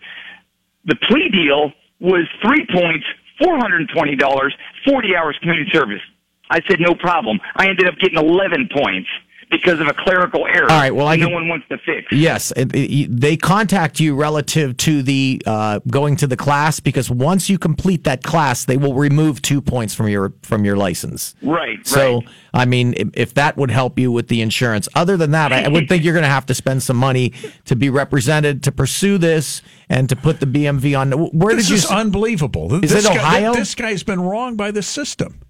The 0.87 0.97
plea 1.07 1.29
deal 1.31 1.73
was 2.01 2.27
three 2.43 2.67
points, 2.67 3.07
$420, 3.41 4.51
40 4.89 5.17
hours 5.17 5.39
community 5.41 5.71
service. 5.73 6.03
I 6.51 6.61
said 6.69 6.81
no 6.81 6.97
problem. 6.97 7.39
I 7.55 7.69
ended 7.69 7.87
up 7.87 7.95
getting 8.01 8.19
11 8.19 8.71
points 8.75 9.09
because 9.51 9.81
of 9.81 9.87
a 9.89 9.95
clerical 9.95 10.47
error. 10.47 10.71
All 10.71 10.79
right, 10.79 10.95
well, 10.95 11.07
I 11.07 11.17
no 11.17 11.27
can- 11.27 11.35
one 11.35 11.49
wants 11.49 11.67
to 11.69 11.79
fix. 11.79 12.11
Yes, 12.13 12.53
it- 12.57 12.75
it- 12.75 13.21
they 13.21 13.37
contact 13.37 13.99
you 14.01 14.15
relative 14.15 14.77
to 14.79 15.03
the 15.03 15.43
uh, 15.47 15.81
going 15.89 16.17
to 16.17 16.27
the 16.27 16.37
class 16.37 16.81
because 16.81 17.11
once 17.11 17.51
you 17.51 17.59
complete 17.59 18.05
that 18.05 18.23
class, 18.23 18.65
they 18.65 18.77
will 18.77 18.95
remove 18.95 19.43
two 19.43 19.61
points 19.61 19.95
from 19.95 20.09
your 20.09 20.33
from 20.43 20.65
your 20.65 20.77
license. 20.77 21.35
Right. 21.43 21.85
So, 21.87 22.17
right. 22.21 22.29
I 22.55 22.65
mean, 22.65 22.95
if, 22.97 23.09
if 23.15 23.35
that 23.35 23.57
would 23.57 23.71
help 23.71 23.99
you 23.99 24.11
with 24.13 24.29
the 24.29 24.41
insurance. 24.43 24.89
Other 24.95 25.17
than 25.17 25.31
that, 25.33 25.53
I, 25.53 25.65
I 25.65 25.69
would 25.69 25.89
think 25.89 26.05
you're 26.05 26.15
going 26.15 26.23
to 26.25 26.29
have 26.29 26.47
to 26.47 26.55
spend 26.55 26.83
some 26.83 26.97
money 26.97 27.33
to 27.67 27.77
be 27.77 27.91
represented 27.91 28.63
to 28.65 28.73
pursue 28.73 29.19
this 29.19 29.63
and 29.89 30.09
to 30.09 30.17
put 30.17 30.41
the 30.41 30.47
BMV 30.47 30.99
on. 30.99 31.13
Where 31.13 31.55
This 31.55 31.67
did 31.67 31.71
you? 31.71 31.77
This 31.77 31.85
is 31.85 31.91
unbelievable. 31.91 32.75
Is 32.85 32.91
this 32.93 33.05
it 33.05 33.09
guy- 33.09 33.17
Ohio? 33.17 33.55
this 33.55 33.75
guy's 33.75 34.03
been 34.03 34.21
wronged 34.21 34.57
by 34.57 34.71
the 34.71 34.83
system. 34.83 35.41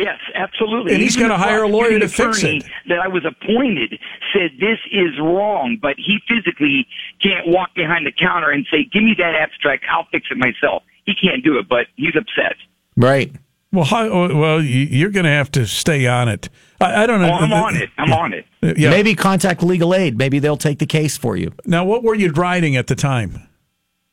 Yes, 0.00 0.18
absolutely. 0.34 0.94
And 0.94 1.02
he's 1.02 1.16
Even 1.16 1.28
gotta 1.28 1.42
hire 1.42 1.62
a 1.64 1.68
lawyer 1.68 1.98
to 1.98 2.08
fix 2.08 2.38
it. 2.42 2.44
attorney 2.46 2.62
That 2.88 3.00
I 3.00 3.08
was 3.08 3.24
appointed 3.26 3.98
said 4.32 4.52
this 4.58 4.78
is 4.90 5.18
wrong, 5.20 5.76
but 5.80 5.96
he 5.98 6.18
physically 6.26 6.86
can't 7.22 7.46
walk 7.48 7.74
behind 7.74 8.06
the 8.06 8.12
counter 8.12 8.50
and 8.50 8.66
say, 8.70 8.84
"Give 8.84 9.02
me 9.02 9.14
that 9.18 9.34
abstract. 9.34 9.84
I'll 9.90 10.06
fix 10.10 10.26
it 10.30 10.38
myself." 10.38 10.84
He 11.04 11.14
can't 11.14 11.44
do 11.44 11.58
it, 11.58 11.68
but 11.68 11.86
he's 11.96 12.14
upset. 12.16 12.56
right. 12.96 13.30
Well, 13.72 13.84
how, 13.84 14.02
oh, 14.08 14.34
well, 14.36 14.60
you- 14.60 14.88
you're 14.90 15.10
going 15.10 15.26
to 15.26 15.30
have 15.30 15.48
to 15.52 15.64
stay 15.64 16.04
on 16.08 16.28
it. 16.28 16.48
I, 16.80 17.04
I 17.04 17.06
don't 17.06 17.22
Oh, 17.22 17.26
know. 17.28 17.32
I'm 17.34 17.52
on 17.52 17.76
it. 17.76 17.88
I'm 17.98 18.12
on 18.12 18.32
it. 18.32 18.44
Yeah. 18.62 18.90
Maybe 18.90 19.14
contact 19.14 19.62
legal 19.62 19.94
aid. 19.94 20.18
Maybe 20.18 20.40
they'll 20.40 20.56
take 20.56 20.80
the 20.80 20.86
case 20.86 21.16
for 21.16 21.36
you. 21.36 21.52
Now, 21.66 21.84
what 21.84 22.02
were 22.02 22.16
you 22.16 22.32
riding 22.32 22.74
at 22.74 22.88
the 22.88 22.96
time? 22.96 23.46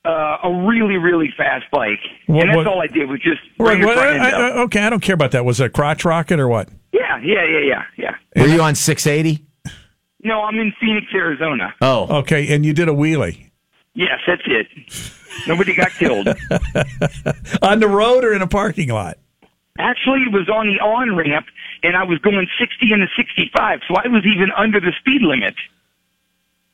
Uh, 0.07 0.37
a 0.43 0.63
really, 0.65 0.95
really 0.95 1.29
fast 1.35 1.65
bike, 1.69 1.99
What- 2.27 2.41
and 2.41 2.49
that's 2.49 2.55
what- 2.57 2.67
all 2.67 2.81
I 2.81 2.87
did 2.87 3.09
was 3.09 3.19
just 3.19 3.41
Right, 3.59 3.77
bring 3.77 3.83
a 3.83 3.87
well, 3.87 3.99
I- 3.99 4.29
up. 4.31 4.33
I- 4.55 4.59
okay, 4.61 4.83
I 4.83 4.89
don't 4.89 5.01
care 5.01 5.15
about 5.15 5.31
that. 5.31 5.43
Was 5.43 5.59
it 5.59 5.65
a 5.65 5.69
crotch 5.69 6.05
rocket 6.05 6.39
or 6.39 6.47
what? 6.47 6.69
Yeah, 6.93 7.19
yeah, 7.21 7.43
yeah, 7.43 7.59
yeah, 7.59 7.83
yeah. 8.35 8.41
Were 8.41 8.47
you 8.47 8.61
on 8.61 8.75
680? 8.75 9.43
No, 10.23 10.43
I'm 10.43 10.57
in 10.59 10.71
Phoenix, 10.79 11.07
Arizona. 11.13 11.73
Oh, 11.81 12.19
Okay, 12.19 12.47
and 12.53 12.65
you 12.65 12.71
did 12.73 12.87
a 12.87 12.93
wheelie 12.93 13.49
Yes, 13.95 14.19
that's 14.25 14.41
it. 14.45 14.67
Nobody 15.47 15.75
got 15.75 15.89
killed. 15.91 16.27
on 17.61 17.79
the 17.79 17.87
road 17.87 18.23
or 18.23 18.33
in 18.33 18.41
a 18.41 18.47
parking 18.47 18.89
lot? 18.89 19.17
Actually, 19.79 20.21
it 20.21 20.31
was 20.31 20.47
on 20.49 20.67
the 20.67 20.79
on 20.79 21.15
ramp, 21.15 21.45
and 21.83 21.95
I 21.97 22.03
was 22.03 22.17
going 22.19 22.47
60 22.59 22.93
and 22.93 23.03
a 23.03 23.07
65, 23.17 23.81
so 23.87 23.95
I 23.95 24.07
was 24.07 24.23
even 24.25 24.51
under 24.55 24.79
the 24.79 24.91
speed 24.99 25.21
limit. 25.21 25.55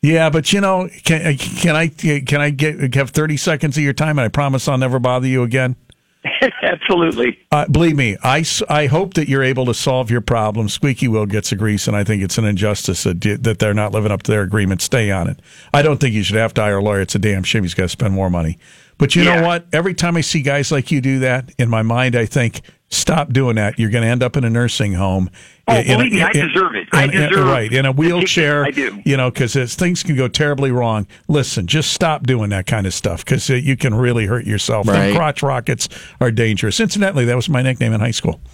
Yeah, 0.04 0.30
but 0.30 0.52
you 0.52 0.60
know, 0.60 0.90
can 1.06 1.38
can 1.38 1.78
I 1.78 1.88
can 1.88 2.42
I 2.42 2.50
get 2.50 2.94
have 2.94 3.12
thirty 3.12 3.38
seconds 3.38 3.78
of 3.78 3.84
your 3.84 3.94
time? 3.94 4.20
And 4.20 4.26
I 4.26 4.28
promise 4.28 4.68
I'll 4.68 4.78
never 4.78 5.00
bother 5.00 5.28
you 5.28 5.44
again. 5.44 5.78
Absolutely. 6.62 7.40
Uh, 7.52 7.68
believe 7.68 7.96
me, 7.96 8.18
I, 8.24 8.46
I 8.70 8.88
hope 8.88 9.14
that 9.16 9.28
you're 9.28 9.44
able 9.44 9.66
to 9.66 9.74
solve 9.74 10.10
your 10.10 10.22
problem. 10.22 10.70
Squeaky 10.70 11.08
wheel 11.08 11.26
gets 11.26 11.52
a 11.52 11.56
grease, 11.56 11.88
and 11.88 11.98
I 11.98 12.04
think 12.04 12.24
it's 12.24 12.38
an 12.38 12.46
injustice 12.46 13.04
that, 13.04 13.22
that 13.42 13.60
they're 13.60 13.74
not 13.74 13.92
living 13.92 14.12
up 14.12 14.24
to 14.24 14.32
their 14.32 14.42
agreement. 14.42 14.82
Stay 14.82 15.12
on 15.12 15.30
it. 15.30 15.40
I 15.74 15.82
don't 15.82 16.00
think 16.00 16.14
you 16.14 16.24
should 16.24 16.38
have 16.38 16.54
to 16.56 16.62
hire 16.62 16.78
a 16.78 16.84
lawyer. 16.84 17.02
It's 17.02 17.16
a 17.16 17.20
damn 17.20 17.44
shame 17.44 17.64
he's 17.64 17.74
got 17.74 17.84
to 17.84 17.90
spend 17.90 18.14
more 18.14 18.30
money. 18.30 18.58
But 18.98 19.16
you 19.16 19.24
Yeah. 19.24 19.42
know 19.42 19.48
what? 19.48 19.66
Every 19.74 19.94
time 19.94 20.16
I 20.18 20.22
see 20.22 20.42
guys 20.42 20.72
like 20.72 20.92
you 20.92 21.02
do 21.02 21.20
that, 21.20 21.52
in 21.58 21.70
my 21.70 21.82
mind, 21.82 22.16
I 22.16 22.26
think, 22.26 22.62
stop 22.90 23.34
doing 23.34 23.56
that. 23.56 23.80
You're 23.80 23.90
going 23.90 24.04
to 24.04 24.10
end 24.10 24.22
up 24.22 24.38
in 24.38 24.44
a 24.44 24.50
nursing 24.50 24.94
home. 24.94 25.30
Oh, 25.68 25.76
in- 25.76 25.82
in- 25.82 25.98
believe 25.98 26.12
me, 26.14 26.22
I 26.22 26.30
in- 26.32 26.48
deserve 26.50 26.76
it. 26.76 26.88
I 26.94 27.06
in- 27.06 27.10
in- 27.12 27.30
deserve 27.30 27.48
right 27.48 27.74
in 27.74 27.86
a 27.86 27.92
wheelchair. 27.92 28.66
I 28.66 28.72
do. 28.72 29.02
You 29.04 29.18
know, 29.18 29.32
because 29.32 29.56
things 29.76 30.04
can 30.04 30.16
go 30.16 30.28
terribly 30.28 30.72
wrong. 30.72 31.08
Listen, 31.28 31.66
just 31.66 31.92
stop 31.94 32.28
doing 32.28 32.50
that 32.52 32.68
kind 32.68 32.86
of 32.86 32.94
stuff 32.94 33.26
because 33.26 33.50
uh, 33.50 33.56
you 33.56 33.76
can 33.76 33.96
really 33.96 34.28
hurt 34.28 34.46
yourself. 34.46 34.88
And 34.88 34.96
Right. 34.98 35.16
crotch 35.16 35.42
rockets 35.42 35.90
are 36.22 36.30
dangerous. 36.32 36.80
Incidentally, 36.80 37.26
that 37.26 37.36
was 37.36 37.50
my 37.50 37.62
nickname 37.64 37.94
in 37.94 38.00
high 38.00 38.12
school. 38.12 38.40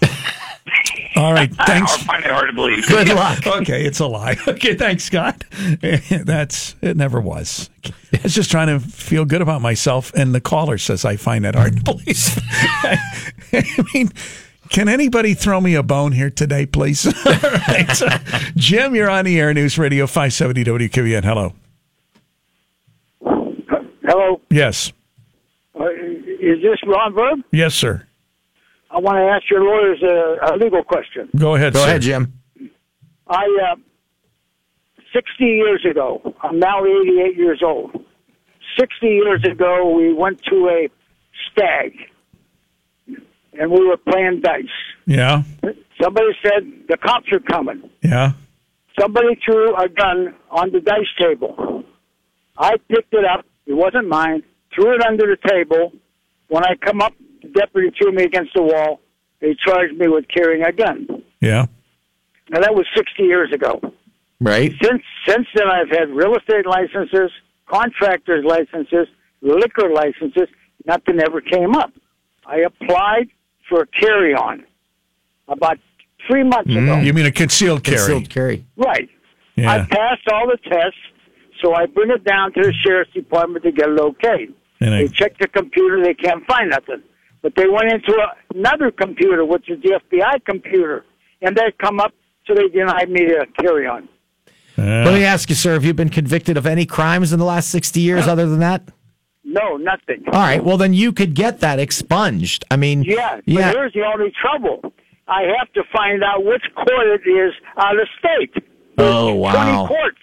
All 1.16 1.32
right, 1.32 1.52
Thanks. 1.66 1.92
I 1.94 1.98
find 1.98 2.24
it 2.24 2.30
hard 2.30 2.48
to 2.48 2.52
believe. 2.54 2.86
good 2.86 3.08
luck. 3.08 3.46
Okay, 3.46 3.84
it's 3.84 3.98
a 4.00 4.06
lie. 4.06 4.36
Okay, 4.48 4.74
thanks, 4.74 5.04
Scott. 5.04 5.44
That's 6.24 6.76
it. 6.82 6.96
Never 6.96 7.20
was. 7.20 7.68
I 8.12 8.20
was 8.22 8.34
just 8.34 8.50
trying 8.50 8.68
to 8.68 8.78
feel 8.80 9.24
good 9.24 9.42
about 9.42 9.60
myself, 9.60 10.12
and 10.14 10.34
the 10.34 10.40
caller 10.40 10.78
says 10.78 11.04
I 11.04 11.16
find 11.16 11.44
that 11.44 11.54
hard 11.54 11.76
to 11.78 11.82
believe. 11.82 12.38
I 13.52 13.84
mean, 13.94 14.10
can 14.68 14.88
anybody 14.88 15.34
throw 15.34 15.60
me 15.60 15.74
a 15.74 15.82
bone 15.82 16.12
here 16.12 16.30
today, 16.30 16.64
please? 16.66 17.06
All 17.06 17.12
right. 17.32 18.02
Jim, 18.56 18.94
you're 18.94 19.10
on 19.10 19.24
the 19.24 19.38
Air 19.40 19.52
News 19.52 19.78
Radio 19.78 20.06
570 20.06 20.64
WKBN. 20.64 21.24
Hello. 21.24 21.52
Hello, 24.02 24.40
Yes. 24.50 24.92
uh, 25.78 25.84
is 26.40 26.60
this 26.62 26.78
Ron 26.86 27.14
Verb? 27.14 27.40
Yes, 27.52 27.74
sir. 27.74 28.06
I 28.90 28.98
want 28.98 29.16
to 29.16 29.22
ask 29.22 29.48
your 29.50 29.62
lawyers 29.62 30.02
a, 30.02 30.54
a 30.54 30.56
legal 30.56 30.82
question. 30.82 31.30
Go 31.36 31.54
ahead. 31.54 31.74
Go 31.74 31.80
sir. 31.80 31.88
ahead, 31.88 32.02
Jim. 32.02 32.32
I, 33.28 33.72
uh, 33.72 33.76
60 35.14 35.44
years 35.44 35.84
ago, 35.88 36.34
I'm 36.42 36.58
now 36.58 36.84
88 36.84 37.36
years 37.36 37.62
old. 37.64 37.92
60 38.78 39.06
years 39.06 39.44
ago, 39.44 39.92
we 39.96 40.12
went 40.12 40.42
to 40.44 40.68
a 40.68 40.88
stag, 41.50 41.92
and 43.06 43.70
we 43.70 43.86
were 43.86 43.96
playing 43.96 44.40
dice. 44.40 44.64
Yeah. 45.06 45.42
Somebody 46.02 46.28
said 46.42 46.70
the 46.88 46.96
cops 46.96 47.30
are 47.32 47.40
coming. 47.40 47.90
Yeah. 48.02 48.32
Somebody 48.98 49.38
threw 49.44 49.76
a 49.76 49.88
gun 49.88 50.34
on 50.50 50.72
the 50.72 50.80
dice 50.80 51.12
table. 51.18 51.84
I 52.56 52.76
picked 52.88 53.12
it 53.12 53.24
up. 53.24 53.44
It 53.66 53.74
wasn't 53.74 54.08
mine. 54.08 54.42
Threw 54.74 54.94
it 54.94 55.02
under 55.04 55.26
the 55.26 55.48
table. 55.48 55.92
When 56.48 56.64
I 56.64 56.74
come 56.76 57.00
up, 57.00 57.12
the 57.18 57.19
deputy 57.48 57.90
threw 57.98 58.12
me 58.12 58.24
against 58.24 58.52
the 58.54 58.62
wall. 58.62 59.00
They 59.40 59.56
charged 59.66 59.96
me 59.96 60.08
with 60.08 60.26
carrying 60.28 60.64
a 60.64 60.72
gun. 60.72 61.06
Yeah. 61.40 61.66
Now 62.50 62.60
that 62.60 62.74
was 62.74 62.86
60 62.94 63.22
years 63.22 63.52
ago. 63.52 63.80
Right. 64.40 64.72
Since 64.82 65.02
since 65.26 65.46
then, 65.54 65.66
I've 65.68 65.90
had 65.90 66.10
real 66.10 66.34
estate 66.34 66.66
licenses, 66.66 67.30
contractors 67.66 68.44
licenses, 68.44 69.06
liquor 69.42 69.90
licenses. 69.90 70.48
Nothing 70.86 71.20
ever 71.20 71.40
came 71.40 71.74
up. 71.74 71.92
I 72.46 72.60
applied 72.60 73.28
for 73.68 73.82
a 73.82 73.86
carry 73.86 74.34
on 74.34 74.64
about 75.46 75.78
three 76.26 76.42
months 76.42 76.70
mm. 76.70 76.82
ago. 76.82 77.00
You 77.00 77.12
mean 77.12 77.26
a 77.26 77.32
concealed 77.32 77.84
carry? 77.84 77.98
Concealed 77.98 78.30
carry. 78.30 78.64
Right. 78.76 79.08
Yeah. 79.56 79.72
I 79.72 79.78
passed 79.84 80.26
all 80.32 80.46
the 80.46 80.58
tests, 80.68 80.98
so 81.62 81.74
I 81.74 81.86
bring 81.86 82.10
it 82.10 82.24
down 82.24 82.52
to 82.54 82.62
the 82.62 82.72
sheriff's 82.84 83.12
department 83.12 83.64
to 83.64 83.72
get 83.72 83.88
it 83.88 83.98
okayed. 83.98 84.54
And 84.80 84.92
They 84.92 85.04
I, 85.04 85.06
check 85.08 85.38
the 85.38 85.48
computer, 85.48 86.02
they 86.02 86.14
can't 86.14 86.44
find 86.46 86.70
nothing. 86.70 87.02
But 87.42 87.54
they 87.56 87.66
went 87.68 87.90
into 87.92 88.12
a, 88.12 88.56
another 88.58 88.90
computer, 88.90 89.44
which 89.44 89.68
is 89.70 89.80
the 89.82 89.98
FBI 90.10 90.44
computer, 90.44 91.04
and 91.42 91.56
they 91.56 91.72
come 91.82 91.98
up, 92.00 92.12
so 92.46 92.54
they 92.54 92.68
denied 92.68 93.08
me 93.10 93.24
the 93.24 93.46
carry 93.60 93.86
on. 93.86 94.08
Let 94.76 95.12
me 95.12 95.24
ask 95.24 95.48
you, 95.50 95.54
sir, 95.54 95.74
have 95.74 95.84
you 95.84 95.92
been 95.92 96.08
convicted 96.08 96.56
of 96.56 96.66
any 96.66 96.86
crimes 96.86 97.32
in 97.34 97.38
the 97.38 97.44
last 97.44 97.68
60 97.70 98.00
years 98.00 98.26
other 98.26 98.48
than 98.48 98.60
that? 98.60 98.82
No, 99.44 99.76
nothing. 99.76 100.22
All 100.28 100.40
right. 100.40 100.62
Well, 100.64 100.76
then 100.78 100.94
you 100.94 101.12
could 101.12 101.34
get 101.34 101.60
that 101.60 101.78
expunged. 101.78 102.64
I 102.70 102.76
mean, 102.76 103.02
Yeah, 103.02 103.36
but 103.36 103.42
yeah. 103.46 103.72
here's 103.72 103.92
the 103.92 104.02
only 104.04 104.32
trouble. 104.40 104.80
I 105.28 105.42
have 105.58 105.70
to 105.74 105.82
find 105.92 106.22
out 106.24 106.44
which 106.44 106.62
court 106.74 107.06
it 107.08 107.28
is 107.28 107.52
out 107.76 107.98
of 108.00 108.06
state. 108.18 108.64
There's 108.96 109.10
Oh, 109.12 109.34
wow. 109.34 109.86
20 109.86 109.88
courts. 109.88 110.18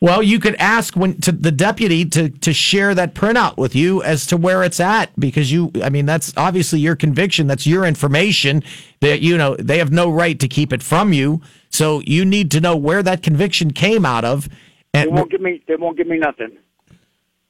Well, 0.00 0.22
you 0.22 0.38
could 0.38 0.54
ask 0.56 0.94
when 0.94 1.20
to 1.22 1.32
the 1.32 1.50
deputy 1.50 2.04
to 2.04 2.28
to 2.28 2.52
share 2.52 2.94
that 2.94 3.14
printout 3.14 3.56
with 3.56 3.74
you 3.74 4.02
as 4.02 4.26
to 4.26 4.36
where 4.36 4.62
it's 4.62 4.78
at 4.78 5.10
because 5.18 5.50
you 5.50 5.72
I 5.82 5.90
mean 5.90 6.06
that's 6.06 6.32
obviously 6.36 6.78
your 6.78 6.94
conviction, 6.94 7.48
that's 7.48 7.66
your 7.66 7.84
information 7.84 8.62
that 9.00 9.20
you 9.20 9.36
know 9.36 9.56
they 9.56 9.78
have 9.78 9.90
no 9.90 10.08
right 10.10 10.38
to 10.38 10.46
keep 10.46 10.72
it 10.72 10.82
from 10.82 11.12
you. 11.12 11.40
So 11.70 12.00
you 12.06 12.24
need 12.24 12.50
to 12.52 12.60
know 12.60 12.76
where 12.76 13.02
that 13.02 13.22
conviction 13.22 13.72
came 13.72 14.06
out 14.06 14.24
of 14.24 14.48
and 14.94 15.10
They 15.10 15.14
won't 15.14 15.30
give 15.30 15.40
me. 15.40 15.62
They 15.66 15.76
won't 15.76 15.96
give 15.96 16.06
me 16.06 16.18
nothing. 16.18 16.56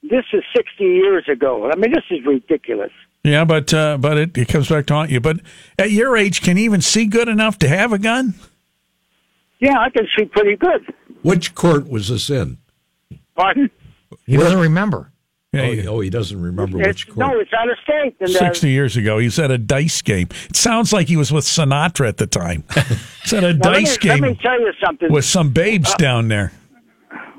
This 0.03 0.25
is 0.33 0.43
60 0.55 0.83
years 0.83 1.25
ago. 1.29 1.69
I 1.69 1.75
mean, 1.75 1.91
this 1.91 2.03
is 2.09 2.25
ridiculous. 2.25 2.91
yeah, 3.23 3.45
but 3.45 3.73
uh, 3.73 3.97
but 3.97 4.17
it, 4.17 4.37
it 4.37 4.47
comes 4.47 4.69
back 4.69 4.85
to 4.87 4.93
haunt 4.93 5.11
you. 5.11 5.19
But 5.19 5.41
at 5.77 5.91
your 5.91 6.15
age, 6.17 6.41
can 6.41 6.57
you 6.57 6.63
even 6.63 6.81
see 6.81 7.05
good 7.05 7.27
enough 7.27 7.57
to 7.59 7.67
have 7.67 7.93
a 7.93 7.99
gun? 7.99 8.35
Yeah, 9.59 9.77
I 9.77 9.89
can 9.89 10.07
see 10.17 10.25
pretty 10.25 10.55
good. 10.55 10.93
Which 11.21 11.53
court 11.55 11.89
was 11.89 12.07
this 12.09 12.29
in? 12.29 12.57
Pardon? 13.35 13.69
he 14.25 14.37
doesn't 14.37 14.59
remember. 14.59 15.11
Yeah, 15.51 15.61
Oh, 15.61 15.71
he- 15.71 15.87
oh, 15.87 15.99
he 16.01 16.09
doesn't 16.11 16.39
remember 16.39 16.79
It's, 16.79 16.87
which 16.87 17.07
court. 17.07 17.17
no, 17.17 17.39
it's 17.39 17.51
out 17.53 17.69
of 17.69 17.77
state. 17.83 18.15
And, 18.19 18.29
uh, 18.35 18.39
60 18.39 18.69
years 18.69 18.95
ago. 18.97 19.17
he's 19.17 19.39
at 19.39 19.49
a 19.49 19.57
dice 19.57 20.01
game. 20.03 20.27
It 20.49 20.55
sounds 20.55 20.93
like 20.93 21.07
he 21.07 21.17
was 21.17 21.31
with 21.31 21.45
Sinatra 21.45 22.07
at 22.07 22.17
the 22.17 22.27
time. 22.27 22.63
He's 23.23 23.33
at 23.33 23.43
a 23.43 23.53
now, 23.55 23.71
let, 23.71 23.79
me, 23.79 23.85
dice 23.85 24.03
let 24.05 24.19
me 24.21 24.39
tell 24.41 24.59
you 24.59 24.71
something. 24.83 25.11
with 25.11 25.25
some 25.25 25.49
babes 25.51 25.93
down 25.95 26.27
there. 26.27 26.51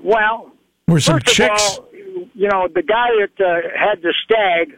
well, 0.03 0.51
Were 0.89 0.99
some 1.01 1.21
first 1.21 1.37
chicks. 1.37 1.79
of 1.79 1.85
all, 1.85 1.89
you 2.35 2.49
know, 2.49 2.69
the 2.75 2.83
guy 2.83 3.09
that 3.21 3.45
uh, 3.45 3.69
had 3.79 4.03
the 4.03 4.13
stag, 4.25 4.77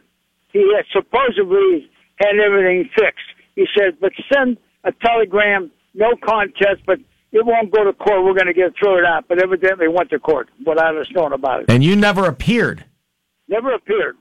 he 0.51 0.59
had 0.75 0.85
supposedly 0.91 1.89
had 2.17 2.37
everything 2.39 2.89
fixed. 2.95 3.25
He 3.55 3.65
said, 3.77 3.97
but 3.99 4.11
send 4.31 4.57
a 4.83 4.91
telegram, 4.91 5.71
no 5.95 6.11
contest, 6.23 6.81
but 6.85 6.99
it 7.33 7.45
won't 7.45 7.71
go 7.71 7.83
to 7.83 7.91
court. 7.93 8.23
We're 8.23 8.33
going 8.33 8.47
to 8.47 8.53
get 8.53 8.71
throw 8.79 8.97
it 8.97 9.05
out. 9.05 9.25
But 9.27 9.41
evidently 9.43 9.87
went 9.89 10.09
to 10.11 10.19
court 10.19 10.49
without 10.65 10.95
us 10.95 11.07
knowing 11.11 11.33
about 11.33 11.61
it. 11.61 11.65
And 11.69 11.83
you 11.83 11.95
never 11.95 12.25
appeared 12.25 12.85
Never 13.49 13.73
appeared. 13.73 14.15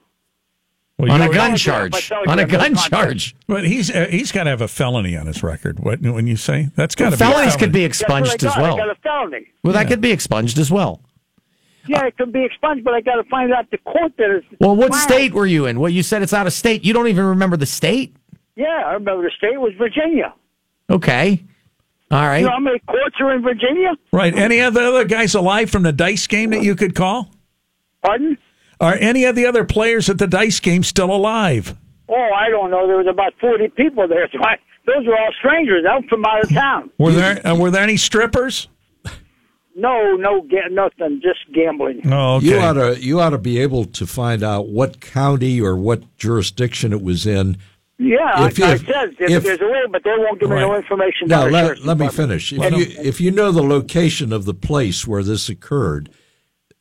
Well, 0.99 1.11
on 1.13 1.23
a 1.23 1.29
were- 1.29 1.33
gun 1.35 1.57
charge. 1.57 2.11
On 2.27 2.39
a 2.39 2.45
gun 2.45 2.75
contest. 2.75 2.91
charge. 2.91 3.37
But 3.47 3.65
he's 3.65 3.91
uh, 3.91 4.07
he's 4.11 4.31
got 4.33 4.45
to 4.45 4.51
have 4.51 4.61
a 4.61 4.69
felony 4.69 5.17
on 5.17 5.27
his 5.27 5.43
record. 5.43 5.79
What 5.81 6.01
when 6.03 6.27
you 6.27 6.37
say 6.37 6.69
that's 6.77 6.95
got 6.95 7.11
to 7.11 7.17
be 7.17 7.25
a 7.25 7.27
Felonies 7.29 7.53
could 7.57 7.73
felony. 7.73 7.73
be 7.73 7.87
That's 7.87 8.03
what 8.03 8.13
I 8.13 8.19
expunged 8.19 8.45
as 8.45 8.57
well. 8.57 8.75
I 8.75 8.79
got 8.79 8.91
a 8.91 8.95
felony. 9.01 9.47
Well, 9.63 9.73
that 9.75 9.87
could 9.89 10.01
be 10.01 10.11
expunged 10.11 10.59
as 10.59 10.71
well. 10.71 11.01
Yeah, 11.89 12.05
it 12.07 12.17
could 12.17 12.33
be 12.33 12.45
expunged, 12.45 12.85
but 12.85 12.95
I 12.95 13.01
got 13.01 13.17
to 13.17 13.25
find 13.25 13.53
out 13.53 13.69
the 13.71 13.79
court 13.79 14.13
that 14.19 14.37
is. 14.37 14.45
Well, 14.61 14.77
what 14.77 14.91
Wow. 14.93 14.99
state 14.99 15.33
were 15.33 15.47
you 15.47 15.67
in? 15.67 15.81
Well, 15.81 15.91
you 15.91 16.03
said 16.03 16.23
it's 16.23 16.33
out 16.33 16.47
of 16.47 16.53
state. 16.53 16.85
You 16.85 16.93
don't 16.93 17.09
even 17.09 17.25
remember 17.25 17.57
the 17.57 17.67
state? 17.67 18.15
Yeah, 18.55 18.67
I 18.87 18.93
remember 18.93 19.23
the 19.25 19.33
state 19.37 19.59
was 19.61 19.73
Virginia. 19.79 20.33
Okay. 20.91 21.43
All 22.13 22.21
right. 22.21 22.39
You 22.41 22.45
know 22.45 22.53
how 22.53 22.61
many 22.61 22.79
courts 22.81 23.17
are 23.21 23.35
in 23.35 23.43
Virginia? 23.43 23.93
Right. 24.13 24.35
Any 24.37 24.61
of 24.61 24.75
the 24.75 24.87
other 24.87 25.05
guys 25.07 25.35
alive 25.35 25.71
from 25.71 25.83
the 25.83 25.93
dice 25.93 26.27
game 26.27 26.51
that 26.51 26.63
you 26.63 26.77
could 26.77 26.95
call? 26.95 27.31
Pardon? 28.05 28.37
Are 28.81 28.95
any 28.95 29.25
of 29.25 29.35
the 29.35 29.47
other 29.47 29.65
players 29.65 30.11
at 30.11 30.19
the 30.19 30.27
dice 30.27 30.61
game 30.61 30.83
still 30.83 31.11
alive? 31.11 31.75
Oh, 32.11 32.15
I 32.37 32.51
don't 32.51 32.71
know. 32.71 32.87
There 32.87 32.99
was 32.99 33.07
about 33.09 33.33
forty 33.41 33.69
people 33.69 34.07
there. 34.09 34.29
So 34.33 34.39
I, 34.43 34.57
those 34.85 35.07
were 35.07 35.17
all 35.17 35.33
strangers 35.39 35.85
out 35.89 36.05
from 36.09 36.25
out 36.27 36.43
of 36.45 36.51
town. 36.53 36.91
Were 36.99 37.13
there 37.13 37.47
uh, 37.47 37.55
were 37.55 37.71
there 37.71 37.83
any 37.83 37.97
strippers? 37.97 38.69
No, 39.75 40.17
no, 40.17 40.43
ga- 40.43 40.69
nothing. 40.71 41.23
Just 41.23 41.41
gambling. 41.55 42.03
Oh, 42.13 42.37
okay. 42.37 42.47
You 42.47 42.59
ought 42.59 42.73
to 42.75 43.01
you 43.01 43.21
ought 43.21 43.31
to 43.31 43.39
be 43.39 43.59
able 43.59 43.87
to 43.87 44.07
find 44.07 44.43
out 44.43 44.69
what 44.69 45.01
county 45.01 45.61
or 45.61 45.77
what 45.77 46.17
jurisdiction 46.19 46.93
it 46.93 47.01
was 47.01 47.27
in. 47.27 47.57
Yeah, 48.03 48.47
If 48.47 48.61
I, 48.61 48.73
I 48.73 48.77
said 48.79 49.15
if, 49.21 49.31
if- 49.31 49.43
there's 49.45 49.61
a 49.61 49.65
way, 49.67 49.83
but 49.91 50.03
they 50.05 50.11
won't 50.11 50.41
give 50.41 50.51
me 50.51 50.57
no 50.57 50.75
information. 50.77 51.29
Now 51.29 51.47
let, 51.47 51.79
let 51.85 51.99
me 51.99 52.09
finish. 52.09 52.53
If 52.53 52.61
you 52.73 52.87
if 53.03 53.21
you 53.21 53.31
know 53.31 53.53
the 53.53 53.63
location 53.63 54.33
of 54.33 54.45
the 54.45 54.55
place 54.55 55.07
where 55.07 55.23
this 55.23 55.49
occurred, 55.49 56.11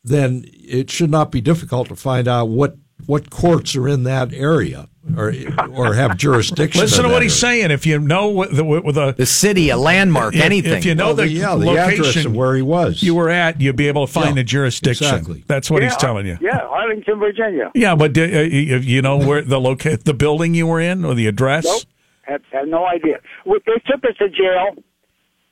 then 0.03 0.45
it 0.47 0.89
should 0.89 1.11
not 1.11 1.31
be 1.31 1.41
difficult 1.41 1.89
to 1.89 1.95
find 1.95 2.27
out 2.27 2.45
what 2.49 2.77
what 3.07 3.29
courts 3.29 3.75
are 3.75 3.87
in 3.87 4.03
that 4.03 4.33
area 4.33 4.87
or 5.17 5.33
or 5.73 5.93
have 5.95 6.15
jurisdiction. 6.17 6.79
Listen 6.81 7.03
to 7.03 7.09
that 7.09 7.13
what 7.13 7.23
he's 7.23 7.35
saying. 7.35 7.71
If 7.71 7.85
you 7.85 7.99
know 7.99 8.27
what 8.29 8.51
the, 8.55 8.63
the 8.63 9.13
the 9.17 9.25
city, 9.25 9.69
a 9.69 9.77
landmark, 9.77 10.35
if- 10.35 10.41
anything. 10.43 10.73
if 10.73 10.85
you 10.85 10.93
know 10.95 11.07
Well, 11.07 11.15
the, 11.15 11.23
the, 11.23 11.29
yeah, 11.29 11.55
the 11.55 11.69
address 11.71 11.97
location 11.99 12.27
of 12.27 12.35
where 12.35 12.55
he 12.55 12.61
was. 12.61 13.01
you 13.01 13.15
were 13.15 13.29
at, 13.29 13.59
you'll 13.59 13.73
be 13.75 13.87
able 13.87 14.05
to 14.07 14.11
find 14.13 14.29
Yeah, 14.29 14.33
the 14.35 14.43
jurisdiction. 14.43 15.07
exactly. 15.07 15.43
That's 15.47 15.71
what 15.71 15.83
he's 15.83 15.97
telling 15.97 16.25
you. 16.27 16.37
Yeah, 16.39 16.57
Arlington, 16.59 17.19
Virginia. 17.19 17.71
Yeah, 17.73 17.95
but 17.95 18.13
do, 18.13 18.23
uh, 18.23 18.41
you 18.41 18.77
you 18.77 19.01
know 19.01 19.17
where 19.17 19.41
the 19.41 19.59
locate 19.59 20.03
the 20.05 20.13
building 20.13 20.53
you 20.53 20.67
were 20.67 20.79
in 20.79 21.03
or 21.03 21.13
the 21.15 21.27
address? 21.27 21.65
Nope, 21.65 21.81
had, 22.21 22.41
had 22.51 22.67
no 22.67 22.85
idea. 22.85 23.19
They 23.45 23.51
took 23.91 24.03
us 24.05 24.15
to 24.19 24.29
jail. 24.29 24.75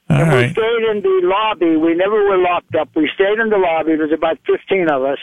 All 0.09 0.17
and 0.21 0.31
we 0.31 0.49
stayed 0.53 0.83
in 0.91 1.01
the 1.03 1.21
lobby. 1.23 1.75
We 1.77 1.93
never 1.93 2.23
were 2.23 2.37
locked 2.37 2.73
up. 2.75 2.89
We 2.95 3.09
stayed 3.13 3.37
in 3.39 3.49
the 3.49 3.57
lobby. 3.57 3.95
There's 3.95 4.11
about 4.11 4.39
15 4.47 4.89
of 4.89 5.03
us. 5.03 5.19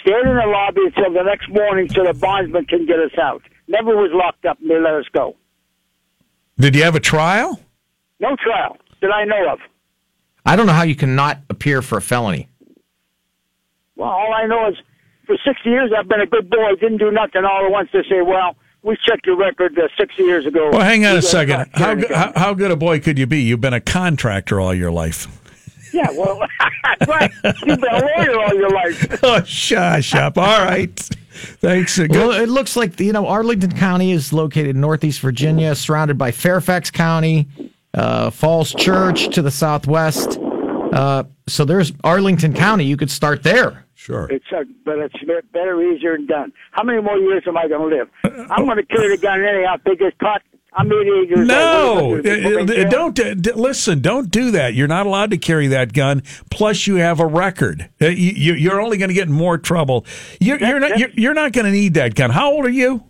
Stayed 0.00 0.24
in 0.24 0.34
the 0.34 0.46
lobby 0.46 0.80
until 0.86 1.12
the 1.12 1.22
next 1.22 1.48
morning 1.50 1.88
so 1.90 2.04
the 2.04 2.14
bondsman 2.14 2.64
can 2.64 2.86
get 2.86 2.98
us 2.98 3.12
out. 3.20 3.42
Never 3.68 3.96
was 3.96 4.10
locked 4.14 4.46
up 4.46 4.58
and 4.60 4.70
they 4.70 4.80
let 4.80 4.94
us 4.94 5.04
go. 5.12 5.36
Did 6.58 6.74
you 6.74 6.82
have 6.84 6.94
a 6.94 7.00
trial? 7.00 7.60
No 8.18 8.34
trial 8.36 8.78
that 9.02 9.12
I 9.12 9.24
know 9.24 9.52
of. 9.52 9.58
I 10.46 10.56
don't 10.56 10.66
know 10.66 10.72
how 10.72 10.82
you 10.82 10.96
can 10.96 11.14
not 11.14 11.38
appear 11.50 11.82
for 11.82 11.98
a 11.98 12.02
felony. 12.02 12.48
Well, 13.96 14.08
all 14.08 14.32
I 14.32 14.46
know 14.46 14.68
is 14.68 14.76
for 15.26 15.36
60 15.36 15.68
years 15.68 15.92
I've 15.96 16.08
been 16.08 16.20
a 16.20 16.26
good 16.26 16.48
boy. 16.48 16.76
Didn't 16.80 16.98
do 16.98 17.10
nothing 17.10 17.44
all 17.44 17.66
at 17.66 17.70
once 17.70 17.90
to 17.92 18.02
say, 18.08 18.22
well, 18.22 18.56
we 18.82 18.96
checked 19.06 19.26
your 19.26 19.36
record 19.36 19.78
uh, 19.78 19.88
60 19.98 20.22
years 20.22 20.46
ago. 20.46 20.70
Well, 20.70 20.80
hang 20.80 21.04
on 21.06 21.16
a 21.16 21.22
second. 21.22 21.68
How, 21.74 21.94
good- 21.94 22.10
how 22.10 22.32
how 22.36 22.54
good 22.54 22.70
a 22.70 22.76
boy 22.76 23.00
could 23.00 23.18
you 23.18 23.26
be? 23.26 23.42
You've 23.42 23.60
been 23.60 23.74
a 23.74 23.80
contractor 23.80 24.60
all 24.60 24.74
your 24.74 24.90
life. 24.90 25.26
Yeah, 25.92 26.06
well, 26.12 26.40
that's 26.84 27.06
right. 27.08 27.30
You've 27.44 27.80
been 27.80 27.84
a 27.94 28.00
lawyer 28.16 28.40
all 28.40 28.54
your 28.54 28.70
life. 28.70 29.20
Oh, 29.24 29.42
shush 29.42 30.14
up. 30.14 30.38
All 30.38 30.64
right. 30.64 30.96
Thanks. 31.60 31.98
Well, 31.98 32.32
it 32.32 32.48
looks 32.48 32.76
like 32.76 32.98
you 33.00 33.12
know 33.12 33.26
Arlington 33.26 33.72
County 33.72 34.12
is 34.12 34.32
located 34.32 34.76
in 34.76 34.80
northeast 34.80 35.20
Virginia, 35.20 35.74
surrounded 35.74 36.16
by 36.18 36.30
Fairfax 36.30 36.90
County, 36.90 37.48
uh, 37.94 38.30
Falls 38.30 38.72
Church 38.74 39.34
to 39.34 39.42
the 39.42 39.50
southwest. 39.50 40.38
Uh, 40.38 41.24
so 41.48 41.64
there's 41.64 41.92
Arlington 42.04 42.52
County. 42.52 42.84
You 42.84 42.96
could 42.96 43.10
start 43.10 43.42
there. 43.42 43.84
Sure. 44.00 44.26
It's 44.30 44.46
uh, 44.50 44.64
but 44.86 44.98
it's 44.98 45.14
better, 45.52 45.82
easier, 45.82 46.14
and 46.14 46.26
done. 46.26 46.52
How 46.70 46.82
many 46.82 47.02
more 47.02 47.18
years 47.18 47.42
am 47.46 47.58
I 47.58 47.68
going 47.68 47.90
to 47.90 47.96
live? 47.96 48.08
I'm 48.50 48.64
going 48.64 48.78
to 48.78 48.82
carry 48.86 49.14
the 49.14 49.20
gun 49.20 49.44
anyhow. 49.44 49.74
If 49.74 49.84
they 49.84 49.94
get 49.94 50.18
caught, 50.18 50.40
I'm 50.72 50.86
88 50.86 51.28
years 51.28 51.46
No, 51.46 51.98
old. 52.00 52.12
What 52.18 52.26
are 52.26 52.36
you 52.38 52.46
Uh, 52.46 52.50
gonna 52.64 52.66
do? 52.74 52.86
uh, 52.86 52.88
don't 52.88 53.20
uh, 53.20 53.34
d- 53.34 53.52
listen. 53.52 54.00
Don't 54.00 54.30
do 54.30 54.52
that. 54.52 54.72
You're 54.72 54.88
not 54.88 55.04
allowed 55.04 55.32
to 55.32 55.36
carry 55.36 55.66
that 55.66 55.92
gun. 55.92 56.22
Plus, 56.50 56.86
you 56.86 56.94
have 56.94 57.20
a 57.20 57.26
record. 57.26 57.90
Uh, 58.00 58.06
you, 58.06 58.32
you- 58.32 58.54
you're 58.54 58.80
only 58.80 58.96
going 58.96 59.08
to 59.10 59.14
get 59.14 59.28
in 59.28 59.34
more 59.34 59.58
trouble. 59.58 60.06
You're, 60.40 60.58
you're 60.58 60.80
not. 60.80 60.98
You're, 60.98 61.10
you're 61.10 61.34
not 61.34 61.52
going 61.52 61.66
to 61.66 61.70
need 61.72 61.92
that 61.94 62.14
gun. 62.14 62.30
How 62.30 62.52
old 62.52 62.64
are 62.64 62.70
you? 62.70 63.04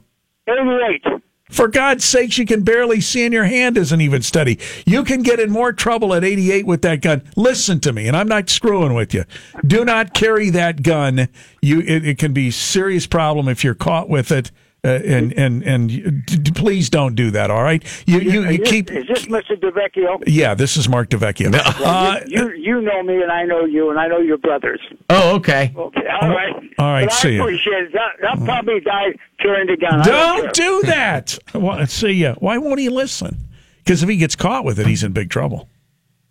88. 0.49 1.23
For 1.51 1.69
God's 1.69 2.05
sakes, 2.05 2.39
you 2.39 2.47
can 2.47 2.63
barely 2.63 3.01
see, 3.01 3.25
and 3.25 3.35
your 3.35 3.45
hand 3.45 3.77
isn't 3.77 4.01
even 4.01 4.23
steady. 4.23 4.59
You 4.87 5.05
can 5.05 5.23
get 5.23 5.41
in 5.41 5.51
more 5.51 5.73
trouble 5.73 6.15
at 6.15 6.25
88 6.25 6.67
with 6.67 6.83
that 6.83 7.03
gun. 7.03 7.23
Listen 7.37 7.81
to 7.81 7.93
me, 7.93 8.07
and 8.07 8.17
I'm 8.17 8.29
not 8.29 8.49
screwing 8.49 8.95
with 8.95 9.13
you. 9.13 9.25
Do 9.67 9.85
not 9.85 10.15
carry 10.15 10.51
that 10.51 10.83
gun. 10.83 11.29
You, 11.61 11.81
it, 11.81 12.07
it 12.07 12.19
can 12.19 12.33
be 12.33 12.51
serious 12.51 13.07
problem 13.07 13.49
if 13.49 13.65
you're 13.65 13.75
caught 13.75 14.09
with 14.09 14.31
it. 14.31 14.51
Uh, 14.83 14.89
and 15.05 15.33
and 15.35 15.63
and 15.63 15.89
d- 16.25 16.37
d- 16.39 16.51
please 16.53 16.89
don't 16.89 17.15
do 17.15 17.31
that. 17.31 17.51
All 17.51 17.63
right, 17.63 17.85
you 18.07 18.19
you, 18.21 18.45
Is 18.45 18.53
you 18.53 18.59
this, 18.59 18.71
keep. 18.71 18.91
is 18.91 19.07
this 19.09 19.27
Mr. 19.27 19.55
DeVecchio? 19.61 20.23
Yeah, 20.27 20.55
this 20.55 20.79
is 20.79 20.89
Mark 20.89 21.11
DeVecchio. 21.11 21.53
Uh, 21.55 22.21
you 22.27 22.51
you 22.53 22.81
know 22.81 23.03
me, 23.03 23.21
and 23.23 23.31
I 23.31 23.45
know 23.45 23.67
you, 23.67 23.91
and 23.91 23.99
I 24.01 24.09
know 24.09 24.19
your 24.21 24.39
brothers. 24.39 24.81
Oh, 25.11 25.37
okay. 25.37 25.73
Okay, 25.77 26.01
all 26.23 26.31
right. 26.31 26.55
All 26.79 26.93
right, 26.93 27.05
but 27.09 27.13
see 27.13 27.29
I 27.29 27.33
ya. 27.33 27.43
appreciate 27.43 27.83
it. 27.85 27.93
That, 27.93 28.13
that 28.23 28.45
probably 28.47 28.81
died 28.81 29.19
carrying 29.39 29.67
the 29.67 29.77
gun. 29.77 30.01
I 30.01 30.05
don't 30.05 30.53
do 30.55 30.83
that. 30.87 31.39
Well, 31.55 31.87
see 31.87 32.13
ya. 32.13 32.37
Why 32.39 32.57
won't 32.57 32.81
he 32.81 32.89
listen? 32.89 33.37
Because 33.85 34.03
if 34.03 34.09
he 34.09 34.17
gets 34.17 34.35
caught 34.35 34.65
with 34.65 34.79
it, 34.81 34.87
he's 34.87 35.03
in 35.05 35.13
big 35.13 35.29
trouble. 35.29 35.69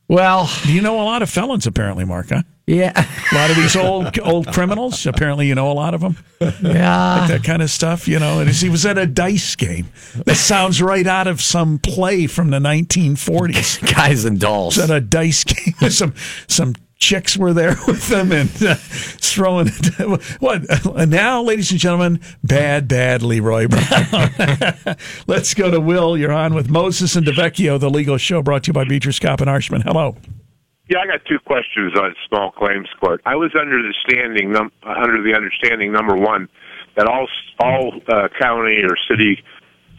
Well, 0.08 0.50
You 0.66 0.82
know 0.82 1.00
a 1.00 1.06
lot 1.06 1.22
of 1.22 1.30
felons, 1.30 1.68
apparently, 1.68 2.04
Mark. 2.04 2.30
Huh? 2.30 2.42
Yeah, 2.70 2.92
A 3.32 3.36
lot 3.36 3.50
of 3.50 3.56
these 3.56 3.76
old 3.76 4.20
old 4.20 4.46
criminals. 4.54 5.08
Apparently, 5.08 5.48
you 5.48 5.56
know 5.56 5.72
a 5.72 5.74
lot 5.74 5.96
of 5.96 6.02
them. 6.02 6.18
yeah. 6.40 7.26
That 7.28 7.44
kind 7.44 7.64
of 7.64 7.72
stuff. 7.72 8.08
You 8.08 8.20
know, 8.20 8.42
and 8.42 8.50
he 8.50 8.70
was 8.70 8.86
at 8.86 8.96
a 9.00 9.08
dice 9.08 9.56
game. 9.56 9.88
That 10.28 10.36
sounds 10.36 10.80
right 10.80 11.08
out 11.08 11.26
of 11.26 11.42
some 11.42 11.80
play 11.80 12.28
from 12.28 12.52
the 12.52 12.60
1940s. 12.60 13.96
Guys 13.96 14.24
and 14.24 14.40
dolls. 14.40 14.78
At 14.78 14.92
a 14.92 15.02
dice 15.02 15.44
game, 15.46 15.74
some 15.90 16.14
some 16.48 16.76
chicks 17.00 17.36
were 17.36 17.54
there 17.54 17.76
with 17.88 18.08
them 18.08 18.32
and 18.32 18.52
uh, 18.62 18.76
throwing. 18.76 19.70
What 20.40 20.86
uh, 20.86 21.06
now, 21.06 21.42
ladies 21.42 21.72
and 21.72 21.80
gentlemen? 21.80 22.22
Bad, 22.44 22.88
bad 22.88 23.24
Leroy 23.24 23.68
Brown. 23.68 24.96
Let's 25.26 25.56
go 25.56 25.72
to 25.72 25.80
Will. 25.80 26.16
You're 26.16 26.32
on 26.34 26.54
with 26.54 26.70
Moses 26.70 27.16
and 27.16 27.26
DeVecchio, 27.26 27.80
the 27.80 27.90
legal 27.90 28.18
show 28.18 28.44
brought 28.44 28.66
to 28.66 28.70
you 28.70 28.74
by 28.74 28.84
Betras 28.84 29.20
Kopp 29.20 29.42
and 29.42 29.50
Harshman. 29.50 29.82
Hello. 29.82 30.18
Yeah, 30.90 31.00
I 31.00 31.06
got 31.06 31.24
two 31.26 31.38
questions 31.46 31.94
on 31.96 32.16
small 32.28 32.52
claims 32.52 32.88
court. 33.00 33.22
I 33.24 33.36
was 33.36 33.52
under 33.60 33.78
the 33.82 33.94
standing, 34.10 34.52
num- 34.52 34.72
under 34.82 35.22
the 35.22 35.36
understanding, 35.36 35.92
number 35.92 36.16
one, 36.16 36.50
that 36.96 37.06
all 37.06 37.28
all 37.60 37.94
uh, 38.08 38.28
county 38.42 38.82
or 38.84 38.98
city 39.08 39.44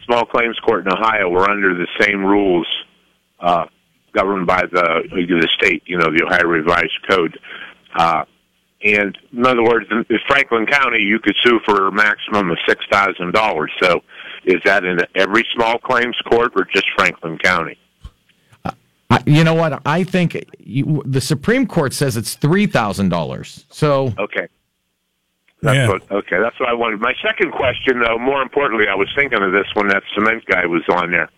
small 0.05 0.25
claims 0.25 0.59
court 0.59 0.85
in 0.85 0.91
Ohio 0.91 1.29
were 1.29 1.49
under 1.49 1.73
the 1.73 1.87
same 2.01 2.25
rules 2.25 2.67
uh, 3.39 3.65
governed 4.13 4.45
by 4.45 4.63
the 4.69 5.03
the 5.11 5.47
state, 5.57 5.81
you 5.85 5.97
know, 5.97 6.07
the 6.07 6.25
Ohio 6.25 6.45
Revised 6.45 6.99
Code. 7.09 7.39
Uh, 7.95 8.25
and 8.83 9.17
in 9.31 9.45
other 9.45 9.63
words, 9.63 9.85
in 9.91 10.05
in 10.09 10.19
Franklin 10.27 10.65
County, 10.65 11.01
you 11.01 11.19
could 11.19 11.37
sue 11.41 11.61
for 11.63 11.87
a 11.87 11.91
maximum 11.91 12.51
of 12.51 12.57
six 12.67 12.83
thousand 12.91 13.33
dollars. 13.33 13.71
So, 13.81 14.01
is 14.43 14.59
that 14.65 14.83
in 14.83 14.97
every 15.15 15.45
small 15.55 15.77
claims 15.77 16.17
court 16.29 16.51
or 16.53 16.65
just 16.65 16.87
Franklin 16.97 17.37
County? 17.37 17.77
I, 19.25 19.29
you 19.29 19.43
know 19.43 19.53
what? 19.53 19.81
I 19.85 20.03
think 20.03 20.43
you, 20.59 21.01
the 21.05 21.21
Supreme 21.21 21.65
Court 21.67 21.93
says 21.93 22.17
it's 22.17 22.35
three 22.35 22.67
thousand 22.67 23.09
dollars. 23.09 23.65
So 23.69 24.13
Okay. 24.17 24.47
That's 25.63 25.75
Yeah. 25.75 25.89
what, 25.89 26.11
okay, 26.11 26.39
that's 26.39 26.59
what 26.59 26.69
I 26.69 26.73
wanted. 26.73 27.01
My 27.01 27.13
second 27.23 27.51
question, 27.51 27.99
though, 28.01 28.17
more 28.17 28.41
importantly, 28.41 28.87
I 28.87 28.95
was 28.95 29.07
thinking 29.15 29.43
of 29.43 29.51
this 29.51 29.67
when 29.75 29.87
that 29.89 30.01
cement 30.15 30.43
guy 30.47 30.65
was 30.65 30.81
on 30.89 31.11
there. 31.11 31.29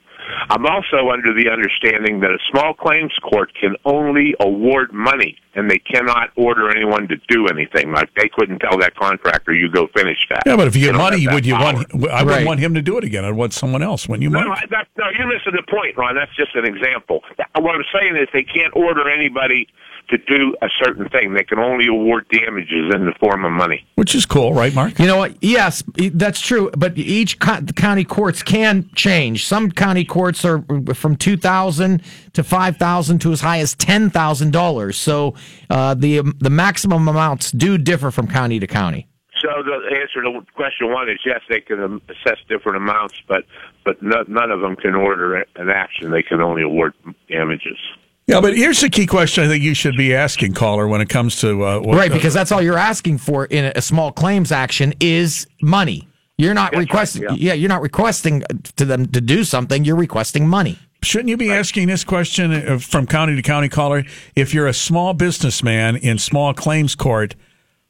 I'm 0.49 0.65
also 0.65 1.09
under 1.11 1.33
the 1.33 1.49
understanding 1.49 2.19
that 2.21 2.31
a 2.31 2.37
small 2.51 2.73
claims 2.73 3.13
court 3.21 3.51
can 3.59 3.75
only 3.85 4.35
award 4.39 4.91
money, 4.93 5.37
and 5.55 5.69
they 5.69 5.79
cannot 5.79 6.29
order 6.35 6.69
anyone 6.69 7.07
to 7.07 7.15
do 7.27 7.47
anything. 7.47 7.91
Like 7.91 8.09
they 8.15 8.29
couldn't 8.29 8.59
tell 8.59 8.77
that 8.79 8.95
contractor, 8.95 9.53
"You 9.53 9.69
go 9.69 9.87
finish 9.95 10.17
that." 10.29 10.43
Yeah, 10.45 10.55
but 10.55 10.67
if 10.67 10.75
you 10.75 10.87
They 10.87 10.91
get 10.91 10.97
money, 10.97 11.27
would 11.27 11.45
you 11.45 11.55
power. 11.55 11.73
want? 11.73 11.77
I 11.93 11.97
wouldn't 12.23 12.27
Right. 12.29 12.45
want 12.45 12.59
him 12.59 12.73
to 12.75 12.81
do 12.81 12.97
it 12.97 13.03
again. 13.03 13.25
I'd 13.25 13.33
want 13.33 13.53
someone 13.53 13.81
else. 13.83 14.07
When 14.07 14.21
you 14.21 14.29
No, 14.29 14.39
might. 14.39 14.45
no, 14.45 14.51
I- 14.53 14.65
that, 14.71 14.87
no, 14.97 15.05
you're 15.17 15.27
missing 15.27 15.53
the 15.55 15.63
point, 15.63 15.95
Ron. 15.97 16.15
That's 16.15 16.35
just 16.35 16.55
an 16.55 16.65
example. 16.65 17.23
What 17.55 17.75
I'm 17.75 17.85
saying 17.93 18.15
is 18.17 18.27
they 18.33 18.43
can't 18.43 18.75
order 18.75 19.09
anybody 19.09 19.67
to 20.09 20.17
do 20.17 20.55
a 20.61 20.67
certain 20.83 21.09
thing. 21.09 21.33
They 21.33 21.43
can 21.43 21.59
only 21.59 21.87
award 21.87 22.25
damages 22.31 22.93
in 22.93 23.05
the 23.05 23.13
form 23.19 23.45
of 23.45 23.51
money. 23.51 23.85
Which 23.95 24.15
is 24.15 24.25
cool, 24.25 24.53
right, 24.53 24.73
Mark? 24.73 24.99
You 24.99 25.07
know 25.07 25.17
what? 25.17 25.35
Yes, 25.41 25.83
that's 26.13 26.39
true. 26.39 26.69
But 26.77 26.97
each 26.97 27.39
co- 27.39 27.61
county 27.75 28.03
courts 28.03 28.43
can 28.43 28.89
change. 28.95 29.45
Some 29.45 29.71
county 29.71 30.05
courts 30.05 30.45
are 30.45 30.63
from 30.93 31.15
two 31.15 31.37
thousand 31.37 32.03
to 32.33 32.43
five 32.43 32.77
thousand 32.77 33.19
to 33.19 33.31
as 33.31 33.41
high 33.41 33.59
as 33.59 33.75
ten 33.75 34.09
thousand 34.09 34.51
dollars. 34.51 34.97
So 34.97 35.35
uh, 35.69 35.93
the 35.93 36.21
the 36.39 36.49
maximum 36.49 37.07
amounts 37.07 37.51
do 37.51 37.77
differ 37.77 38.11
from 38.11 38.27
county 38.27 38.59
to 38.59 38.67
county. 38.67 39.07
So 39.41 39.49
the 39.61 39.97
answer 39.99 40.21
to 40.21 40.41
question 40.55 40.91
one 40.91 41.09
is 41.09 41.19
yes, 41.25 41.41
they 41.49 41.59
can 41.59 41.81
um, 41.81 42.01
assess 42.07 42.37
different 42.47 42.77
amounts, 42.77 43.15
but 43.27 43.43
but 43.83 44.01
no, 44.01 44.23
none 44.27 44.51
of 44.51 44.61
them 44.61 44.77
can 44.77 44.95
order 44.95 45.35
an 45.55 45.69
action. 45.69 46.11
They 46.11 46.23
can 46.23 46.39
only 46.39 46.61
award 46.61 46.93
damages. 47.27 47.77
Yeah, 48.25 48.39
but 48.39 48.55
here's 48.55 48.79
the 48.79 48.89
key 48.89 49.05
question 49.05 49.43
I 49.43 49.47
think 49.47 49.63
you 49.63 49.73
should 49.73 49.97
be 49.97 50.15
asking, 50.15 50.53
caller, 50.53 50.87
when 50.87 51.01
it 51.01 51.09
comes 51.09 51.41
to 51.41 51.65
uh, 51.65 51.79
what, 51.79 51.97
right, 51.97 52.11
because 52.11 52.33
that's 52.33 52.51
all 52.51 52.61
you're 52.61 52.77
asking 52.77 53.17
for 53.17 53.45
in 53.45 53.65
a 53.75 53.81
small 53.81 54.11
claims 54.11 54.51
action 54.51 54.93
is 55.01 55.45
money. 55.61 56.07
You're 56.37 56.53
not 56.53 56.71
That's 56.71 56.77
right, 56.77 56.89
requesting. 56.89 57.23
yeah. 57.23 57.31
yeah, 57.33 57.53
you're 57.53 57.69
not 57.69 57.81
requesting 57.81 58.43
to 58.77 58.85
them 58.85 59.07
to 59.07 59.21
do 59.21 59.43
something. 59.43 59.83
You're 59.83 59.97
requesting 59.97 60.47
money. 60.47 60.79
Shouldn't 61.03 61.29
you 61.29 61.37
be 61.37 61.51
asking 61.51 61.89
this 61.89 62.03
question 62.03 62.53
uh, 62.53 62.79
from 62.79 63.05
county 63.05 63.35
to 63.35 63.41
county 63.41 63.69
caller? 63.69 64.05
If 64.35 64.53
you're 64.53 64.67
a 64.67 64.73
small 64.73 65.13
businessman 65.13 65.97
in 65.97 66.17
small 66.17 66.53
claims 66.53 66.95
court, 66.95 67.35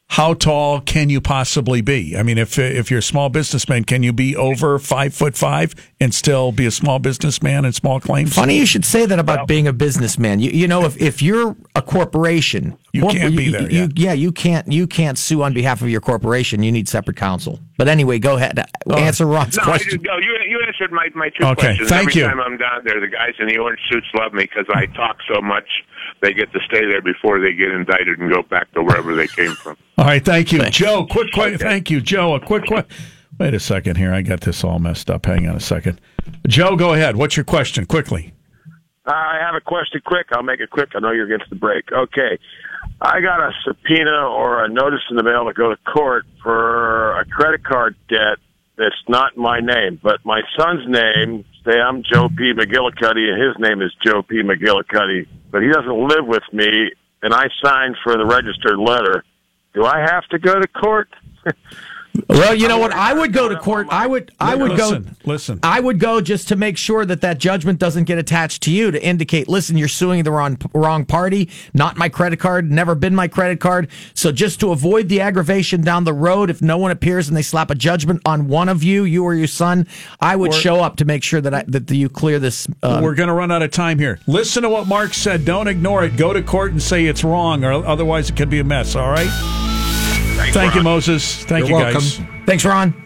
how 0.09 0.35
tall 0.35 0.79
can 0.79 1.09
you 1.09 1.19
possibly 1.19 1.81
be? 1.81 2.15
I 2.15 2.21
mean, 2.21 2.37
if 2.37 2.59
if 2.59 2.91
you're 2.91 2.99
a 2.99 3.01
small 3.03 3.29
businessman, 3.29 3.83
can 3.83 4.03
you 4.03 4.13
be 4.13 4.35
over 4.35 4.77
five 4.77 5.13
foot 5.15 5.35
five 5.35 5.73
and 5.99 6.13
still 6.13 6.51
be 6.51 6.67
a 6.67 6.71
small 6.71 6.99
businessman 6.99 7.65
and 7.65 7.73
small 7.73 7.99
claims? 7.99 8.35
Funny 8.35 8.57
you 8.59 8.67
should 8.67 8.85
say 8.85 9.07
that 9.07 9.17
about 9.17 9.47
being 9.47 9.67
a 9.67 9.73
businessman. 9.73 10.39
You, 10.39 10.51
you 10.51 10.67
know, 10.67 10.85
if, 10.85 11.01
if 11.01 11.21
you're 11.23 11.55
a 11.75 11.81
corporation, 11.81 12.77
You 12.93 13.01
corp- 13.01 13.13
can't 13.15 13.35
be 13.35 13.49
there, 13.49 13.71
You, 13.71 13.89
yeah, 13.95 14.13
you 14.13 14.31
can't 14.31 14.71
you 14.71 14.85
can't 14.85 15.17
sue 15.17 15.41
on 15.41 15.51
behalf 15.53 15.81
of 15.81 15.89
your 15.89 16.01
corporation. 16.01 16.61
You 16.61 16.71
need 16.71 16.87
separate 16.87 17.17
counsel. 17.17 17.59
But 17.79 17.87
anyway, 17.87 18.19
go 18.19 18.35
ahead. 18.35 18.63
Oh. 18.87 18.93
Answer 18.95 19.25
Ron's 19.25 19.57
No, 19.57 19.63
question. 19.63 19.89
didn't, 19.99 20.03
no, 20.03 20.17
you 20.19 20.37
you 20.47 20.61
answered 20.67 20.91
my 20.91 21.07
my 21.15 21.29
two 21.29 21.43
Okay, 21.45 21.53
questions. 21.75 21.89
thank 21.89 22.09
Every 22.09 22.21
you. 22.21 22.27
time 22.27 22.39
I'm 22.39 22.57
down 22.57 22.81
there, 22.85 22.99
the 22.99 23.07
guys 23.07 23.33
in 23.39 23.47
the 23.47 23.57
orange 23.57 23.79
suits 23.91 24.05
love 24.13 24.33
me 24.33 24.43
because 24.43 24.65
I 24.75 24.85
talk 24.87 25.17
so 25.33 25.41
much. 25.41 25.65
They 26.23 26.33
get 26.33 26.53
to 26.53 26.59
stay 26.65 26.85
there 26.85 27.01
before 27.01 27.41
they 27.41 27.51
get 27.51 27.69
indicted 27.69 28.17
and 28.17 28.31
go 28.31 28.43
back 28.43 28.71
to 28.71 28.81
wherever 28.81 29.13
they 29.13 29.27
came 29.27 29.51
from. 29.55 29.75
All 29.97 30.05
right, 30.05 30.23
thank 30.23 30.53
you, 30.53 30.63
Joe. 30.69 31.05
Quick 31.05 31.33
question. 31.33 31.59
Thank 31.59 31.91
you, 31.91 31.99
Joe. 31.99 32.35
A 32.35 32.39
quick 32.39 32.65
question. 32.65 32.89
Wait 33.37 33.53
a 33.53 33.59
second 33.59 33.97
here. 33.97 34.13
I 34.13 34.21
got 34.21 34.41
this 34.41 34.63
all 34.63 34.79
messed 34.79 35.09
up. 35.09 35.25
Hang 35.25 35.49
on 35.49 35.55
a 35.55 35.59
second. 35.59 35.99
Joe, 36.47 36.75
go 36.75 36.93
ahead. 36.93 37.17
What's 37.17 37.35
your 37.35 37.43
question? 37.43 37.85
Quickly. 37.85 38.31
I 39.05 39.37
have 39.41 39.55
a 39.55 39.59
question 39.59 40.01
quick. 40.05 40.27
I'll 40.31 40.43
make 40.43 40.61
it 40.61 40.69
quick. 40.69 40.89
I 40.95 40.99
know 40.99 41.11
you're 41.11 41.25
against 41.25 41.49
the 41.49 41.57
break. 41.57 41.91
Okay. 41.91 42.39
I 43.01 43.19
got 43.19 43.41
a 43.41 43.51
subpoena 43.65 44.27
or 44.27 44.63
a 44.63 44.69
notice 44.69 45.01
in 45.09 45.17
the 45.17 45.23
mail 45.23 45.45
to 45.45 45.53
go 45.53 45.71
to 45.71 45.77
court 45.91 46.25
for 46.41 47.19
a 47.19 47.25
credit 47.25 47.65
card 47.65 47.95
debt 48.07 48.37
that's 48.77 48.95
not 49.09 49.35
my 49.35 49.59
name, 49.59 49.99
but 50.01 50.23
my 50.23 50.41
son's 50.57 50.87
name. 50.87 51.43
Say 51.65 51.79
I'm 51.79 52.03
Joe 52.03 52.27
P. 52.27 52.51
McGillicuddy, 52.53 53.31
and 53.31 53.41
his 53.41 53.55
name 53.57 53.81
is 53.81 53.93
Joe 54.05 54.21
P. 54.21 54.41
McGillicuddy, 54.43 55.27
but 55.49 55.61
he 55.61 55.69
doesn't 55.69 56.07
live 56.09 56.25
with 56.25 56.43
me, 56.51 56.91
and 57.21 57.33
I 57.33 57.45
signed 57.63 57.95
for 58.03 58.17
the 58.17 58.25
registered 58.25 58.77
letter. 58.77 59.23
Do 59.73 59.85
I 59.85 59.99
have 59.99 60.25
to 60.31 60.39
go 60.39 60.59
to 60.59 60.67
court? 60.67 61.09
Well, 62.29 62.53
you 62.53 62.67
know 62.67 62.77
what? 62.77 62.91
I 62.93 63.11
would 63.13 63.33
go 63.33 63.49
to 63.49 63.57
court. 63.57 63.87
I 63.89 64.05
would. 64.05 64.31
I 64.39 64.53
would 64.55 64.77
go. 64.77 64.89
Listen, 64.89 65.15
listen. 65.25 65.59
I 65.63 65.79
would 65.79 65.99
go 65.99 66.21
just 66.21 66.47
to 66.49 66.55
make 66.55 66.77
sure 66.77 67.05
that 67.05 67.21
that 67.21 67.39
judgment 67.39 67.79
doesn't 67.79 68.03
get 68.03 68.19
attached 68.19 68.61
to 68.63 68.71
you 68.71 68.91
to 68.91 69.03
indicate, 69.03 69.47
listen, 69.49 69.77
you're 69.77 69.87
suing 69.87 70.23
the 70.23 70.31
wrong 70.31 70.57
wrong 70.73 71.05
party, 71.05 71.49
not 71.73 71.97
my 71.97 72.09
credit 72.09 72.39
card, 72.39 72.71
never 72.71 72.93
been 72.93 73.15
my 73.15 73.27
credit 73.27 73.59
card. 73.59 73.89
So 74.13 74.31
just 74.31 74.59
to 74.59 74.71
avoid 74.71 75.09
the 75.09 75.21
aggravation 75.21 75.81
down 75.81 76.03
the 76.03 76.13
road, 76.13 76.49
if 76.51 76.61
no 76.61 76.77
one 76.77 76.91
appears 76.91 77.27
and 77.27 77.35
they 77.35 77.41
slap 77.41 77.71
a 77.71 77.75
judgment 77.75 78.21
on 78.25 78.47
one 78.47 78.69
of 78.69 78.83
you, 78.83 79.05
you 79.05 79.23
or 79.23 79.33
your 79.33 79.47
son, 79.47 79.87
I 80.19 80.35
would 80.35 80.51
Or- 80.51 80.53
show 80.53 80.81
up 80.81 80.97
to 80.97 81.05
make 81.05 81.23
sure 81.23 81.41
that 81.41 81.53
I, 81.53 81.63
that 81.67 81.89
you 81.89 82.09
clear 82.09 82.37
this. 82.37 82.67
Uh, 82.83 82.99
We're 83.01 83.15
going 83.15 83.29
to 83.29 83.33
run 83.33 83.51
out 83.51 83.63
of 83.63 83.71
time 83.71 83.97
here. 83.97 84.19
Listen 84.27 84.61
to 84.63 84.69
what 84.69 84.87
Mark 84.87 85.15
said. 85.15 85.45
Don't 85.45 85.67
ignore 85.67 86.03
it. 86.03 86.15
Go 86.15 86.31
to 86.31 86.43
court 86.43 86.71
and 86.73 86.81
say 86.81 87.05
it's 87.05 87.23
wrong, 87.23 87.63
or 87.63 87.73
otherwise 87.85 88.29
it 88.29 88.35
could 88.35 88.49
be 88.51 88.59
a 88.59 88.63
mess. 88.63 88.95
All 88.95 89.09
right. 89.09 89.72
Thank 90.53 90.75
you, 90.75 90.83
Moses. 90.83 91.43
Thank 91.45 91.67
You're 91.67 91.79
you, 91.79 91.83
welcome. 91.83 92.01
guys. 92.01 92.21
thanks, 92.45 92.65
Ron. 92.65 92.93